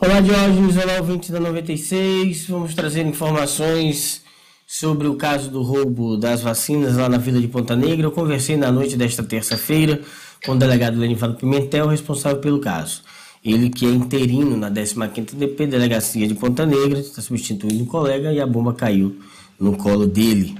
Olá, 0.00 0.20
Diógenes, 0.20 0.76
olá, 0.76 0.98
ouvinte 0.98 1.32
da 1.32 1.40
96. 1.40 2.46
Vamos 2.48 2.74
trazer 2.74 3.06
informações 3.06 4.23
sobre 4.66 5.06
o 5.06 5.14
caso 5.16 5.50
do 5.50 5.62
roubo 5.62 6.16
das 6.16 6.40
vacinas 6.42 6.96
lá 6.96 7.08
na 7.08 7.18
Vila 7.18 7.40
de 7.40 7.48
Ponta 7.48 7.76
Negra. 7.76 8.06
Eu 8.06 8.12
conversei 8.12 8.56
na 8.56 8.72
noite 8.72 8.96
desta 8.96 9.22
terça-feira 9.22 10.00
com 10.44 10.52
o 10.52 10.58
delegado 10.58 10.98
Lenivaldo 10.98 11.36
Pimentel, 11.36 11.86
responsável 11.86 12.38
pelo 12.38 12.60
caso. 12.60 13.02
Ele 13.44 13.68
que 13.68 13.84
é 13.84 13.90
interino 13.90 14.56
na 14.56 14.70
15ª 14.70 15.34
DP, 15.34 15.66
Delegacia 15.66 16.26
de 16.26 16.34
Ponta 16.34 16.64
Negra, 16.64 16.98
está 16.98 17.20
substituindo 17.20 17.82
um 17.82 17.86
colega 17.86 18.32
e 18.32 18.40
a 18.40 18.46
bomba 18.46 18.72
caiu 18.72 19.18
no 19.60 19.76
colo 19.76 20.06
dele. 20.06 20.56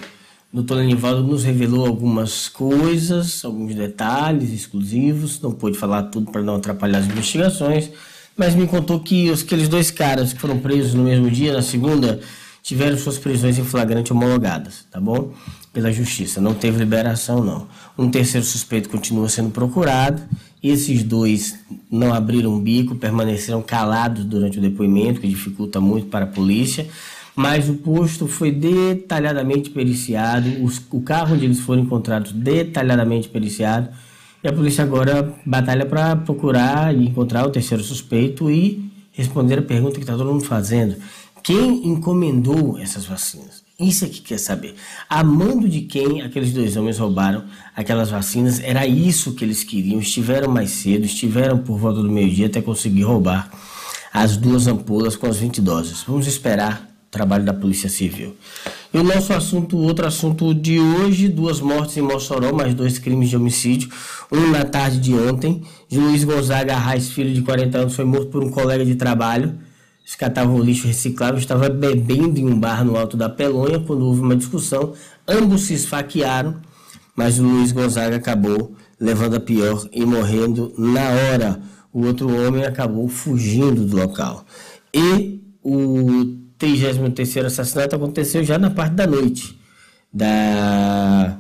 O 0.53 0.57
doutor 0.57 0.77
Lenivaldo 0.77 1.23
nos 1.23 1.43
revelou 1.43 1.87
algumas 1.87 2.49
coisas, 2.49 3.45
alguns 3.45 3.75
detalhes 3.75 4.53
exclusivos, 4.53 5.41
não 5.41 5.51
pôde 5.51 5.77
falar 5.77 6.05
tudo 6.05 6.31
para 6.31 6.43
não 6.43 6.57
atrapalhar 6.57 6.99
as 6.99 7.07
investigações, 7.07 7.91
mas 8.37 8.55
me 8.55 8.67
contou 8.67 9.01
que 9.01 9.33
aqueles 9.33 9.69
dois 9.69 9.91
caras 9.91 10.33
que 10.33 10.41
foram 10.41 10.59
presos 10.59 10.95
no 10.95 11.05
mesmo 11.05 11.31
dia, 11.31 11.53
na 11.53 11.63
segunda, 11.63 12.21
tiveram 12.65 12.97
suas 12.97 13.19
prisões 13.19 13.59
em 13.59 13.63
flagrante 13.63 14.11
homologadas, 14.11 14.87
tá 14.91 14.99
bom? 14.99 15.35
Pela 15.71 15.93
justiça. 15.93 16.41
Não 16.41 16.55
teve 16.55 16.79
liberação, 16.79 17.45
não. 17.45 17.69
Um 17.97 18.11
terceiro 18.11 18.45
suspeito 18.45 18.89
continua 18.89 19.29
sendo 19.29 19.51
procurado. 19.51 20.23
Esses 20.63 21.03
dois 21.03 21.59
não 21.91 22.15
abriram 22.15 22.59
bico, 22.59 22.95
permaneceram 22.95 23.61
calados 23.61 24.25
durante 24.25 24.59
o 24.59 24.63
depoimento, 24.63 25.21
que 25.21 25.29
dificulta 25.29 25.79
muito 25.79 26.07
para 26.07 26.25
a 26.25 26.29
polícia. 26.29 26.89
Mas 27.37 27.69
o 27.69 27.75
posto 27.75 28.27
foi 28.27 28.51
detalhadamente 28.51 29.69
periciado, 29.69 30.49
os, 30.65 30.81
o 30.91 31.03
carro 31.03 31.35
onde 31.35 31.45
eles 31.45 31.61
foram 31.61 31.83
encontrados 31.83 32.33
detalhadamente 32.33 33.29
periciado 33.29 33.91
e 34.43 34.49
a 34.49 34.53
polícia 34.53 34.85
agora 34.85 35.35
batalha 35.45 35.85
para 35.85 36.15
procurar 36.17 36.95
e 36.95 37.09
encontrar 37.09 37.47
o 37.47 37.51
terceiro 37.51 37.83
suspeito 37.83 38.51
e 38.51 38.91
responder 39.11 39.59
a 39.59 39.63
pergunta 39.63 39.95
que 39.95 40.03
está 40.03 40.17
todo 40.17 40.31
mundo 40.31 40.45
fazendo. 40.45 40.97
Quem 41.45 41.87
encomendou 41.87 42.79
essas 42.79 43.05
vacinas? 43.05 43.63
Isso 43.79 44.07
é 44.07 44.09
que 44.09 44.23
quer 44.23 44.39
saber. 44.39 44.75
A 45.11 45.23
mando 45.23 45.69
de 45.69 45.83
quem 45.83 46.23
aqueles 46.23 46.55
dois 46.55 46.75
homens 46.75 46.99
roubaram 46.99 47.45
aquelas 47.77 48.09
vacinas? 48.09 48.61
Era 48.61 48.87
isso 48.87 49.35
que 49.35 49.45
eles 49.45 49.63
queriam. 49.63 50.01
Estiveram 50.01 50.51
mais 50.51 50.71
cedo, 50.71 51.05
estiveram 51.05 51.59
por 51.59 51.77
volta 51.77 52.01
do 52.01 52.11
meio-dia 52.11 52.47
até 52.47 52.63
conseguir 52.63 53.03
roubar 53.03 53.51
as 54.11 54.39
duas 54.39 54.67
ampolas 54.67 55.17
com 55.17 55.27
as 55.27 55.37
20 55.37 55.61
doses. 55.61 56.03
Vamos 56.09 56.27
esperar 56.27 56.89
trabalho 57.11 57.45
da 57.45 57.53
Polícia 57.53 57.91
Civil. 57.91 58.35
E 58.93 58.97
o 58.97 59.05
nosso 59.05 59.35
assunto, 59.35 59.77
outro 59.77 60.07
assunto 60.07 60.55
de 60.55 60.81
hoje, 60.81 61.29
duas 61.29 61.61
mortes 61.61 61.99
em 61.99 62.01
Mossoró, 62.01 62.55
mais 62.55 62.73
dois 62.73 62.99
crimes 62.99 63.29
de 63.29 63.37
homicídio. 63.37 63.91
Um 64.33 64.51
na 64.51 64.65
tarde 64.65 64.99
de 64.99 65.13
ontem, 65.13 65.63
Luiz 65.93 66.25
Gonzaga 66.25 66.75
Arraes, 66.75 67.11
filho 67.11 67.35
de 67.35 67.43
40 67.43 67.77
anos, 67.77 67.95
foi 67.95 68.07
morto 68.07 68.29
por 68.29 68.43
um 68.43 68.49
colega 68.49 68.83
de 68.83 68.95
trabalho. 68.95 69.55
Eles 70.05 70.17
catavam 70.17 70.61
lixo 70.61 70.87
reciclável, 70.87 71.39
estava 71.39 71.69
bebendo 71.71 72.39
em 72.39 72.45
um 72.45 72.61
bar 72.61 72.85
no 72.85 72.97
alto 72.97 73.17
da 73.17 73.29
Pelonha 73.29 73.81
quando 73.81 74.05
houve 74.05 74.21
uma 74.21 74.37
discussão. 74.37 74.93
Ambos 75.27 75.63
se 75.63 75.75
esfaquearam, 75.75 76.61
mas 77.17 77.39
o 77.39 77.43
Luiz 77.43 77.73
Gonzaga 77.73 78.17
acabou 78.17 78.77
levando 79.01 79.37
a 79.37 79.41
pior 79.41 79.89
e 79.93 80.05
morrendo 80.05 80.75
na 80.77 81.09
hora. 81.09 81.61
O 81.91 82.05
outro 82.05 82.29
homem 82.29 82.65
acabou 82.65 83.09
fugindo 83.09 83.87
do 83.87 83.97
local. 83.97 84.45
E 84.93 85.41
o 85.63 86.37
33 86.59 87.47
assassinato 87.47 87.97
aconteceu 87.97 88.45
já 88.45 88.59
na 88.59 88.71
parte 88.71 88.95
da 88.95 89.07
noite 89.07 89.59
da 90.15 91.34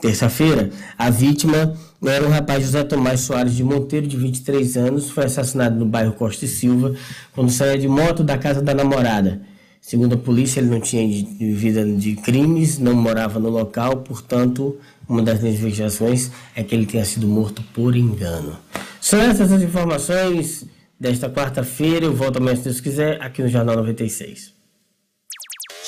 terça-feira. 0.00 0.70
A 0.96 1.10
vítima 1.10 1.74
era 2.04 2.26
o 2.26 2.30
rapaz 2.30 2.64
José 2.64 2.82
Tomás 2.82 3.20
Soares 3.20 3.54
de 3.54 3.62
Monteiro, 3.62 4.06
de 4.06 4.16
23 4.16 4.76
anos, 4.76 5.10
foi 5.10 5.24
assassinado 5.24 5.78
no 5.78 5.84
bairro 5.84 6.12
Costa 6.12 6.44
e 6.44 6.48
Silva 6.48 6.94
quando 7.34 7.50
saía 7.50 7.78
de 7.78 7.86
moto 7.88 8.24
da 8.24 8.38
casa 8.38 8.62
da 8.62 8.74
namorada. 8.74 9.42
Segundo 9.80 10.14
a 10.14 10.18
polícia, 10.18 10.60
ele 10.60 10.68
não 10.68 10.80
tinha 10.80 11.26
vida 11.56 11.84
de 11.84 12.14
crimes, 12.16 12.78
não 12.78 12.94
morava 12.94 13.40
no 13.40 13.48
local, 13.48 13.98
portanto, 13.98 14.78
uma 15.08 15.22
das 15.22 15.42
investigações 15.42 16.30
é 16.54 16.62
que 16.62 16.74
ele 16.74 16.86
tenha 16.86 17.04
sido 17.04 17.26
morto 17.26 17.62
por 17.74 17.96
engano. 17.96 18.56
São 19.00 19.20
essas 19.20 19.50
as 19.50 19.62
informações 19.62 20.66
desta 20.98 21.30
quarta-feira. 21.30 22.04
Eu 22.04 22.14
volto 22.14 22.36
amanhã, 22.36 22.56
se 22.56 22.64
Deus 22.64 22.80
quiser, 22.80 23.20
aqui 23.22 23.42
no 23.42 23.48
Jornal 23.48 23.76
96. 23.76 24.52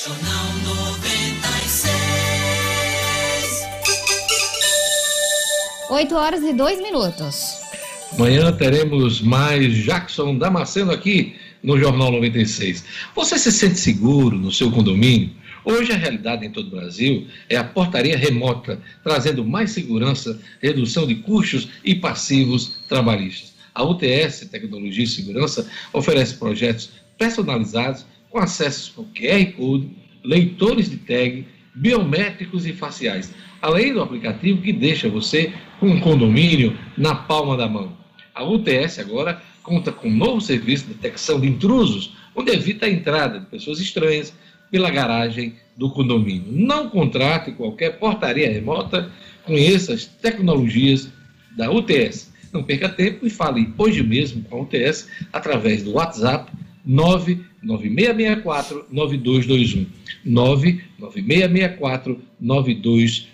Jornal 0.04 0.52
96. 0.64 0.91
8 5.92 6.14
horas 6.14 6.42
e 6.42 6.54
2 6.54 6.80
minutos. 6.80 7.60
Amanhã 8.14 8.50
teremos 8.50 9.20
mais 9.20 9.74
Jackson 9.84 10.38
Damasceno 10.38 10.90
aqui 10.90 11.36
no 11.62 11.78
Jornal 11.78 12.10
96. 12.12 12.82
Você 13.14 13.38
se 13.38 13.52
sente 13.52 13.78
seguro 13.78 14.38
no 14.38 14.50
seu 14.50 14.70
condomínio? 14.70 15.28
Hoje 15.62 15.92
a 15.92 15.96
realidade 15.96 16.46
em 16.46 16.50
todo 16.50 16.68
o 16.68 16.70
Brasil 16.70 17.26
é 17.46 17.58
a 17.58 17.64
portaria 17.64 18.16
remota, 18.16 18.80
trazendo 19.04 19.44
mais 19.44 19.72
segurança, 19.72 20.40
redução 20.62 21.06
de 21.06 21.16
custos 21.16 21.68
e 21.84 21.94
passivos 21.94 22.82
trabalhistas. 22.88 23.52
A 23.74 23.84
UTS, 23.84 24.48
Tecnologia 24.50 25.04
e 25.04 25.06
Segurança, 25.06 25.70
oferece 25.92 26.36
projetos 26.36 26.88
personalizados 27.18 28.06
com 28.30 28.38
acessos 28.38 28.88
por 28.88 29.04
QR 29.14 29.44
Code, 29.52 29.90
leitores 30.24 30.88
de 30.88 30.96
tag, 30.96 31.46
biométricos 31.74 32.64
e 32.64 32.72
faciais, 32.72 33.30
além 33.62 33.94
do 33.94 34.02
aplicativo 34.02 34.60
que 34.60 34.72
deixa 34.72 35.08
você 35.08 35.52
com 35.78 35.86
um 35.86 36.00
condomínio 36.00 36.76
na 36.98 37.14
palma 37.14 37.56
da 37.56 37.68
mão. 37.68 37.96
A 38.34 38.44
UTS 38.44 38.98
agora 38.98 39.40
conta 39.62 39.92
com 39.92 40.08
um 40.08 40.16
novo 40.16 40.40
serviço 40.40 40.86
de 40.86 40.94
detecção 40.94 41.40
de 41.40 41.46
intrusos, 41.46 42.16
onde 42.34 42.50
evita 42.50 42.86
a 42.86 42.90
entrada 42.90 43.38
de 43.38 43.46
pessoas 43.46 43.78
estranhas 43.78 44.34
pela 44.70 44.90
garagem 44.90 45.54
do 45.76 45.90
condomínio. 45.90 46.50
Não 46.50 46.88
contrate 46.88 47.52
qualquer 47.52 47.98
portaria 47.98 48.50
remota, 48.50 49.12
conheça 49.44 49.94
as 49.94 50.06
tecnologias 50.06 51.08
da 51.56 51.70
UTS. 51.70 52.32
Não 52.52 52.64
perca 52.64 52.88
tempo 52.88 53.26
e 53.26 53.30
fale 53.30 53.72
hoje 53.78 54.02
mesmo 54.02 54.42
com 54.44 54.56
a 54.56 54.62
UTS 54.62 55.08
através 55.32 55.82
do 55.82 55.92
WhatsApp 55.92 56.50
99664 56.84 58.86
9221. 58.90 59.86
99664 60.24 62.20
9221. 62.40 63.31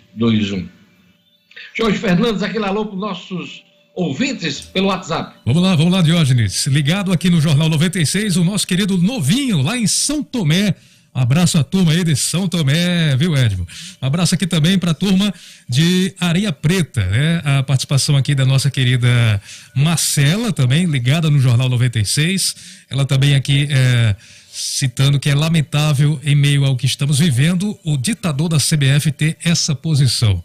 Jorge 1.75 1.97
Fernandes, 1.97 2.43
aquele 2.43 2.65
alô 2.65 2.85
para 2.85 2.95
os 2.95 2.99
nossos 2.99 3.63
ouvintes 3.95 4.61
pelo 4.61 4.87
WhatsApp. 4.87 5.35
Vamos 5.45 5.63
lá, 5.63 5.75
vamos 5.75 5.93
lá, 5.93 6.01
Diógenes. 6.01 6.67
Ligado 6.67 7.11
aqui 7.11 7.29
no 7.29 7.39
Jornal 7.39 7.69
96, 7.69 8.37
o 8.37 8.43
nosso 8.43 8.67
querido 8.67 8.97
Novinho, 8.97 9.61
lá 9.61 9.77
em 9.77 9.87
São 9.87 10.21
Tomé. 10.21 10.75
Abraço 11.13 11.57
a 11.57 11.63
turma 11.63 11.91
aí 11.91 12.03
de 12.03 12.15
São 12.15 12.47
Tomé, 12.47 13.15
viu, 13.17 13.35
Edmo? 13.35 13.67
Abraço 13.99 14.35
aqui 14.35 14.45
também 14.45 14.77
para 14.77 14.91
a 14.91 14.93
turma 14.93 15.33
de 15.67 16.13
Areia 16.19 16.51
Preta, 16.53 17.05
né? 17.07 17.41
A 17.43 17.63
participação 17.63 18.15
aqui 18.15 18.35
da 18.35 18.45
nossa 18.45 18.69
querida 18.69 19.41
Marcela, 19.75 20.53
também 20.53 20.85
ligada 20.85 21.29
no 21.29 21.39
Jornal 21.39 21.67
96. 21.67 22.55
Ela 22.89 23.05
também 23.05 23.35
aqui 23.35 23.67
é, 23.71 24.15
citando 24.51 25.19
que 25.19 25.29
é 25.29 25.35
lamentável, 25.35 26.19
em 26.23 26.35
meio 26.35 26.65
ao 26.65 26.75
que 26.75 26.85
estamos 26.85 27.19
vivendo, 27.19 27.77
o 27.83 27.97
ditador 27.97 28.49
da 28.49 28.57
CBF 28.57 29.11
ter 29.11 29.37
essa 29.43 29.75
posição. 29.75 30.43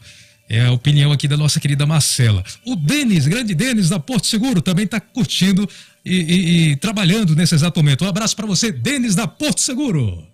É 0.48 0.66
a 0.66 0.72
opinião 0.72 1.10
aqui 1.10 1.26
da 1.26 1.36
nossa 1.36 1.58
querida 1.58 1.86
Marcela. 1.86 2.44
O 2.66 2.76
Denis, 2.76 3.26
grande 3.26 3.54
Denis 3.54 3.88
da 3.88 3.98
Porto 3.98 4.26
Seguro, 4.26 4.60
também 4.60 4.84
está 4.84 5.00
curtindo 5.00 5.68
e, 6.04 6.14
e, 6.14 6.70
e 6.72 6.76
trabalhando 6.76 7.34
nesse 7.34 7.54
exato 7.54 7.80
momento. 7.80 8.04
Um 8.04 8.08
abraço 8.08 8.36
para 8.36 8.46
você, 8.46 8.70
Denis 8.70 9.14
da 9.14 9.26
Porto 9.26 9.60
Seguro. 9.60 10.26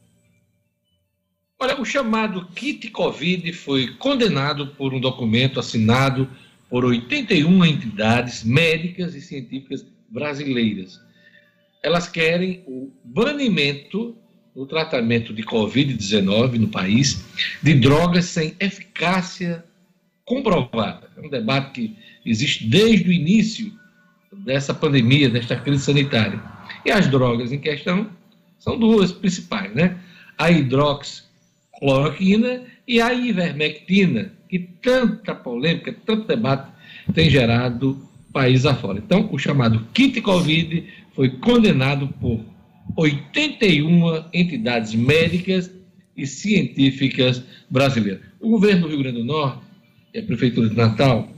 Olha, 1.59 1.81
o 1.81 1.85
chamado 1.85 2.47
kit 2.55 2.91
Covid 2.91 3.53
foi 3.53 3.89
condenado 3.99 4.69
por 4.69 4.93
um 4.93 5.01
documento 5.01 5.61
assinado 5.61 6.29
por 6.69 6.85
81 6.85 7.65
entidades 7.65 8.43
médicas 8.43 9.15
e 9.15 9.21
científicas 9.21 9.85
brasileiras. 10.09 11.01
Elas 11.83 12.09
querem 12.09 12.63
o 12.67 12.93
banimento 13.05 14.17
do 14.55 14.67
tratamento 14.67 15.33
de 15.33 15.43
Covid-19 15.43 16.59
no 16.59 16.69
país 16.69 17.25
de 17.63 17.75
drogas 17.75 18.27
sem 18.27 18.55
eficácia 18.61 19.65
comprovada. 20.25 21.09
É 21.17 21.21
um 21.21 21.31
debate 21.31 21.73
que 21.73 21.97
existe 22.25 22.67
desde 22.67 23.09
o 23.09 23.13
início 23.13 23.73
dessa 24.45 24.75
pandemia, 24.75 25.29
desta 25.29 25.57
crise 25.57 25.85
sanitária. 25.85 26.41
E 26.85 26.91
as 26.91 27.09
drogas 27.09 27.53
em 27.53 27.59
questão 27.59 28.11
são 28.59 28.79
duas 28.79 29.13
principais, 29.13 29.75
né? 29.75 29.99
A 30.37 30.51
hidrox 30.51 31.29
cloroquina 31.79 32.63
e 32.87 33.01
a 33.01 33.13
ivermectina, 33.13 34.33
que 34.49 34.59
tanta 34.59 35.35
polêmica, 35.35 35.95
tanto 36.05 36.27
debate 36.27 36.71
tem 37.15 37.31
gerado 37.31 38.07
país 38.33 38.67
afora. 38.67 38.99
Então, 38.99 39.29
o 39.33 39.39
chamado 39.39 39.87
kit 39.93 40.21
Covid 40.21 40.87
foi 41.21 41.29
condenado 41.29 42.09
por 42.19 42.41
81 42.97 44.25
entidades 44.33 44.95
médicas 44.95 45.71
e 46.17 46.27
científicas 46.27 47.45
brasileiras. 47.69 48.23
O 48.41 48.49
governo 48.49 48.81
do 48.81 48.89
Rio 48.89 49.01
Grande 49.01 49.19
do 49.19 49.25
Norte 49.27 49.61
e 50.15 50.19
a 50.19 50.23
Prefeitura 50.23 50.71
de 50.71 50.75
Natal 50.75 51.29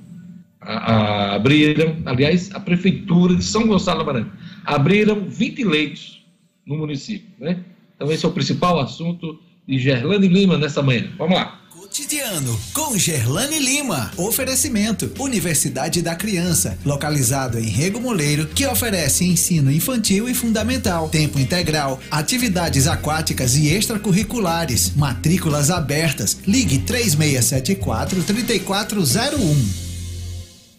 a, 0.61 0.73
a, 0.73 1.35
abriram, 1.35 1.97
aliás, 2.07 2.55
a 2.55 2.61
Prefeitura 2.61 3.35
de 3.35 3.43
São 3.43 3.67
Gonçalo 3.67 3.99
do 3.99 4.07
Maranhão, 4.07 4.31
abriram 4.65 5.29
20 5.29 5.65
leitos 5.65 6.25
no 6.65 6.77
município. 6.77 7.27
Né? 7.41 7.59
Então, 7.97 8.09
esse 8.13 8.25
é 8.25 8.29
o 8.29 8.33
principal 8.33 8.79
assunto 8.79 9.37
de 9.67 9.81
Gerlane 9.81 10.29
Lima 10.29 10.57
nessa 10.57 10.81
manhã. 10.81 11.11
Vamos 11.19 11.35
lá. 11.35 11.61
Cotidiano 11.93 12.59
com 12.73 12.97
Gerlane 12.97 13.59
Lima. 13.59 14.11
Oferecimento: 14.17 15.13
Universidade 15.19 16.01
da 16.01 16.15
Criança, 16.15 16.79
localizado 16.87 17.59
em 17.59 17.67
Rego 17.67 18.01
Moleiro, 18.01 18.47
que 18.47 18.67
oferece 18.67 19.27
ensino 19.27 19.71
infantil 19.71 20.27
e 20.27 20.33
fundamental, 20.33 21.11
tempo 21.11 21.39
integral, 21.39 22.01
atividades 22.11 22.87
aquáticas 22.87 23.57
e 23.57 23.69
extracurriculares, 23.69 24.97
matrículas 24.97 25.71
abertas. 25.71 26.41
Ligue 26.47 26.79
3674 26.79 28.23
3401. 28.23 29.69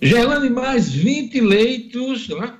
Gerlane, 0.01 0.49
mais 0.49 0.89
20 0.91 1.41
leitos 1.41 2.27
né, 2.29 2.53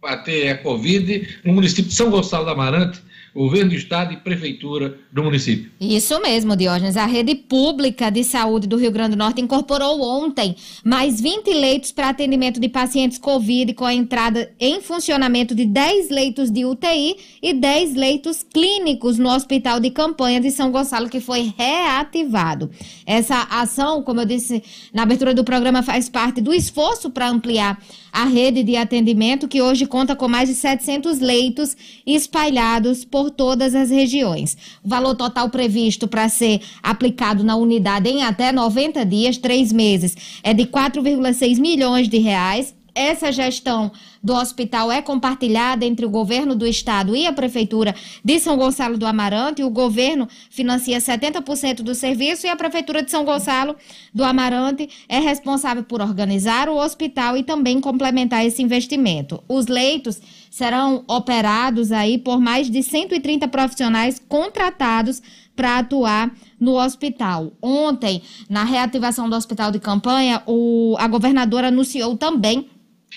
para 0.00 0.16
ter 0.16 0.48
a 0.48 0.56
Covid 0.56 1.40
no 1.44 1.52
município 1.52 1.90
de 1.90 1.94
São 1.94 2.10
Gonçalo 2.10 2.46
da 2.46 2.52
Amarante 2.52 3.02
governo 3.34 3.70
do 3.70 3.76
estado 3.76 4.12
e 4.12 4.16
prefeitura 4.16 4.98
do 5.12 5.22
município. 5.22 5.70
Isso 5.80 6.20
mesmo, 6.20 6.56
Diógenes. 6.56 6.96
A 6.96 7.06
rede 7.06 7.34
pública 7.34 8.10
de 8.10 8.24
saúde 8.24 8.66
do 8.66 8.76
Rio 8.76 8.90
Grande 8.90 9.10
do 9.10 9.18
Norte 9.18 9.40
incorporou 9.40 10.00
ontem 10.02 10.56
mais 10.84 11.20
20 11.20 11.48
leitos 11.54 11.92
para 11.92 12.08
atendimento 12.08 12.60
de 12.60 12.68
pacientes 12.68 13.18
Covid, 13.18 13.74
com 13.74 13.84
a 13.84 13.94
entrada 13.94 14.50
em 14.58 14.80
funcionamento 14.80 15.54
de 15.54 15.64
10 15.64 16.10
leitos 16.10 16.50
de 16.50 16.64
UTI 16.64 17.16
e 17.42 17.52
10 17.52 17.94
leitos 17.94 18.42
clínicos 18.42 19.18
no 19.18 19.28
Hospital 19.28 19.80
de 19.80 19.90
Campanha 19.90 20.40
de 20.40 20.50
São 20.50 20.70
Gonçalo, 20.70 21.08
que 21.08 21.20
foi 21.20 21.52
reativado. 21.56 22.70
Essa 23.06 23.46
ação, 23.50 24.02
como 24.02 24.20
eu 24.20 24.26
disse 24.26 24.62
na 24.92 25.02
abertura 25.02 25.34
do 25.34 25.44
programa, 25.44 25.82
faz 25.82 26.08
parte 26.08 26.40
do 26.40 26.52
esforço 26.52 27.10
para 27.10 27.28
ampliar 27.28 27.78
a 28.12 28.24
rede 28.24 28.62
de 28.62 28.76
atendimento, 28.76 29.48
que 29.48 29.62
hoje 29.62 29.86
conta 29.86 30.16
com 30.16 30.28
mais 30.28 30.48
de 30.48 30.54
700 30.54 31.20
leitos 31.20 31.76
espalhados 32.06 33.04
por 33.04 33.17
todas 33.30 33.74
as 33.74 33.90
regiões. 33.90 34.56
O 34.82 34.88
valor 34.88 35.14
total 35.14 35.50
previsto 35.50 36.06
para 36.06 36.28
ser 36.28 36.60
aplicado 36.82 37.44
na 37.44 37.56
unidade 37.56 38.08
em 38.08 38.22
até 38.22 38.52
90 38.52 39.04
dias, 39.04 39.36
três 39.36 39.72
meses, 39.72 40.16
é 40.42 40.54
de 40.54 40.64
4,6 40.64 41.58
milhões 41.58 42.08
de 42.08 42.18
reais 42.18 42.74
essa 42.98 43.30
gestão 43.30 43.92
do 44.20 44.34
hospital 44.34 44.90
é 44.90 45.00
compartilhada 45.00 45.84
entre 45.84 46.04
o 46.04 46.10
governo 46.10 46.56
do 46.56 46.66
estado 46.66 47.14
e 47.14 47.28
a 47.28 47.32
prefeitura 47.32 47.94
de 48.24 48.40
São 48.40 48.56
Gonçalo 48.56 48.98
do 48.98 49.06
Amarante. 49.06 49.62
O 49.62 49.70
governo 49.70 50.28
financia 50.50 50.98
70% 50.98 51.76
do 51.82 51.94
serviço 51.94 52.44
e 52.44 52.50
a 52.50 52.56
prefeitura 52.56 53.00
de 53.00 53.08
São 53.08 53.24
Gonçalo 53.24 53.76
do 54.12 54.24
Amarante 54.24 54.88
é 55.08 55.20
responsável 55.20 55.84
por 55.84 56.00
organizar 56.00 56.68
o 56.68 56.76
hospital 56.76 57.36
e 57.36 57.44
também 57.44 57.80
complementar 57.80 58.44
esse 58.44 58.62
investimento. 58.62 59.40
Os 59.48 59.68
leitos 59.68 60.20
serão 60.50 61.04
operados 61.06 61.92
aí 61.92 62.18
por 62.18 62.40
mais 62.40 62.70
de 62.70 62.82
130 62.82 63.48
profissionais 63.48 64.20
contratados 64.28 65.22
para 65.54 65.78
atuar 65.78 66.32
no 66.60 66.80
hospital. 66.80 67.52
Ontem, 67.60 68.22
na 68.48 68.64
reativação 68.64 69.28
do 69.28 69.34
hospital 69.34 69.72
de 69.72 69.80
campanha, 69.80 70.42
o, 70.46 70.94
a 70.98 71.08
governadora 71.08 71.68
anunciou 71.68 72.16
também 72.16 72.68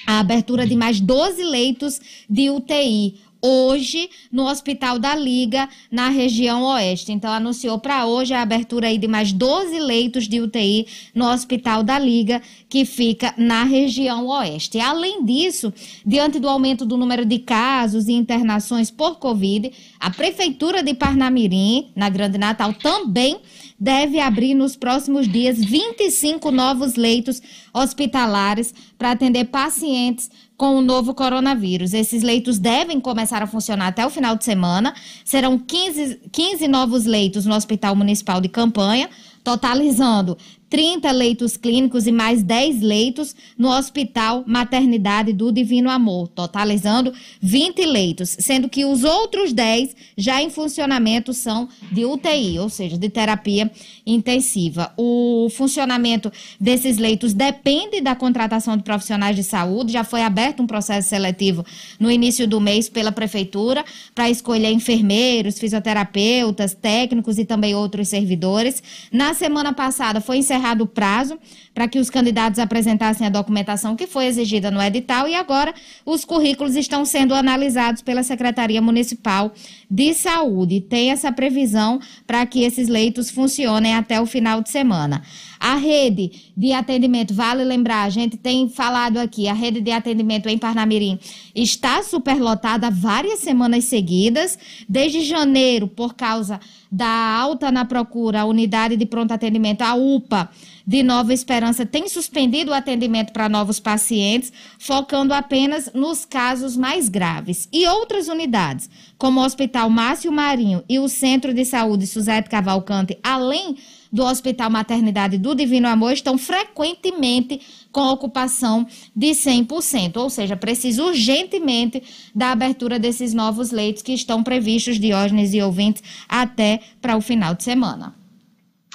a 0.08 0.20
abertura 0.20 0.66
de 0.66 0.76
mais 0.76 1.00
12 1.00 1.44
leitos 1.44 2.00
de 2.30 2.50
UTI 2.50 3.20
hoje 3.42 4.10
no 4.32 4.48
Hospital 4.48 5.00
da 5.00 5.16
Liga, 5.16 5.68
na 5.92 6.10
região 6.10 6.64
oeste. 6.64 7.12
Então, 7.12 7.32
anunciou 7.32 7.80
para 7.80 8.06
hoje 8.06 8.34
a 8.34 8.42
abertura 8.42 8.88
aí 8.88 8.98
de 8.98 9.08
mais 9.08 9.32
12 9.32 9.80
leitos 9.80 10.28
de 10.28 10.40
UTI 10.40 10.88
no 11.14 11.28
Hospital 11.28 11.84
da 11.84 11.98
Liga, 11.98 12.42
que 12.70 12.86
fica 12.86 13.34
na 13.38 13.64
região 13.64 14.28
oeste. 14.28 14.80
Além 14.80 15.26
disso, 15.26 15.74
diante 16.06 16.40
do 16.40 16.48
aumento 16.48 16.86
do 16.86 16.98
número 16.98 17.26
de 17.26 17.40
casos 17.40 18.08
e 18.08 18.14
internações 18.14 18.92
por 18.92 19.18
Covid, 19.18 19.72
a 20.00 20.10
Prefeitura 20.10 20.84
de 20.84 20.94
Parnamirim, 20.94 21.92
na 21.96 22.10
Grande 22.10 22.38
Natal, 22.38 22.74
também 22.74 23.40
deve 23.80 24.20
abrir 24.20 24.54
nos 24.54 24.76
próximos 24.76 25.28
dias 25.28 25.58
25 25.58 26.52
novos 26.52 26.94
leitos 26.94 27.42
hospitalares 27.74 28.74
para 28.96 29.12
atender 29.12 29.46
pacientes 29.46 30.30
com 30.62 30.78
o 30.78 30.82
novo 30.84 31.16
coronavírus. 31.16 31.92
Esses 31.92 32.22
leitos 32.22 32.60
devem 32.60 33.00
começar 33.00 33.42
a 33.42 33.48
funcionar 33.48 33.88
até 33.88 34.06
o 34.06 34.12
final 34.12 34.36
de 34.36 34.46
semana. 34.46 34.94
Serão 35.26 35.58
15, 35.58 36.20
15 36.32 36.68
novos 36.68 37.08
leitos 37.08 37.48
no 37.48 37.56
Hospital 37.56 37.96
Municipal 37.96 38.40
de 38.40 38.48
Campanha, 38.48 39.10
totalizando 39.44 40.38
30 40.72 41.12
leitos 41.12 41.58
clínicos 41.58 42.08
e 42.08 42.14
mais 42.14 42.42
10 42.42 42.80
leitos 42.82 43.36
no 43.58 43.68
Hospital 43.68 44.46
Maternidade 44.48 45.34
do 45.34 45.52
Divino 45.52 45.90
Amor, 45.90 46.30
totalizando 46.30 47.14
20 47.42 47.86
leitos, 47.86 48.38
sendo 48.40 48.70
que 48.70 48.86
os 48.86 49.04
outros 49.04 49.52
10 49.52 49.94
já 50.18 50.42
em 50.42 50.50
funcionamento 50.50 51.34
são 51.34 51.68
de 51.92 52.06
UTI, 52.06 52.58
ou 52.58 52.70
seja, 52.70 52.98
de 52.98 53.10
terapia 53.10 53.70
intensiva. 54.08 54.94
O 54.96 55.50
funcionamento 55.54 56.32
desses 56.58 56.98
leitos 56.98 57.34
depende 57.34 58.00
da 58.00 58.16
contratação 58.16 58.78
de 58.78 58.84
profissionais 58.84 59.36
de 59.36 59.44
saúde, 59.44 59.92
já 59.92 60.06
foi 60.06 60.22
aberto 60.22 60.64
um 60.64 60.68
processo 60.68 61.10
seletivo 61.10 61.66
no 62.00 62.10
início 62.10 62.48
do 62.48 62.62
mês 62.62 62.88
pela 62.88 63.12
prefeitura 63.12 63.84
para 64.16 64.30
escolher 64.30 64.72
enfermeiros, 64.72 65.60
fisioterapeutas, 65.60 66.74
técnicos 66.74 67.38
e 67.38 67.44
também 67.44 67.76
outros 67.76 68.08
servidores. 68.08 68.82
Na 69.12 69.34
semana 69.34 69.74
passada 69.74 70.22
foi 70.22 70.38
encerrado 70.38 70.61
encerrado 70.62 70.84
o 70.84 70.88
prazo 70.88 71.40
para 71.74 71.88
que 71.88 72.00
os 72.00 72.10
candidatos 72.10 72.60
apresentassem 72.60 73.26
a 73.26 73.30
documentação 73.30 73.96
que 73.96 74.06
foi 74.06 74.26
exigida 74.26 74.70
no 74.70 74.82
edital 74.82 75.28
e 75.28 75.34
agora 75.34 75.74
os 76.06 76.24
currículos 76.24 76.76
estão 76.76 77.04
sendo 77.04 77.34
analisados 77.34 78.02
pela 78.02 78.24
Secretaria 78.24 78.82
Municipal 78.82 79.54
de 79.90 80.14
Saúde. 80.14 80.82
Tem 80.82 81.12
essa 81.12 81.32
previsão 81.32 82.00
para 82.28 82.46
que 82.46 82.64
esses 82.64 82.88
leitos 82.88 83.32
funcionem 83.32 83.96
até 83.96 84.22
o 84.22 84.26
final 84.26 84.62
de 84.62 84.70
semana. 84.70 85.24
A 85.64 85.76
rede 85.76 86.52
de 86.58 86.74
atendimento, 86.74 87.36
vale 87.36 87.64
lembrar, 87.64 88.02
a 88.02 88.10
gente 88.10 88.36
tem 88.36 88.68
falado 88.68 89.20
aqui, 89.20 89.48
a 89.48 89.54
rede 89.54 89.80
de 89.80 89.92
atendimento 89.92 90.50
em 90.50 90.58
Parnamirim 90.58 91.20
está 91.54 92.02
superlotada 92.02 92.90
várias 92.90 93.42
semanas 93.42 93.84
seguidas, 93.84 94.58
desde 94.90 95.22
janeiro, 95.22 95.88
por 95.88 96.16
causa 96.16 96.60
da 96.92 97.08
alta 97.08 97.72
na 97.72 97.86
procura, 97.86 98.42
a 98.42 98.46
unidade 98.46 98.98
de 98.98 99.06
pronto 99.06 99.34
atendimento, 99.34 99.84
a 99.84 99.94
UPA 99.94 100.50
de 100.86 101.04
Nova 101.04 101.32
Esperança, 101.32 101.86
tem 101.86 102.10
suspendido 102.10 102.72
o 102.72 102.74
atendimento 102.74 103.32
para 103.32 103.48
novos 103.48 103.80
pacientes, 103.80 104.52
focando 104.80 105.32
apenas 105.32 105.92
nos 105.94 106.26
casos 106.26 106.76
mais 106.76 107.08
graves. 107.08 107.70
E 107.72 107.86
outras 107.86 108.28
unidades, 108.28 108.90
como 109.16 109.40
o 109.40 109.46
Hospital 109.46 109.92
Márcio 109.92 110.32
Marinho 110.32 110.84
e 110.90 110.98
o 110.98 111.08
Centro 111.08 111.54
de 111.54 111.64
Saúde 111.64 112.08
Suzete 112.08 112.50
Cavalcante, 112.50 113.16
além 113.22 113.78
do 114.12 114.24
Hospital 114.24 114.70
Maternidade 114.70 115.38
do 115.38 115.56
Divino 115.56 115.88
Amor 115.88 116.12
estão 116.12 116.38
frequentemente 116.38 117.62
com 117.92 118.02
ocupação 118.10 118.86
de 119.16 119.28
100%, 119.28 120.18
ou 120.18 120.30
seja, 120.30 120.56
precisa 120.56 121.04
urgentemente 121.04 122.02
da 122.36 122.52
abertura 122.52 123.00
desses 123.00 123.34
novos 123.34 123.72
leitos 123.72 124.04
que 124.04 124.14
estão 124.14 124.44
previstos, 124.44 125.00
Diógenes 125.00 125.54
e 125.54 125.62
ouvintes, 125.62 126.04
até 126.28 126.80
para 127.02 127.16
o 127.16 127.22
final 127.22 127.56
de 127.56 127.64
semana. 127.64 128.14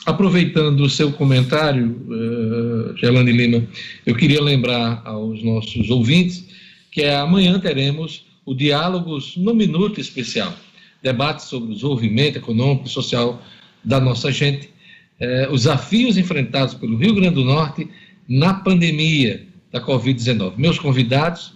Aproveitando 0.04 0.80
o 0.82 0.90
seu 0.90 1.12
comentário, 1.12 1.90
uh, 2.08 2.96
Gelane 2.96 3.32
Lima, 3.32 3.66
eu 4.04 4.14
queria 4.14 4.40
lembrar 4.40 5.02
aos 5.04 5.42
nossos 5.42 5.90
ouvintes 5.90 6.44
que 6.92 7.04
amanhã 7.04 7.58
teremos 7.58 8.24
o 8.44 8.54
Diálogos 8.54 9.36
no 9.36 9.52
Minuto 9.52 10.00
Especial, 10.00 10.54
debate 11.02 11.42
sobre 11.42 11.70
o 11.70 11.74
desenvolvimento 11.74 12.36
econômico 12.36 12.86
e 12.86 12.90
social 12.90 13.42
da 13.82 14.00
nossa 14.00 14.30
gente, 14.30 14.70
eh, 15.18 15.48
os 15.50 15.62
desafios 15.62 16.18
enfrentados 16.18 16.74
pelo 16.74 16.96
Rio 16.96 17.14
Grande 17.14 17.34
do 17.36 17.44
Norte 17.44 17.88
na 18.28 18.54
pandemia 18.54 19.46
da 19.70 19.80
Covid-19. 19.80 20.54
Meus 20.56 20.78
convidados 20.78 21.54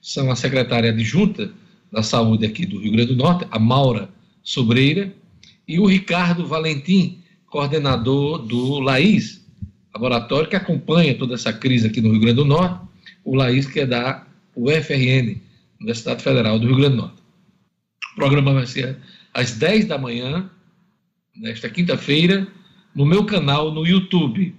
são 0.00 0.30
a 0.30 0.36
secretária 0.36 0.90
adjunta 0.90 1.52
da 1.90 2.02
Saúde 2.02 2.44
aqui 2.44 2.66
do 2.66 2.78
Rio 2.78 2.92
Grande 2.92 3.14
do 3.14 3.16
Norte, 3.16 3.46
a 3.50 3.58
Maura 3.58 4.08
Sobreira, 4.42 5.12
e 5.66 5.78
o 5.78 5.86
Ricardo 5.86 6.46
Valentim, 6.46 7.22
coordenador 7.46 8.38
do 8.38 8.80
LAIS, 8.80 9.44
laboratório 9.94 10.48
que 10.48 10.56
acompanha 10.56 11.16
toda 11.16 11.34
essa 11.34 11.52
crise 11.52 11.86
aqui 11.86 12.00
no 12.00 12.10
Rio 12.10 12.20
Grande 12.20 12.36
do 12.36 12.44
Norte, 12.44 12.80
o 13.24 13.34
LAIS 13.34 13.66
que 13.66 13.80
é 13.80 13.86
da 13.86 14.26
UFRN, 14.54 15.40
Universidade 15.80 16.22
Federal 16.22 16.58
do 16.58 16.66
Rio 16.66 16.76
Grande 16.76 16.96
do 16.96 17.02
Norte. 17.02 17.22
O 18.12 18.16
programa 18.16 18.52
vai 18.52 18.66
ser 18.66 18.96
às 19.32 19.52
10 19.52 19.86
da 19.86 19.98
manhã, 19.98 20.50
nesta 21.34 21.68
quinta-feira, 21.68 22.46
no 22.94 23.04
meu 23.04 23.24
canal 23.24 23.72
no 23.72 23.86
YouTube. 23.86 24.54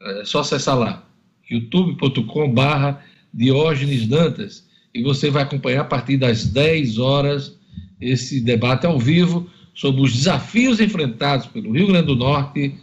É 0.00 0.24
só 0.24 0.40
acessar 0.40 0.78
lá, 0.78 1.04
youtube.com/barra 1.50 3.02
Diógenes 3.32 4.06
Dantas, 4.06 4.66
e 4.94 5.02
você 5.02 5.30
vai 5.30 5.42
acompanhar 5.42 5.82
a 5.82 5.84
partir 5.84 6.16
das 6.16 6.46
10 6.46 6.98
horas 6.98 7.56
esse 8.00 8.40
debate 8.40 8.86
ao 8.86 8.98
vivo 8.98 9.48
sobre 9.74 10.02
os 10.02 10.12
desafios 10.12 10.80
enfrentados 10.80 11.46
pelo 11.46 11.72
Rio 11.72 11.88
Grande 11.88 12.06
do 12.06 12.16
Norte 12.16 12.74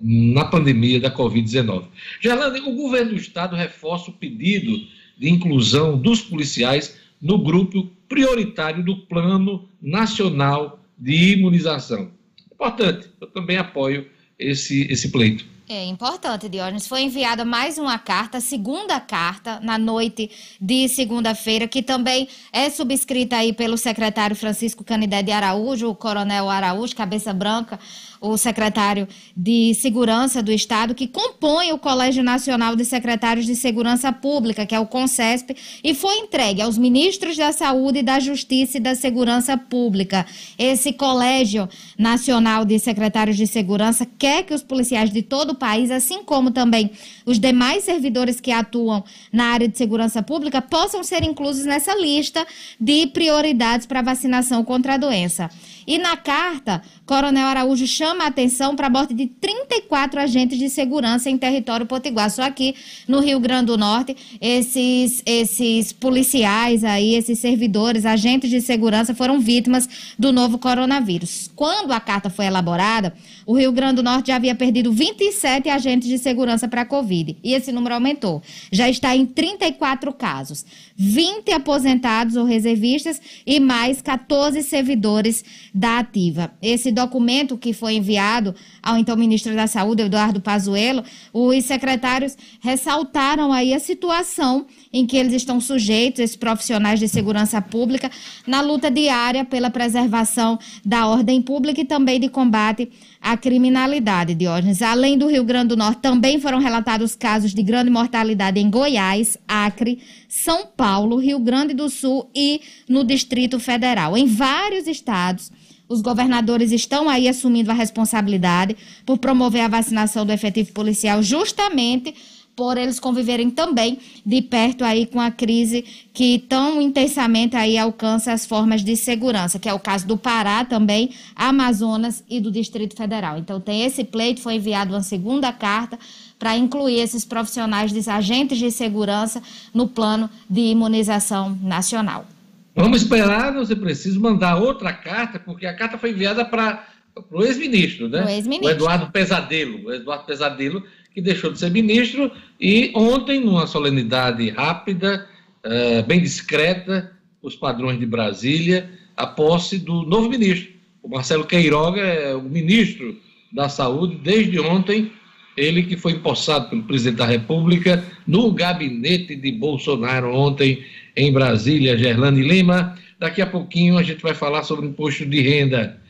na 0.00 0.44
pandemia 0.44 1.00
da 1.00 1.10
Covid-19. 1.10 1.84
Gerlane, 2.20 2.60
o 2.60 2.74
governo 2.74 3.10
do 3.10 3.16
estado 3.16 3.54
reforça 3.54 4.10
o 4.10 4.14
pedido 4.14 4.78
de 5.18 5.28
inclusão 5.28 5.98
dos 5.98 6.20
policiais 6.22 6.96
no 7.20 7.38
grupo 7.38 7.90
prioritário 8.08 8.84
do 8.84 8.96
Plano 8.96 9.68
Nacional 9.80 10.80
de 10.98 11.34
Imunização. 11.34 12.10
Importante, 12.52 13.08
eu 13.20 13.26
também 13.28 13.56
apoio 13.56 14.06
esse, 14.42 14.86
esse 14.90 15.10
pleito. 15.10 15.52
É 15.68 15.84
importante, 15.86 16.50
Diógenes. 16.50 16.86
Foi 16.86 17.02
enviada 17.02 17.44
mais 17.44 17.78
uma 17.78 17.98
carta, 17.98 18.40
segunda 18.40 19.00
carta, 19.00 19.58
na 19.60 19.78
noite 19.78 20.30
de 20.60 20.86
segunda-feira, 20.88 21.66
que 21.66 21.82
também 21.82 22.28
é 22.52 22.68
subscrita 22.68 23.36
aí 23.36 23.54
pelo 23.54 23.78
secretário 23.78 24.36
Francisco 24.36 24.84
Canidé 24.84 25.22
de 25.22 25.32
Araújo, 25.32 25.88
o 25.88 25.94
coronel 25.94 26.50
Araújo, 26.50 26.94
cabeça 26.94 27.32
branca, 27.32 27.78
o 28.22 28.36
secretário 28.38 29.08
de 29.36 29.74
Segurança 29.74 30.40
do 30.40 30.52
Estado, 30.52 30.94
que 30.94 31.08
compõe 31.08 31.72
o 31.72 31.78
Colégio 31.78 32.22
Nacional 32.22 32.76
de 32.76 32.84
Secretários 32.84 33.44
de 33.44 33.56
Segurança 33.56 34.12
Pública, 34.12 34.64
que 34.64 34.74
é 34.74 34.78
o 34.78 34.86
CONSESP, 34.86 35.56
e 35.82 35.92
foi 35.92 36.18
entregue 36.18 36.62
aos 36.62 36.78
ministros 36.78 37.36
da 37.36 37.50
Saúde, 37.50 38.00
da 38.00 38.20
Justiça 38.20 38.78
e 38.78 38.80
da 38.80 38.94
Segurança 38.94 39.58
Pública. 39.58 40.24
Esse 40.56 40.92
Colégio 40.92 41.68
Nacional 41.98 42.64
de 42.64 42.78
Secretários 42.78 43.36
de 43.36 43.46
Segurança 43.46 44.06
quer 44.06 44.44
que 44.44 44.54
os 44.54 44.62
policiais 44.62 45.10
de 45.10 45.22
todo 45.22 45.50
o 45.50 45.56
país, 45.56 45.90
assim 45.90 46.22
como 46.22 46.52
também 46.52 46.92
os 47.26 47.40
demais 47.40 47.82
servidores 47.82 48.40
que 48.40 48.52
atuam 48.52 49.02
na 49.32 49.46
área 49.46 49.66
de 49.66 49.76
segurança 49.76 50.22
pública, 50.22 50.62
possam 50.62 51.02
ser 51.02 51.24
inclusos 51.24 51.64
nessa 51.64 51.94
lista 51.98 52.46
de 52.80 53.08
prioridades 53.08 53.84
para 53.84 54.00
vacinação 54.00 54.64
contra 54.64 54.94
a 54.94 54.96
doença. 54.96 55.50
E 55.86 55.98
na 55.98 56.16
carta, 56.16 56.82
Coronel 57.04 57.48
Araújo 57.48 57.86
chama 57.86 58.11
chama 58.12 58.24
a 58.24 58.28
atenção 58.28 58.76
para 58.76 58.88
a 58.88 58.90
morte 58.90 59.14
de 59.14 59.26
34 59.26 60.20
agentes 60.20 60.58
de 60.58 60.68
segurança 60.68 61.30
em 61.30 61.38
território 61.38 61.86
potiguar. 61.86 62.30
Só 62.30 62.42
aqui 62.42 62.74
no 63.08 63.20
Rio 63.20 63.40
Grande 63.40 63.66
do 63.66 63.78
Norte, 63.78 64.14
esses, 64.38 65.22
esses 65.24 65.92
policiais 65.92 66.84
aí, 66.84 67.14
esses 67.14 67.38
servidores, 67.38 68.04
agentes 68.04 68.50
de 68.50 68.60
segurança 68.60 69.14
foram 69.14 69.40
vítimas 69.40 69.88
do 70.18 70.30
novo 70.30 70.58
coronavírus. 70.58 71.50
Quando 71.56 71.92
a 71.92 72.00
carta 72.00 72.28
foi 72.28 72.44
elaborada, 72.44 73.14
o 73.46 73.54
Rio 73.54 73.72
Grande 73.72 73.96
do 73.96 74.02
Norte 74.02 74.26
já 74.26 74.36
havia 74.36 74.54
perdido 74.54 74.92
27 74.92 75.70
agentes 75.70 76.06
de 76.06 76.18
segurança 76.18 76.68
para 76.68 76.82
a 76.82 76.86
Covid 76.86 77.38
e 77.42 77.54
esse 77.54 77.72
número 77.72 77.94
aumentou. 77.94 78.42
Já 78.70 78.90
está 78.90 79.16
em 79.16 79.24
34 79.24 80.12
casos, 80.12 80.66
20 81.04 81.50
aposentados 81.50 82.36
ou 82.36 82.44
reservistas 82.44 83.20
e 83.44 83.58
mais 83.58 84.00
14 84.00 84.62
servidores 84.62 85.44
da 85.74 85.98
ativa. 85.98 86.52
Esse 86.62 86.92
documento 86.92 87.58
que 87.58 87.72
foi 87.72 87.94
enviado 87.94 88.54
ao 88.80 88.96
então 88.96 89.16
ministro 89.16 89.52
da 89.52 89.66
Saúde, 89.66 90.02
Eduardo 90.02 90.40
Pazuello, 90.40 91.02
os 91.32 91.64
secretários 91.64 92.36
ressaltaram 92.60 93.52
aí 93.52 93.74
a 93.74 93.80
situação 93.80 94.64
em 94.92 95.04
que 95.04 95.16
eles 95.16 95.32
estão 95.32 95.60
sujeitos, 95.60 96.20
esses 96.20 96.36
profissionais 96.36 97.00
de 97.00 97.08
segurança 97.08 97.60
pública, 97.60 98.08
na 98.46 98.60
luta 98.60 98.88
diária 98.88 99.44
pela 99.44 99.70
preservação 99.70 100.56
da 100.84 101.08
ordem 101.08 101.42
pública 101.42 101.80
e 101.80 101.84
também 101.84 102.20
de 102.20 102.28
combate 102.28 102.88
à 103.22 103.36
criminalidade, 103.36 104.34
Diógenes. 104.34 104.82
Além 104.82 105.16
do 105.16 105.28
Rio 105.28 105.44
Grande 105.44 105.68
do 105.68 105.76
Norte, 105.76 106.00
também 106.02 106.40
foram 106.40 106.58
relatados 106.58 107.14
casos 107.14 107.54
de 107.54 107.62
grande 107.62 107.88
mortalidade 107.88 108.58
em 108.58 108.68
Goiás, 108.68 109.38
Acre, 109.46 110.00
São 110.28 110.66
Paulo, 110.66 111.16
Rio 111.16 111.38
Grande 111.38 111.72
do 111.72 111.88
Sul 111.88 112.28
e 112.34 112.60
no 112.88 113.04
Distrito 113.04 113.60
Federal. 113.60 114.16
Em 114.16 114.26
vários 114.26 114.88
estados, 114.88 115.52
os 115.88 116.00
governadores 116.00 116.72
estão 116.72 117.08
aí 117.08 117.28
assumindo 117.28 117.70
a 117.70 117.74
responsabilidade 117.74 118.76
por 119.06 119.18
promover 119.18 119.60
a 119.60 119.68
vacinação 119.68 120.26
do 120.26 120.32
efetivo 120.32 120.72
policial 120.72 121.22
justamente 121.22 122.14
por 122.54 122.76
eles 122.76 123.00
conviverem 123.00 123.50
também 123.50 123.98
de 124.24 124.42
perto 124.42 124.84
aí 124.84 125.06
com 125.06 125.20
a 125.20 125.30
crise 125.30 125.84
que 126.12 126.38
tão 126.38 126.80
intensamente 126.80 127.56
aí 127.56 127.78
alcança 127.78 128.32
as 128.32 128.44
formas 128.44 128.84
de 128.84 128.94
segurança, 128.96 129.58
que 129.58 129.68
é 129.68 129.72
o 129.74 129.78
caso 129.78 130.06
do 130.06 130.16
Pará 130.16 130.64
também, 130.64 131.10
Amazonas 131.34 132.22
e 132.28 132.40
do 132.40 132.50
Distrito 132.50 132.96
Federal. 132.96 133.38
Então 133.38 133.60
tem 133.60 133.84
esse 133.84 134.04
pleito, 134.04 134.40
foi 134.40 134.56
enviado 134.56 134.92
uma 134.92 135.02
segunda 135.02 135.52
carta 135.52 135.98
para 136.38 136.56
incluir 136.56 136.98
esses 136.98 137.24
profissionais, 137.24 137.92
de 137.92 138.10
agentes 138.10 138.58
de 138.58 138.70
segurança 138.70 139.42
no 139.72 139.86
plano 139.86 140.28
de 140.50 140.60
imunização 140.60 141.56
nacional. 141.62 142.26
Vamos 142.74 143.02
esperar, 143.02 143.52
não 143.52 143.62
é 143.62 143.74
preciso 143.74 144.20
mandar 144.20 144.56
outra 144.56 144.92
carta, 144.92 145.38
porque 145.38 145.66
a 145.66 145.74
carta 145.74 145.98
foi 145.98 146.10
enviada 146.10 146.44
para 146.44 146.86
o 147.30 147.44
ex-ministro, 147.44 148.08
né? 148.08 148.24
O 148.24 148.28
ex-ministro. 148.28 148.68
O 148.68 148.70
Eduardo 148.70 149.10
Pesadelo. 149.10 149.86
O 149.86 149.92
Eduardo 149.92 150.24
Pesadelo 150.24 150.82
que 151.14 151.20
deixou 151.20 151.52
de 151.52 151.58
ser 151.58 151.70
ministro, 151.70 152.30
e 152.60 152.90
ontem, 152.94 153.40
numa 153.40 153.66
solenidade 153.66 154.48
rápida, 154.50 155.28
uh, 155.64 156.06
bem 156.06 156.20
discreta, 156.20 157.12
os 157.42 157.56
padrões 157.56 157.98
de 157.98 158.06
Brasília, 158.06 158.90
a 159.16 159.26
posse 159.26 159.78
do 159.78 160.02
novo 160.02 160.28
ministro. 160.28 160.72
O 161.02 161.08
Marcelo 161.08 161.44
Queiroga 161.44 162.00
é 162.00 162.34
o 162.34 162.42
ministro 162.42 163.18
da 163.52 163.68
Saúde 163.68 164.16
desde 164.16 164.58
ontem, 164.60 165.12
ele 165.56 165.82
que 165.82 165.96
foi 165.96 166.12
empossado 166.12 166.70
pelo 166.70 166.84
presidente 166.84 167.18
da 167.18 167.26
República 167.26 168.02
no 168.26 168.50
gabinete 168.52 169.36
de 169.36 169.52
Bolsonaro 169.52 170.34
ontem 170.34 170.82
em 171.14 171.30
Brasília, 171.30 171.98
Gerlane 171.98 172.42
Lima. 172.42 172.96
Daqui 173.18 173.42
a 173.42 173.46
pouquinho 173.46 173.98
a 173.98 174.02
gente 174.02 174.22
vai 174.22 174.34
falar 174.34 174.62
sobre 174.62 174.86
imposto 174.86 175.26
de 175.26 175.40
renda. 175.42 176.00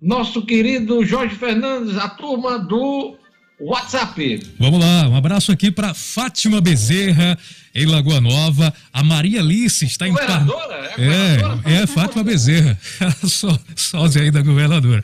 Nosso 0.00 0.44
querido 0.44 1.04
Jorge 1.04 1.36
Fernandes, 1.36 1.96
a 1.96 2.08
turma 2.08 2.58
do 2.58 3.16
WhatsApp. 3.64 4.42
Vamos 4.58 4.80
lá, 4.80 5.08
um 5.08 5.14
abraço 5.14 5.52
aqui 5.52 5.70
para 5.70 5.94
Fátima 5.94 6.60
Bezerra, 6.60 7.38
em 7.72 7.86
Lagoa 7.86 8.20
Nova. 8.20 8.74
A 8.92 9.04
Maria 9.04 9.40
Alice 9.40 9.84
está 9.84 10.08
em 10.08 10.12
Par... 10.12 10.44
É, 10.98 11.72
é, 11.72 11.82
é 11.82 11.86
Fátima 11.86 12.24
Bezerra, 12.24 12.76
só, 13.24 13.56
sósia 13.76 14.22
aí 14.22 14.32
da 14.32 14.42
governadora. 14.42 15.02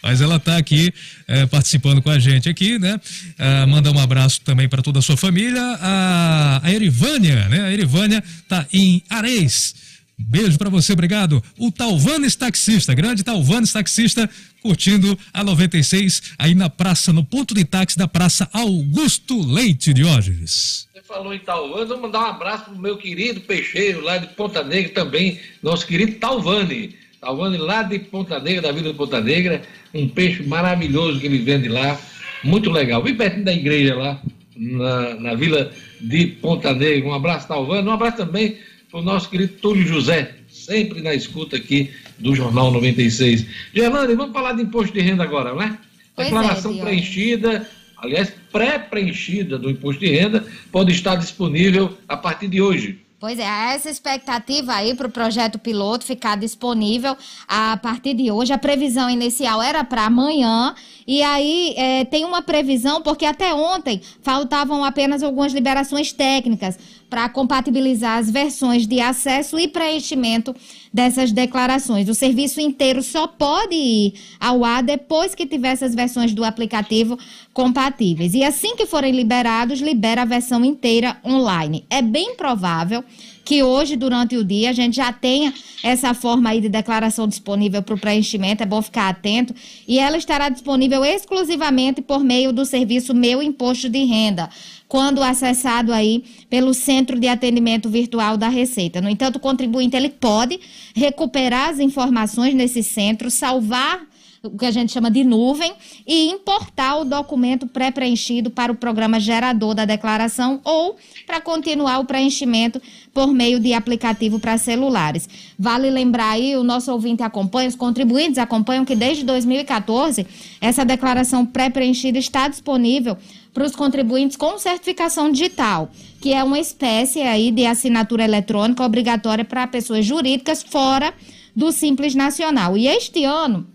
Mas 0.00 0.20
ela 0.20 0.36
está 0.36 0.56
aqui 0.56 0.94
é, 1.26 1.46
participando 1.46 2.00
com 2.00 2.10
a 2.10 2.18
gente 2.20 2.48
aqui, 2.48 2.78
né? 2.78 3.00
Ah, 3.36 3.66
manda 3.66 3.90
um 3.90 3.98
abraço 3.98 4.40
também 4.42 4.68
para 4.68 4.82
toda 4.82 5.00
a 5.00 5.02
sua 5.02 5.16
família. 5.16 5.60
A, 5.80 6.60
a 6.62 6.72
Erivânia, 6.72 7.48
né? 7.48 7.62
A 7.62 7.72
Erivânia 7.72 8.22
está 8.44 8.64
em 8.72 9.02
Areis. 9.10 9.74
Beijo 10.18 10.56
para 10.56 10.70
você, 10.70 10.94
obrigado. 10.94 11.42
O 11.58 11.70
Talvanes 11.70 12.34
Taxista, 12.34 12.94
grande 12.94 13.22
Talvanes 13.22 13.70
Taxista, 13.70 14.28
curtindo 14.62 15.16
a 15.32 15.44
96 15.44 16.34
aí 16.38 16.54
na 16.54 16.70
praça, 16.70 17.12
no 17.12 17.22
ponto 17.22 17.54
de 17.54 17.64
táxi 17.66 17.98
da 17.98 18.08
Praça 18.08 18.48
Augusto 18.50 19.38
Leite 19.46 19.92
Diógenes. 19.92 20.88
Você 20.90 21.02
falou 21.02 21.34
em 21.34 21.38
Talvanes, 21.38 21.88
vou 21.88 22.00
mandar 22.00 22.20
um 22.20 22.30
abraço 22.30 22.64
pro 22.64 22.78
meu 22.78 22.96
querido 22.96 23.42
peixeiro 23.42 24.00
lá 24.00 24.16
de 24.16 24.28
Ponta 24.28 24.64
Negra 24.64 24.90
também, 24.94 25.38
nosso 25.62 25.86
querido 25.86 26.12
Talvane. 26.12 26.96
Talvane 27.20 27.58
lá 27.58 27.82
de 27.82 27.98
Ponta 27.98 28.40
Negra, 28.40 28.62
da 28.62 28.72
Vila 28.72 28.92
de 28.92 28.96
Ponta 28.96 29.20
Negra, 29.20 29.62
um 29.92 30.08
peixe 30.08 30.42
maravilhoso 30.42 31.20
que 31.20 31.26
ele 31.26 31.38
vende 31.38 31.68
lá, 31.68 32.00
muito 32.42 32.70
legal. 32.70 33.02
Bem 33.02 33.14
pertinho 33.14 33.44
da 33.44 33.52
igreja 33.52 33.94
lá, 33.94 34.22
na, 34.56 35.14
na 35.16 35.34
Vila 35.34 35.70
de 36.00 36.26
Ponta 36.26 36.72
Negra. 36.72 37.06
Um 37.06 37.14
abraço, 37.14 37.46
Talvane, 37.46 37.86
um 37.86 37.92
abraço 37.92 38.16
também 38.16 38.56
o 38.98 39.02
nosso 39.02 39.28
querido 39.28 39.54
Túlio 39.54 39.86
José, 39.86 40.36
sempre 40.48 41.02
na 41.02 41.14
escuta 41.14 41.56
aqui 41.56 41.90
do 42.18 42.34
Jornal 42.34 42.70
96. 42.70 43.46
Gerlane, 43.74 44.14
vamos 44.14 44.32
falar 44.32 44.54
de 44.54 44.62
imposto 44.62 44.92
de 44.92 45.00
renda 45.00 45.22
agora, 45.22 45.54
né? 45.54 45.78
Pois 46.14 46.28
é, 46.28 46.30
Declaração 46.30 46.74
é, 46.74 46.80
preenchida, 46.80 47.68
aliás, 47.98 48.32
pré-preenchida 48.50 49.58
do 49.58 49.70
imposto 49.70 50.00
de 50.00 50.10
renda, 50.10 50.46
pode 50.72 50.92
estar 50.92 51.16
disponível 51.16 51.96
a 52.08 52.16
partir 52.16 52.48
de 52.48 52.62
hoje. 52.62 53.06
Pois 53.18 53.38
é, 53.38 53.74
essa 53.74 53.88
expectativa 53.88 54.74
aí 54.74 54.94
para 54.94 55.06
o 55.06 55.10
projeto 55.10 55.58
piloto 55.58 56.04
ficar 56.04 56.36
disponível 56.36 57.16
a 57.48 57.76
partir 57.78 58.12
de 58.12 58.30
hoje. 58.30 58.52
A 58.52 58.58
previsão 58.58 59.08
inicial 59.08 59.62
era 59.62 59.82
para 59.82 60.04
amanhã, 60.04 60.74
e 61.06 61.22
aí 61.22 61.74
é, 61.78 62.04
tem 62.04 62.26
uma 62.26 62.42
previsão, 62.42 63.00
porque 63.00 63.24
até 63.24 63.54
ontem 63.54 64.02
faltavam 64.20 64.84
apenas 64.84 65.22
algumas 65.22 65.54
liberações 65.54 66.12
técnicas 66.12 66.78
para 67.08 67.28
compatibilizar 67.28 68.18
as 68.18 68.30
versões 68.30 68.86
de 68.86 69.00
acesso 69.00 69.58
e 69.58 69.68
preenchimento 69.68 70.54
dessas 70.92 71.30
declarações. 71.32 72.08
O 72.08 72.14
serviço 72.14 72.60
inteiro 72.60 73.02
só 73.02 73.26
pode 73.26 73.74
ir 73.74 74.14
ao 74.40 74.64
ar 74.64 74.82
depois 74.82 75.34
que 75.34 75.46
tiver 75.46 75.68
essas 75.68 75.94
versões 75.94 76.32
do 76.32 76.44
aplicativo 76.44 77.18
compatíveis. 77.52 78.34
E 78.34 78.42
assim 78.42 78.76
que 78.76 78.86
forem 78.86 79.12
liberados, 79.12 79.80
libera 79.80 80.22
a 80.22 80.26
versão 80.26 80.64
inteira 80.64 81.16
online. 81.24 81.84
É 81.88 82.02
bem 82.02 82.34
provável 82.34 83.04
que 83.46 83.62
hoje, 83.62 83.94
durante 83.94 84.36
o 84.36 84.44
dia, 84.44 84.70
a 84.70 84.72
gente 84.72 84.96
já 84.96 85.12
tenha 85.12 85.54
essa 85.80 86.12
forma 86.12 86.50
aí 86.50 86.60
de 86.60 86.68
declaração 86.68 87.28
disponível 87.28 87.80
para 87.80 87.94
o 87.94 87.98
preenchimento, 87.98 88.64
é 88.64 88.66
bom 88.66 88.82
ficar 88.82 89.08
atento, 89.08 89.54
e 89.86 90.00
ela 90.00 90.18
estará 90.18 90.48
disponível 90.48 91.04
exclusivamente 91.04 92.02
por 92.02 92.24
meio 92.24 92.52
do 92.52 92.64
serviço 92.64 93.14
Meu 93.14 93.40
Imposto 93.40 93.88
de 93.88 94.04
Renda 94.04 94.50
quando 94.88 95.20
acessado 95.20 95.92
aí 95.92 96.24
pelo 96.48 96.72
Centro 96.72 97.18
de 97.18 97.26
Atendimento 97.26 97.88
Virtual 97.88 98.36
da 98.36 98.48
Receita. 98.48 99.00
No 99.00 99.08
entanto, 99.08 99.36
o 99.36 99.40
contribuinte 99.40 99.96
ele 99.96 100.08
pode 100.08 100.60
recuperar 100.94 101.70
as 101.70 101.80
informações 101.80 102.54
nesse 102.54 102.84
centro, 102.84 103.28
salvar 103.28 104.00
o 104.46 104.56
que 104.56 104.66
a 104.66 104.70
gente 104.70 104.92
chama 104.92 105.10
de 105.10 105.24
nuvem, 105.24 105.74
e 106.06 106.30
importar 106.30 106.96
o 106.96 107.04
documento 107.04 107.66
pré-preenchido 107.66 108.50
para 108.50 108.72
o 108.72 108.74
programa 108.74 109.18
gerador 109.18 109.74
da 109.74 109.84
declaração 109.84 110.60
ou 110.64 110.96
para 111.26 111.40
continuar 111.40 111.98
o 111.98 112.04
preenchimento 112.04 112.80
por 113.12 113.28
meio 113.28 113.58
de 113.58 113.72
aplicativo 113.72 114.38
para 114.38 114.58
celulares. 114.58 115.28
Vale 115.58 115.90
lembrar 115.90 116.30
aí, 116.30 116.56
o 116.56 116.62
nosso 116.62 116.92
ouvinte 116.92 117.22
acompanha, 117.22 117.68
os 117.68 117.76
contribuintes 117.76 118.38
acompanham 118.38 118.84
que 118.84 118.94
desde 118.94 119.24
2014 119.24 120.26
essa 120.60 120.84
declaração 120.84 121.44
pré-preenchida 121.44 122.18
está 122.18 122.48
disponível 122.48 123.16
para 123.52 123.64
os 123.64 123.74
contribuintes 123.74 124.36
com 124.36 124.58
certificação 124.58 125.32
digital, 125.32 125.90
que 126.20 126.34
é 126.34 126.44
uma 126.44 126.58
espécie 126.58 127.22
aí 127.22 127.50
de 127.50 127.64
assinatura 127.64 128.24
eletrônica 128.24 128.84
obrigatória 128.84 129.46
para 129.46 129.66
pessoas 129.66 130.04
jurídicas 130.04 130.62
fora 130.62 131.14
do 131.54 131.72
Simples 131.72 132.14
Nacional. 132.14 132.76
E 132.76 132.86
este 132.86 133.24
ano, 133.24 133.66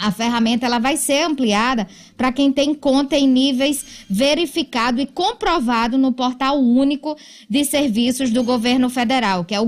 a 0.00 0.10
ferramenta 0.10 0.64
ela 0.64 0.78
vai 0.78 0.96
ser 0.96 1.24
ampliada 1.24 1.86
para 2.16 2.32
quem 2.32 2.50
tem 2.50 2.74
conta 2.74 3.18
em 3.18 3.28
níveis 3.28 4.04
verificado 4.08 4.98
e 5.00 5.06
comprovado 5.06 5.98
no 5.98 6.10
portal 6.10 6.58
único 6.58 7.16
de 7.48 7.64
serviços 7.66 8.30
do 8.30 8.42
governo 8.42 8.88
federal, 8.88 9.44
que 9.44 9.54
é 9.54 9.60
o 9.60 9.66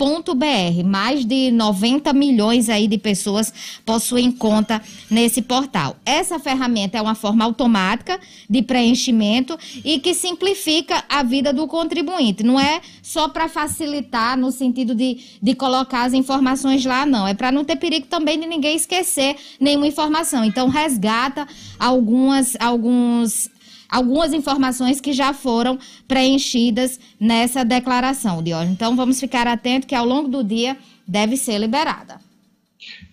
gov.br. 0.00 0.82
Mais 0.84 1.26
de 1.26 1.50
90 1.50 2.12
milhões 2.14 2.70
aí 2.70 2.88
de 2.88 2.96
pessoas 2.96 3.52
possuem 3.84 4.32
conta 4.32 4.80
nesse 5.10 5.42
portal. 5.42 5.96
Essa 6.06 6.38
ferramenta 6.38 6.96
é 6.96 7.02
uma 7.02 7.14
forma 7.14 7.44
automática 7.44 8.18
de 8.48 8.62
preenchimento 8.62 9.58
e 9.84 10.00
que 10.00 10.14
simplifica 10.14 11.04
a 11.06 11.22
vida 11.22 11.52
do 11.52 11.66
contribuinte. 11.66 12.42
Não 12.42 12.58
é 12.58 12.80
só 13.02 13.28
para 13.28 13.48
facilitar 13.48 14.38
no 14.38 14.50
sentido 14.50 14.94
de, 14.94 15.18
de 15.42 15.54
colocar 15.54 16.04
as 16.04 16.14
informações 16.14 16.84
lá, 16.84 17.04
não. 17.04 17.26
É 17.26 17.34
para 17.34 17.52
não 17.52 17.64
ter 17.64 17.76
perigo 17.76 18.06
também 18.06 18.40
de 18.40 18.46
ninguém 18.46 18.76
esquecer 18.76 19.36
nenhuma 19.60 19.86
informação. 19.86 20.44
Então, 20.44 20.68
resgata 20.68 21.46
algumas, 21.78 22.56
alguns 22.58 23.50
algumas 23.90 24.32
informações 24.32 25.00
que 25.00 25.12
já 25.12 25.32
foram 25.32 25.78
preenchidas 26.06 27.00
nessa 27.18 27.64
declaração, 27.64 28.42
de 28.42 28.54
hoje. 28.54 28.70
Então, 28.70 28.94
vamos 28.94 29.18
ficar 29.18 29.46
atentos 29.46 29.86
que 29.86 29.94
ao 29.94 30.06
longo 30.06 30.28
do 30.28 30.44
dia 30.44 30.76
deve 31.06 31.36
ser 31.36 31.58
liberada. 31.58 32.18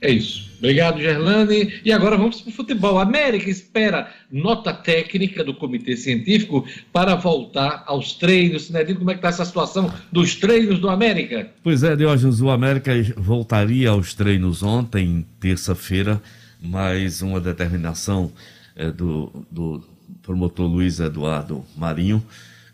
É 0.01 0.11
isso. 0.11 0.47
Obrigado, 0.57 0.99
Gerlane. 0.99 1.81
E 1.83 1.91
agora 1.91 2.17
vamos 2.17 2.41
para 2.41 2.49
o 2.49 2.53
futebol. 2.53 2.97
A 2.97 3.03
América 3.03 3.49
espera 3.49 4.11
nota 4.31 4.73
técnica 4.73 5.43
do 5.43 5.53
comitê 5.53 5.95
científico 5.95 6.65
para 6.91 7.15
voltar 7.15 7.83
aos 7.85 8.13
treinos. 8.13 8.63
Sinedino, 8.63 8.99
como 8.99 9.11
é 9.11 9.13
que 9.13 9.19
está 9.19 9.29
essa 9.29 9.45
situação 9.45 9.91
dos 10.11 10.35
treinos 10.35 10.79
do 10.79 10.89
América? 10.89 11.51
Pois 11.63 11.83
é, 11.83 11.95
Diógenes, 11.95 12.41
o 12.41 12.49
América 12.49 12.91
voltaria 13.17 13.89
aos 13.89 14.13
treinos 14.13 14.63
ontem, 14.63 15.25
terça-feira, 15.39 16.21
mas 16.61 17.21
uma 17.21 17.39
determinação 17.39 18.31
é, 18.75 18.91
do, 18.91 19.45
do 19.51 19.83
promotor 20.27 20.67
Luiz 20.67 20.99
Eduardo 20.99 21.63
Marinho, 21.77 22.21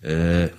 é, 0.01 0.49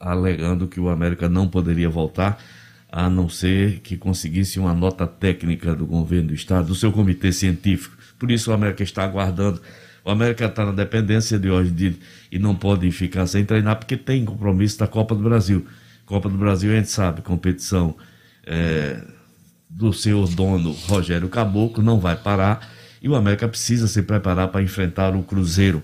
alegando 0.00 0.66
que 0.66 0.80
o 0.80 0.88
América 0.88 1.28
não 1.28 1.46
poderia 1.46 1.88
voltar, 1.88 2.42
a 2.90 3.08
não 3.08 3.28
ser 3.28 3.78
que 3.78 3.96
conseguisse 3.96 4.58
uma 4.58 4.74
nota 4.74 5.06
técnica 5.06 5.72
do 5.72 5.86
governo 5.86 6.28
do 6.28 6.34
Estado, 6.34 6.66
do 6.66 6.74
seu 6.74 6.90
comitê 6.90 7.30
científico. 7.30 7.96
Por 8.18 8.30
isso 8.32 8.50
o 8.50 8.54
América 8.54 8.82
está 8.82 9.04
aguardando. 9.04 9.62
O 10.04 10.10
América 10.10 10.46
está 10.46 10.66
na 10.66 10.72
dependência 10.72 11.38
de 11.38 11.48
hoje 11.48 11.70
de, 11.70 11.96
e 12.30 12.38
não 12.38 12.54
pode 12.54 12.90
ficar 12.90 13.26
sem 13.26 13.44
treinar 13.44 13.76
porque 13.76 13.96
tem 13.96 14.24
compromisso 14.24 14.78
da 14.78 14.86
Copa 14.88 15.14
do 15.14 15.22
Brasil. 15.22 15.64
Copa 16.04 16.28
do 16.28 16.36
Brasil, 16.36 16.72
a 16.72 16.76
gente 16.76 16.90
sabe, 16.90 17.22
competição 17.22 17.96
é, 18.44 19.00
do 19.68 19.92
seu 19.92 20.24
dono 20.26 20.72
Rogério 20.72 21.28
Caboclo, 21.28 21.82
não 21.82 21.98
vai 22.00 22.16
parar 22.16 22.68
e 23.02 23.08
o 23.08 23.14
América 23.14 23.46
precisa 23.46 23.86
se 23.86 24.02
preparar 24.02 24.48
para 24.48 24.62
enfrentar 24.62 25.14
o 25.14 25.22
Cruzeiro. 25.22 25.82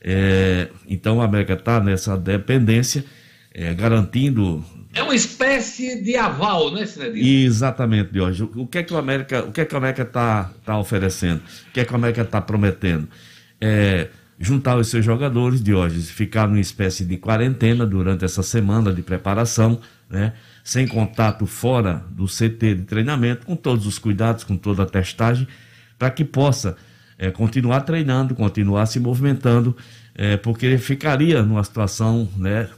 É, 0.00 0.68
então 0.88 1.18
o 1.18 1.22
América 1.22 1.54
está 1.54 1.80
nessa 1.80 2.16
dependência, 2.16 3.04
é, 3.52 3.74
garantindo. 3.74 4.64
É 4.94 5.02
uma 5.02 5.14
espécie 5.14 6.02
de 6.02 6.16
aval, 6.16 6.72
né, 6.72 6.86
Sinedino? 6.86 7.26
Exatamente, 7.26 8.10
Jorge. 8.14 8.42
O 8.42 8.66
que 8.66 8.78
é 8.78 8.82
que 8.82 8.94
o 8.94 8.96
América, 8.96 9.44
o 9.44 9.52
que 9.52 9.60
é 9.60 9.64
que 9.64 9.74
o 9.74 9.78
América 9.78 10.02
está 10.02 10.50
tá 10.64 10.78
oferecendo? 10.78 11.42
O 11.68 11.72
que 11.72 11.80
é 11.80 11.84
que 11.84 11.92
o 11.92 11.96
América 11.96 12.22
está 12.22 12.40
prometendo? 12.40 13.08
É, 13.60 14.08
juntar 14.38 14.76
os 14.76 14.88
seus 14.88 15.04
jogadores, 15.04 15.62
de 15.62 15.74
hoje, 15.74 16.00
ficar 16.02 16.46
numa 16.46 16.60
espécie 16.60 17.04
de 17.04 17.16
quarentena 17.16 17.86
durante 17.86 18.24
essa 18.24 18.42
semana 18.42 18.92
de 18.92 19.02
preparação, 19.02 19.80
né? 20.10 20.34
sem 20.62 20.86
contato 20.86 21.46
fora 21.46 22.04
do 22.10 22.26
CT 22.26 22.74
de 22.74 22.82
treinamento, 22.82 23.46
com 23.46 23.56
todos 23.56 23.86
os 23.86 23.98
cuidados, 23.98 24.44
com 24.44 24.56
toda 24.56 24.82
a 24.82 24.86
testagem, 24.86 25.46
para 25.98 26.10
que 26.10 26.24
possa 26.24 26.76
é, 27.18 27.30
continuar 27.30 27.80
treinando, 27.82 28.34
continuar 28.34 28.86
se 28.86 29.00
movimentando, 29.00 29.76
é, 30.14 30.36
porque 30.36 30.78
ficaria 30.78 31.42
numa 31.42 31.62
situação 31.64 32.28
né, 32.36 32.68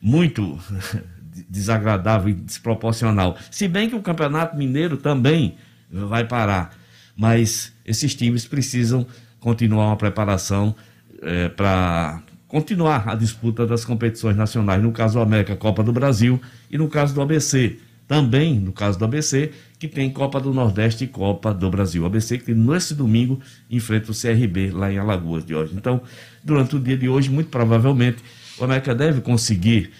muito 0.00 0.58
desagradável 1.48 2.30
e 2.30 2.34
desproporcional. 2.34 3.36
Se 3.50 3.68
bem 3.68 3.88
que 3.88 3.96
o 3.96 4.02
Campeonato 4.02 4.56
Mineiro 4.56 4.96
também 4.96 5.56
vai 5.90 6.24
parar, 6.24 6.76
mas 7.16 7.72
esses 7.84 8.14
times 8.14 8.46
precisam 8.46 9.06
continuar 9.40 9.86
uma 9.86 9.96
preparação 9.96 10.74
é, 11.22 11.48
para 11.48 12.22
continuar 12.48 13.08
a 13.08 13.14
disputa 13.14 13.66
das 13.66 13.84
competições 13.84 14.36
nacionais. 14.36 14.82
No 14.82 14.92
caso 14.92 15.14
do 15.14 15.20
América, 15.20 15.56
Copa 15.56 15.82
do 15.82 15.92
Brasil, 15.92 16.40
e 16.70 16.78
no 16.78 16.88
caso 16.88 17.14
do 17.14 17.20
ABC, 17.20 17.78
também 18.06 18.58
no 18.60 18.72
caso 18.72 18.98
do 18.98 19.04
ABC, 19.04 19.52
que 19.78 19.88
tem 19.88 20.10
Copa 20.10 20.40
do 20.40 20.52
Nordeste 20.54 21.04
e 21.04 21.06
Copa 21.06 21.52
do 21.52 21.70
Brasil. 21.70 22.02
O 22.02 22.06
ABC 22.06 22.38
que 22.38 22.54
nesse 22.54 22.94
domingo 22.94 23.40
enfrenta 23.70 24.10
o 24.10 24.14
CRB 24.14 24.70
lá 24.70 24.92
em 24.92 24.98
Alagoas 24.98 25.44
de 25.44 25.54
hoje. 25.54 25.74
Então, 25.74 26.00
durante 26.42 26.76
o 26.76 26.80
dia 26.80 26.96
de 26.96 27.08
hoje, 27.08 27.30
muito 27.30 27.50
provavelmente, 27.50 28.22
o 28.58 28.64
América 28.64 28.94
deve 28.94 29.20
conseguir, 29.20 29.90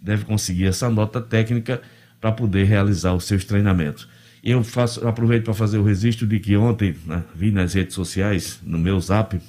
deve 0.00 0.24
conseguir 0.24 0.66
essa 0.66 0.88
nota 0.90 1.20
técnica 1.20 1.80
para 2.20 2.30
poder 2.32 2.64
realizar 2.64 3.14
os 3.14 3.24
seus 3.24 3.44
treinamentos. 3.44 4.08
Eu 4.44 4.62
faço, 4.62 5.00
eu 5.00 5.08
aproveito 5.08 5.44
para 5.44 5.54
fazer 5.54 5.78
o 5.78 5.82
registro 5.82 6.26
de 6.26 6.38
que 6.38 6.56
ontem 6.56 6.94
né, 7.04 7.24
vi 7.34 7.50
nas 7.50 7.74
redes 7.74 7.94
sociais, 7.94 8.60
no 8.62 8.78
meu 8.78 9.00
zap, 9.00 9.40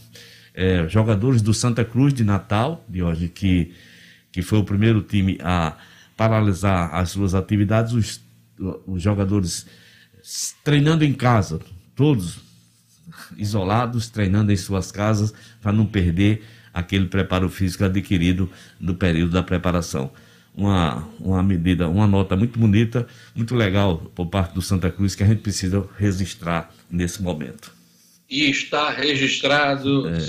é, 0.56 0.88
jogadores 0.90 1.42
do 1.42 1.54
Santa 1.54 1.86
Cruz 1.86 2.14
de 2.14 2.24
Natal, 2.24 2.84
de 2.90 3.04
hoje, 3.04 3.28
que, 3.28 3.74
que 4.32 4.42
foi 4.42 4.58
o 4.58 4.64
primeiro 4.64 5.04
time 5.04 5.38
a 5.44 5.78
paralisar 6.18 6.94
as 6.94 7.12
suas 7.12 7.34
atividades, 7.34 7.94
os 7.94 8.28
os 8.86 9.02
jogadores 9.02 9.66
treinando 10.64 11.04
em 11.04 11.14
casa, 11.14 11.60
todos 11.96 12.40
isolados, 13.38 14.10
treinando 14.10 14.52
em 14.52 14.58
suas 14.58 14.92
casas, 14.92 15.34
para 15.62 15.72
não 15.72 15.86
perder 15.86 16.44
aquele 16.74 17.06
preparo 17.06 17.50
físico 17.50 17.86
adquirido 17.86 18.50
no 18.80 18.96
período 18.96 19.32
da 19.32 19.44
preparação. 19.44 20.12
Uma, 20.56 21.08
uma 21.20 21.44
medida, 21.44 21.88
uma 21.88 22.08
nota 22.08 22.36
muito 22.36 22.58
bonita, 22.58 23.08
muito 23.36 23.56
legal 23.56 23.98
por 24.16 24.26
parte 24.26 24.56
do 24.56 24.62
Santa 24.62 24.90
Cruz 24.90 25.14
que 25.14 25.24
a 25.24 25.28
gente 25.28 25.42
precisa 25.42 25.88
registrar 25.98 26.72
nesse 26.90 27.22
momento. 27.22 27.72
E 28.30 28.50
está 28.50 28.90
registrado. 28.90 30.10
É. 30.10 30.20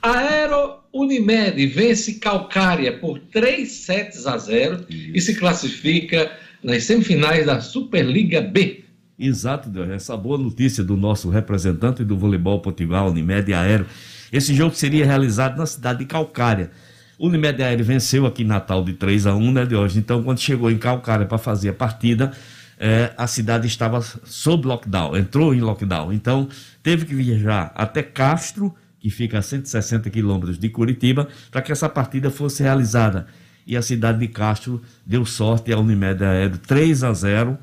Aero 0.00 0.83
Unimed 0.94 1.66
vence 1.66 2.14
Calcária 2.14 2.96
por 2.96 3.18
3 3.18 3.68
sets 3.68 4.26
a 4.28 4.38
0 4.38 4.86
Isso. 4.88 5.10
e 5.12 5.20
se 5.20 5.34
classifica 5.34 6.30
nas 6.62 6.84
semifinais 6.84 7.46
da 7.46 7.60
Superliga 7.60 8.40
B. 8.40 8.84
Exato, 9.18 9.68
Deus. 9.68 9.90
Essa 9.90 10.16
boa 10.16 10.38
notícia 10.38 10.84
do 10.84 10.96
nosso 10.96 11.28
representante 11.28 12.04
do 12.04 12.16
voleibol 12.16 12.60
Potiguar, 12.60 13.06
Unimed 13.08 13.52
Aero. 13.52 13.86
Esse 14.32 14.54
jogo 14.54 14.74
seria 14.76 15.04
realizado 15.04 15.58
na 15.58 15.66
cidade 15.66 15.98
de 15.98 16.04
Calcária. 16.04 16.70
O 17.18 17.26
Unimed 17.26 17.60
Aero 17.60 17.82
venceu 17.82 18.24
aqui 18.24 18.42
em 18.42 18.46
Natal 18.46 18.84
de 18.84 18.92
3 18.92 19.26
a 19.26 19.34
1 19.34 19.52
né, 19.52 19.66
de 19.66 19.74
hoje. 19.74 19.98
Então, 19.98 20.22
quando 20.22 20.38
chegou 20.38 20.70
em 20.70 20.78
Calcária 20.78 21.26
para 21.26 21.38
fazer 21.38 21.70
a 21.70 21.74
partida, 21.74 22.32
é, 22.78 23.12
a 23.16 23.26
cidade 23.26 23.66
estava 23.66 24.00
sob 24.00 24.66
lockdown, 24.66 25.16
entrou 25.16 25.52
em 25.52 25.60
lockdown. 25.60 26.12
Então, 26.12 26.48
teve 26.82 27.04
que 27.04 27.14
viajar 27.14 27.72
até 27.74 28.02
Castro, 28.02 28.74
que 29.04 29.10
fica 29.10 29.38
a 29.38 29.42
160 29.42 30.08
quilômetros 30.08 30.58
de 30.58 30.66
Curitiba, 30.70 31.28
para 31.50 31.60
que 31.60 31.70
essa 31.70 31.90
partida 31.90 32.30
fosse 32.30 32.62
realizada 32.62 33.26
e 33.66 33.76
a 33.76 33.82
cidade 33.82 34.18
de 34.18 34.28
Castro 34.28 34.80
deu 35.04 35.26
sorte 35.26 35.70
à 35.74 35.78
Unimed 35.78 36.24
Aéreo 36.24 36.56
3 36.56 37.04
a 37.04 37.12
0, 37.12 37.58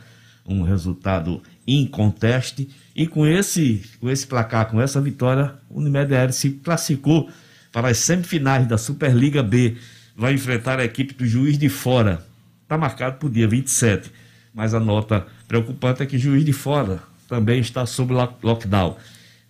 um 0.46 0.62
resultado 0.62 1.42
inconteste. 1.66 2.70
E 2.96 3.08
com 3.08 3.26
esse, 3.26 3.82
com 4.00 4.08
esse 4.08 4.28
placar, 4.28 4.68
com 4.68 4.80
essa 4.80 5.02
vitória, 5.02 5.56
o 5.68 5.80
Unimed 5.80 6.14
Aéreo 6.14 6.32
se 6.32 6.52
classificou 6.52 7.28
para 7.72 7.88
as 7.88 7.98
semifinais 7.98 8.68
da 8.68 8.78
Superliga 8.78 9.42
B. 9.42 9.78
Vai 10.16 10.36
enfrentar 10.36 10.78
a 10.78 10.86
equipe 10.86 11.16
do 11.16 11.26
Juiz 11.26 11.58
de 11.58 11.70
Fora. 11.70 12.24
Está 12.62 12.78
marcado 12.78 13.18
para 13.18 13.28
o 13.28 13.32
dia 13.32 13.48
27. 13.48 14.12
Mas 14.54 14.76
a 14.76 14.80
nota 14.80 15.26
preocupante 15.48 16.04
é 16.04 16.06
que 16.06 16.20
Juiz 16.20 16.46
de 16.46 16.54
Fora 16.54 17.02
também 17.28 17.60
está 17.60 17.84
sob 17.88 18.14
lockdown. 18.44 18.96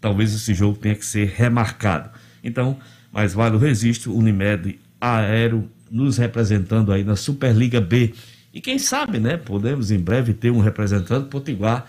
Talvez 0.02 0.34
esse 0.34 0.54
jogo 0.54 0.78
tenha 0.78 0.96
que 0.96 1.06
ser 1.06 1.30
remarcado. 1.30 2.10
Então, 2.44 2.78
mais 3.14 3.34
vale 3.34 3.56
o 3.56 3.60
registro, 3.60 4.14
Unimed 4.16 4.80
Aéreo 5.00 5.70
nos 5.90 6.18
representando 6.18 6.92
aí 6.92 7.04
na 7.04 7.16
Superliga 7.16 7.80
B. 7.80 8.14
E 8.54 8.60
quem 8.60 8.80
sabe, 8.80 9.20
né, 9.20 9.38
podemos 9.38 9.92
em 9.92 10.00
breve 10.00 10.34
ter 10.34 10.50
um 10.50 10.60
representante 10.60 11.28
potiguar 11.30 11.88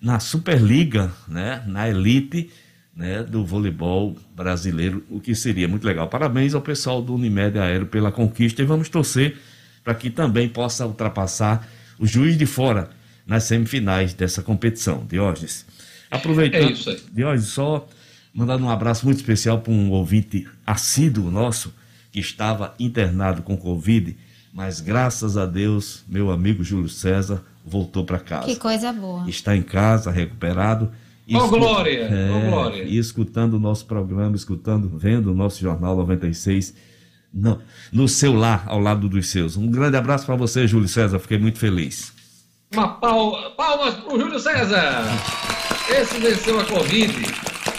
na 0.00 0.18
Superliga, 0.18 1.12
né, 1.28 1.62
na 1.66 1.88
elite, 1.88 2.50
né, 2.94 3.22
do 3.22 3.44
voleibol 3.44 4.16
brasileiro, 4.34 5.04
o 5.08 5.20
que 5.20 5.34
seria 5.34 5.68
muito 5.68 5.86
legal. 5.86 6.08
Parabéns 6.08 6.54
ao 6.54 6.60
pessoal 6.60 7.00
do 7.00 7.14
Unimed 7.14 7.58
Aéreo 7.58 7.86
pela 7.86 8.10
conquista 8.10 8.60
e 8.60 8.64
vamos 8.64 8.88
torcer 8.88 9.38
para 9.84 9.94
que 9.94 10.10
também 10.10 10.48
possa 10.48 10.86
ultrapassar 10.86 11.66
o 11.98 12.06
juiz 12.06 12.36
de 12.36 12.46
fora 12.46 12.90
nas 13.26 13.44
semifinais 13.44 14.12
dessa 14.14 14.42
competição. 14.42 15.06
Diógenes. 15.08 15.64
Aproveitando, 16.12 16.68
é 16.68 16.72
isso 16.72 16.90
aí. 16.90 17.00
Diógenes, 17.12 17.48
só 17.48 17.88
mandando 18.34 18.64
um 18.64 18.70
abraço 18.70 19.04
muito 19.06 19.18
especial 19.18 19.60
para 19.60 19.72
um 19.72 19.90
ouvinte 19.90 20.46
assíduo 20.66 21.30
nosso, 21.30 21.72
que 22.10 22.20
estava 22.20 22.74
internado 22.78 23.42
com 23.42 23.56
Covid, 23.56 24.16
mas 24.52 24.80
graças 24.80 25.36
a 25.36 25.46
Deus, 25.46 26.04
meu 26.06 26.30
amigo 26.30 26.62
Júlio 26.62 26.88
César 26.88 27.42
voltou 27.64 28.04
para 28.04 28.18
casa. 28.18 28.46
Que 28.46 28.56
coisa 28.56 28.92
boa. 28.92 29.28
Está 29.28 29.56
em 29.56 29.62
casa, 29.62 30.10
recuperado. 30.10 30.92
Ô, 31.32 31.38
oh, 31.38 31.48
Glória! 31.48 32.00
É, 32.02 32.30
oh, 32.30 32.50
Glória! 32.50 32.82
E 32.82 32.98
escutando 32.98 33.54
o 33.54 33.58
nosso 33.58 33.86
programa, 33.86 34.36
escutando, 34.36 34.90
vendo 34.94 35.30
o 35.30 35.34
nosso 35.34 35.60
Jornal 35.60 35.96
96 35.96 36.74
no, 37.32 37.58
no 37.90 38.08
seu 38.08 38.34
lar, 38.34 38.64
ao 38.66 38.78
lado 38.78 39.08
dos 39.08 39.28
seus. 39.28 39.56
Um 39.56 39.70
grande 39.70 39.96
abraço 39.96 40.26
para 40.26 40.36
você, 40.36 40.66
Júlio 40.66 40.88
César, 40.88 41.18
fiquei 41.18 41.38
muito 41.38 41.58
feliz. 41.58 42.12
Uma 42.74 42.88
pal... 42.88 43.52
palmas 43.56 43.94
para 43.94 44.14
o 44.14 44.20
Júlio 44.20 44.38
César. 44.38 45.61
Esse 45.94 46.18
venceu 46.18 46.58
a 46.58 46.64
Covid. 46.64 47.12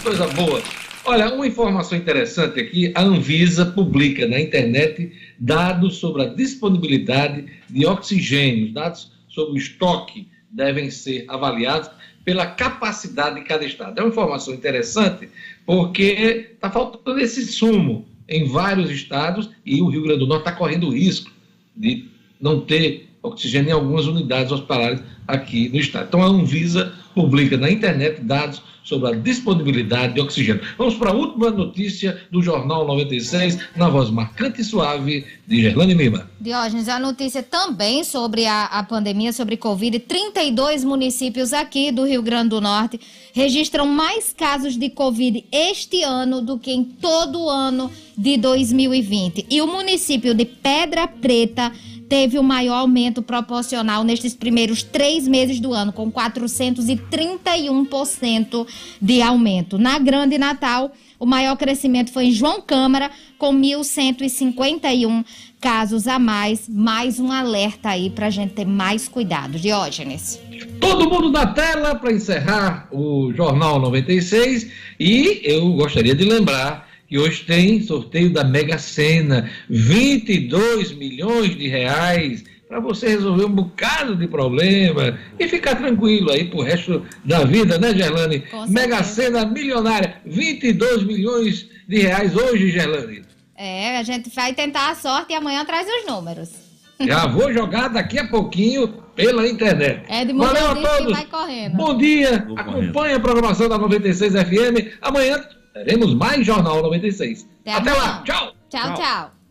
Coisa 0.04 0.28
boa. 0.28 0.62
Olha, 1.04 1.34
uma 1.34 1.46
informação 1.48 1.98
interessante 1.98 2.60
aqui: 2.60 2.92
a 2.94 3.02
Anvisa 3.02 3.66
publica 3.66 4.26
na 4.28 4.40
internet 4.40 5.12
dados 5.36 5.96
sobre 5.96 6.22
a 6.22 6.26
disponibilidade 6.26 7.46
de 7.68 7.84
oxigênio. 7.84 8.66
Os 8.66 8.72
dados 8.72 9.12
sobre 9.28 9.54
o 9.54 9.56
estoque 9.56 10.28
devem 10.48 10.90
ser 10.90 11.24
avaliados 11.26 11.90
pela 12.24 12.46
capacidade 12.46 13.34
de 13.34 13.42
cada 13.42 13.64
estado. 13.64 13.98
É 13.98 14.02
uma 14.02 14.10
informação 14.10 14.54
interessante 14.54 15.28
porque 15.66 16.50
está 16.54 16.70
faltando 16.70 17.18
esse 17.18 17.44
sumo 17.44 18.06
em 18.28 18.46
vários 18.46 18.90
estados 18.90 19.50
e 19.66 19.82
o 19.82 19.88
Rio 19.88 20.04
Grande 20.04 20.20
do 20.20 20.26
Norte 20.28 20.42
está 20.42 20.52
correndo 20.52 20.86
o 20.86 20.94
risco 20.94 21.32
de 21.76 22.08
não 22.40 22.60
ter 22.60 23.08
oxigênio 23.24 23.70
em 23.70 23.72
algumas 23.72 24.06
unidades 24.06 24.52
hospitalares 24.52 25.00
aqui 25.26 25.68
no 25.70 25.80
estado. 25.80 26.06
Então 26.08 26.22
a 26.22 26.26
Anvisa 26.26 26.92
publica 27.14 27.56
na 27.56 27.70
internet 27.70 28.20
dados 28.20 28.62
sobre 28.84 29.08
a 29.08 29.12
disponibilidade 29.12 30.14
de 30.14 30.20
oxigênio. 30.20 30.60
Vamos 30.76 30.94
para 30.94 31.10
a 31.10 31.14
última 31.14 31.50
notícia 31.50 32.20
do 32.30 32.42
Jornal 32.42 32.86
96, 32.86 33.58
na 33.74 33.88
voz 33.88 34.10
marcante 34.10 34.60
e 34.60 34.64
suave 34.64 35.24
de 35.48 35.62
Gerlane 35.62 35.94
Lima. 35.94 36.28
Diógenes, 36.38 36.88
a 36.88 37.00
notícia 37.00 37.42
também 37.42 38.04
sobre 38.04 38.44
a, 38.44 38.66
a 38.66 38.82
pandemia, 38.82 39.32
sobre 39.32 39.56
Covid. 39.56 39.98
32 40.00 40.84
municípios 40.84 41.54
aqui 41.54 41.90
do 41.90 42.04
Rio 42.04 42.22
Grande 42.22 42.50
do 42.50 42.60
Norte 42.60 43.00
registram 43.32 43.86
mais 43.86 44.34
casos 44.36 44.76
de 44.76 44.90
Covid 44.90 45.46
este 45.50 46.02
ano 46.02 46.42
do 46.42 46.58
que 46.58 46.70
em 46.70 46.84
todo 46.84 47.40
o 47.40 47.50
ano 47.50 47.90
de 48.16 48.36
2020. 48.36 49.46
E 49.48 49.62
o 49.62 49.66
município 49.66 50.34
de 50.34 50.44
Pedra 50.44 51.08
Preta 51.08 51.72
teve 52.08 52.38
o 52.38 52.42
maior 52.42 52.80
aumento 52.80 53.22
proporcional 53.22 54.02
nestes 54.04 54.34
primeiros 54.34 54.82
três 54.82 55.28
meses 55.28 55.60
do 55.60 55.72
ano, 55.72 55.92
com 55.92 56.10
431% 56.10 58.66
de 59.00 59.22
aumento. 59.22 59.78
Na 59.78 59.96
Grande 59.98 60.36
Natal, 60.38 60.92
o 61.18 61.26
maior 61.26 61.56
crescimento 61.56 62.12
foi 62.12 62.26
em 62.26 62.32
João 62.32 62.60
Câmara, 62.60 63.10
com 63.38 63.54
1.151 63.54 65.24
casos 65.60 66.06
a 66.06 66.18
mais. 66.18 66.68
Mais 66.68 67.18
um 67.18 67.32
alerta 67.32 67.88
aí 67.88 68.10
para 68.10 68.26
a 68.26 68.30
gente 68.30 68.52
ter 68.52 68.66
mais 68.66 69.08
cuidado. 69.08 69.58
Diógenes. 69.58 70.38
Todo 70.80 71.08
mundo 71.08 71.30
na 71.30 71.46
tela 71.46 71.94
para 71.94 72.12
encerrar 72.12 72.86
o 72.92 73.32
Jornal 73.32 73.80
96 73.80 74.70
e 75.00 75.40
eu 75.42 75.72
gostaria 75.72 76.14
de 76.14 76.24
lembrar 76.24 76.92
que 77.14 77.18
hoje 77.20 77.44
tem 77.44 77.80
sorteio 77.80 78.28
da 78.32 78.42
Mega 78.42 78.76
Sena, 78.76 79.48
22 79.70 80.90
milhões 80.90 81.56
de 81.56 81.68
reais 81.68 82.42
para 82.68 82.80
você 82.80 83.06
resolver 83.06 83.44
um 83.44 83.52
bocado 83.52 84.16
de 84.16 84.26
problema 84.26 85.16
e 85.38 85.46
ficar 85.46 85.76
tranquilo 85.76 86.32
aí 86.32 86.46
pro 86.46 86.62
resto 86.62 87.06
da 87.24 87.44
vida, 87.44 87.78
né, 87.78 87.94
Gerlane? 87.94 88.42
Mega 88.68 89.00
Sena 89.04 89.46
milionária, 89.46 90.16
22 90.26 91.04
milhões 91.04 91.68
de 91.86 92.00
reais 92.00 92.34
hoje, 92.34 92.72
Gerlane. 92.72 93.22
É, 93.56 93.96
a 93.98 94.02
gente 94.02 94.28
vai 94.34 94.52
tentar 94.52 94.90
a 94.90 94.96
sorte 94.96 95.32
e 95.32 95.36
amanhã 95.36 95.64
traz 95.64 95.86
os 95.86 96.12
números. 96.12 96.50
Já 96.98 97.28
vou 97.28 97.52
jogar 97.52 97.90
daqui 97.90 98.18
a 98.18 98.26
pouquinho 98.26 98.88
pela 99.14 99.46
internet. 99.46 100.02
É 100.08 100.24
de 100.24 100.32
Valeu 100.32 100.66
a 100.66 100.74
todos. 100.74 101.12
vai 101.12 101.26
correndo. 101.26 101.76
Bom 101.76 101.96
dia. 101.96 102.44
Acompanhe 102.56 103.14
a 103.14 103.20
programação 103.20 103.68
da 103.68 103.78
96 103.78 104.32
FM. 104.32 104.98
Amanhã 105.00 105.40
teremos 105.74 106.14
mais 106.14 106.46
Jornal 106.46 106.82
96. 106.82 107.48
Até, 107.62 107.72
Até 107.72 107.92
lá. 107.92 108.22
Tchau. 108.24 108.54
Tchau, 108.68 108.94
tchau. 108.94 109.43